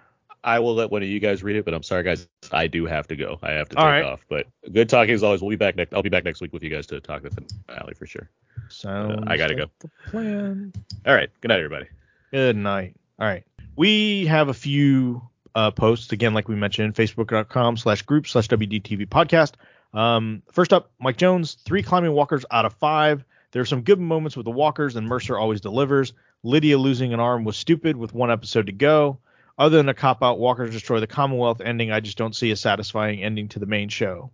[0.46, 2.86] I will let one of you guys read it, but I'm sorry guys, I do
[2.86, 3.40] have to go.
[3.42, 4.06] I have to take All right.
[4.06, 4.22] off.
[4.30, 5.42] But good talking as always.
[5.42, 5.94] We'll be back next.
[5.94, 8.30] I'll be back next week with you guys to talk the finale for sure.
[8.70, 9.72] Sounds I gotta like go.
[9.80, 10.72] the plan.
[11.06, 11.30] All right.
[11.42, 11.88] Good night, everybody.
[12.32, 12.96] Good night.
[13.20, 13.44] All right.
[13.76, 15.22] We have a few
[15.56, 19.54] uh, posts again, like we mentioned, facebook.com slash group slash WDTV podcast.
[19.98, 23.26] Um, first up, Mike Jones, three climbing walkers out of five.
[23.52, 26.14] There are some good moments with the walkers, and Mercer always delivers.
[26.44, 29.18] Lydia losing an arm was stupid with one episode to go.
[29.58, 31.92] Other than a cop out, walkers destroy the Commonwealth ending.
[31.92, 34.32] I just don't see a satisfying ending to the main show.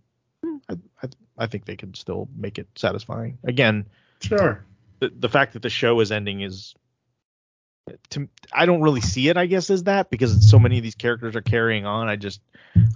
[0.68, 1.08] I, I,
[1.38, 3.38] I think they can still make it satisfying.
[3.44, 3.86] Again,
[4.20, 4.64] Sure.
[5.00, 6.74] the, the fact that the show is ending is
[8.10, 10.94] to I don't really see it I guess as that because so many of these
[10.94, 12.40] characters are carrying on I just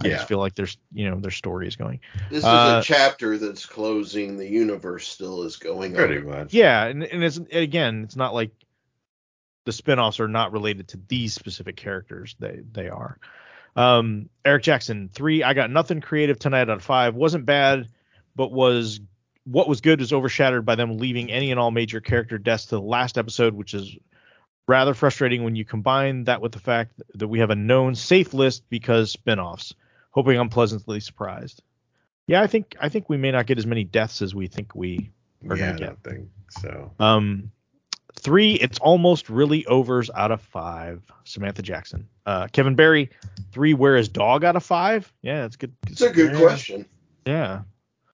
[0.01, 1.99] I just feel like there's you know their story is going
[2.29, 4.37] This is Uh, a chapter that's closing.
[4.37, 6.25] The universe still is going Pretty on.
[6.29, 6.53] much.
[6.53, 8.51] yeah and, and it's again it's not like
[9.67, 12.35] the spin-offs are not related to these specific characters.
[12.39, 13.19] They they are.
[13.75, 17.89] Um Eric Jackson 3 I got nothing creative tonight out of 5 wasn't bad
[18.35, 18.99] but was
[19.43, 22.75] what was good was overshadowed by them leaving any and all major character deaths to
[22.75, 23.95] the last episode which is
[24.67, 28.33] rather frustrating when you combine that with the fact that we have a known safe
[28.33, 29.73] list because spin-offs.
[30.11, 31.61] Hoping I'm pleasantly surprised.
[32.25, 34.73] Yeah I think I think we may not get as many deaths as we think
[34.75, 35.11] we
[35.43, 36.91] We're yeah, gonna I get- don't think so.
[36.99, 37.51] um,
[38.19, 41.01] three, it's almost really overs out of five.
[41.23, 42.07] Samantha Jackson.
[42.25, 43.09] Uh, Kevin Barry,
[43.51, 45.11] three, where is dog out of five?
[45.21, 45.73] Yeah, it's good.
[45.87, 46.85] It's a good yeah, question.
[47.25, 47.61] Yeah,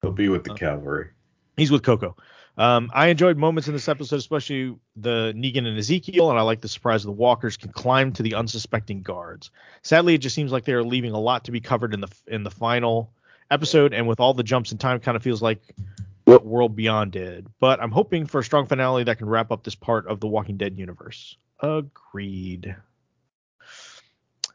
[0.02, 1.10] He'll be with the Uh, cavalry.
[1.58, 2.16] he's with Coco.
[2.56, 6.62] Um, I enjoyed moments in this episode, especially the Negan and Ezekiel, and I like
[6.62, 9.50] the surprise of the walkers can climb to the unsuspecting guards.
[9.82, 12.10] Sadly, it just seems like they are leaving a lot to be covered in the
[12.28, 13.12] in the final
[13.50, 15.62] episode, and with all the jumps in time, kind of feels like
[16.26, 17.48] what World Beyond did.
[17.60, 20.28] But I'm hoping for a strong finale that can wrap up this part of the
[20.28, 21.38] Walking Dead universe.
[21.62, 22.76] Agreed.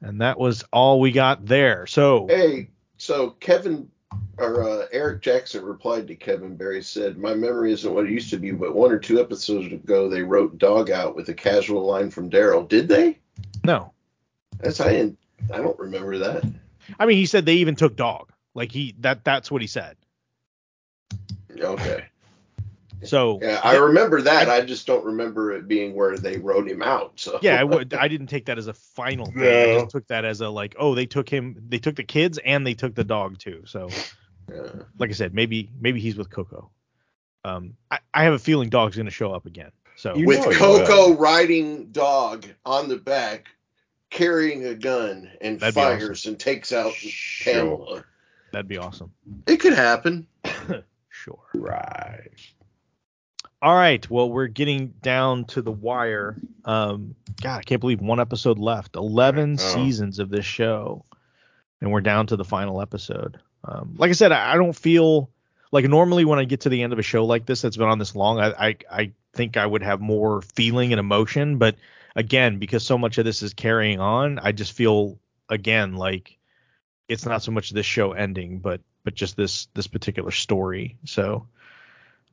[0.00, 1.86] And that was all we got there.
[1.86, 3.90] So Hey, so Kevin
[4.38, 8.30] or uh, Eric Jackson replied to Kevin Barry said, "My memory isn't what it used
[8.30, 11.84] to be, but one or two episodes ago they wrote dog out with a casual
[11.84, 12.66] line from Daryl.
[12.66, 13.18] Did they?
[13.64, 13.92] no,
[14.60, 15.18] That's I didn't.
[15.52, 16.44] I don't remember that.
[16.98, 18.32] I mean he said they even took dog.
[18.54, 19.96] Like he that that's what he said.
[21.60, 22.04] Okay.
[23.04, 24.48] So Yeah, I remember that.
[24.50, 27.12] I just don't remember it being where they wrote him out.
[27.14, 29.42] So yeah, I, would, I didn't take that as a final thing.
[29.44, 32.40] I just took that as a like, oh, they took him, they took the kids
[32.44, 33.62] and they took the dog too.
[33.66, 33.88] So
[34.52, 34.62] Yeah.
[34.98, 36.70] like I said, maybe maybe he's with Coco.
[37.44, 39.70] Um, I, I have a feeling dog's gonna show up again.
[39.94, 43.46] So You with Coco riding dog on the back,
[44.10, 47.52] carrying a gun and That'd be fires and takes out Sure.
[47.54, 48.04] Pamela.
[48.50, 49.12] that'd be awesome.
[49.46, 50.26] It could happen.
[51.28, 51.38] Sure.
[51.54, 52.30] Right.
[53.60, 54.08] All right.
[54.08, 56.36] Well, we're getting down to the wire.
[56.64, 58.94] Um, God, I can't believe one episode left.
[58.96, 59.56] Eleven Oh.
[59.56, 61.04] seasons of this show,
[61.80, 63.38] and we're down to the final episode.
[63.64, 65.30] Um, like I said, I, I don't feel
[65.72, 67.88] like normally when I get to the end of a show like this that's been
[67.88, 71.58] on this long, I, I I think I would have more feeling and emotion.
[71.58, 71.74] But
[72.14, 75.18] again, because so much of this is carrying on, I just feel
[75.48, 76.38] again like
[77.08, 80.98] it's not so much this show ending, but but just this this particular story.
[81.06, 81.46] So.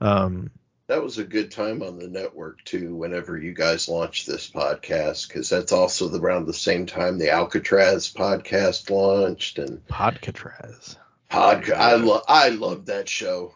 [0.02, 0.52] Um,
[0.88, 2.93] That was a good time on the network too.
[2.93, 7.31] Whenever you guys launched this podcast, because that's also the, around the same time the
[7.31, 10.97] Alcatraz podcast launched and Podcatraz.
[11.30, 11.72] pod.
[11.72, 13.56] I love I love that show.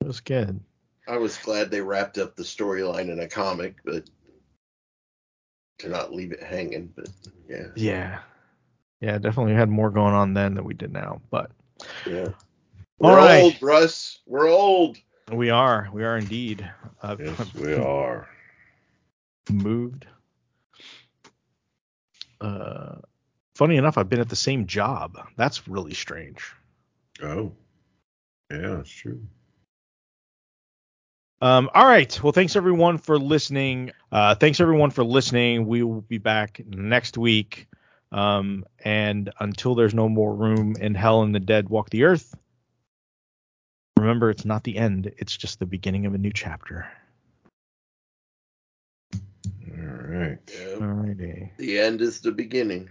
[0.00, 0.60] It was good.
[1.08, 4.04] I was glad they wrapped up the storyline in a comic, but
[5.80, 6.92] to not leave it hanging.
[6.94, 7.08] But
[7.48, 8.20] yeah, Yeah.
[9.00, 11.20] Yeah, definitely had more going on then than we did now.
[11.30, 11.50] But
[12.06, 12.28] yeah.
[13.04, 13.42] All We're right.
[13.42, 14.20] old, Russ.
[14.26, 14.96] We're old.
[15.30, 15.90] we are.
[15.92, 16.66] We are indeed.
[17.02, 18.26] Uh, Yes, we are.
[19.50, 20.06] moved.
[22.40, 22.96] Uh,
[23.54, 25.18] funny enough, I've been at the same job.
[25.36, 26.50] That's really strange.
[27.22, 27.52] Oh.
[28.50, 29.20] Yeah, it's true.
[31.42, 32.22] Um, all right.
[32.22, 33.92] Well, thanks everyone for listening.
[34.10, 35.66] Uh, thanks everyone for listening.
[35.66, 37.66] We will be back next week.
[38.12, 42.34] Um, and until there's no more room in hell and the dead walk the earth,
[43.96, 45.12] remember it's not the end.
[45.18, 46.86] It's just the beginning of a new chapter.
[49.14, 49.20] All
[49.76, 50.38] right.
[50.52, 50.74] Yeah.
[50.74, 51.52] All righty.
[51.58, 52.90] The end is the beginning.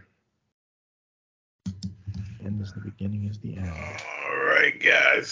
[2.44, 3.70] End is the beginning is the end.
[3.70, 5.22] All right, guys.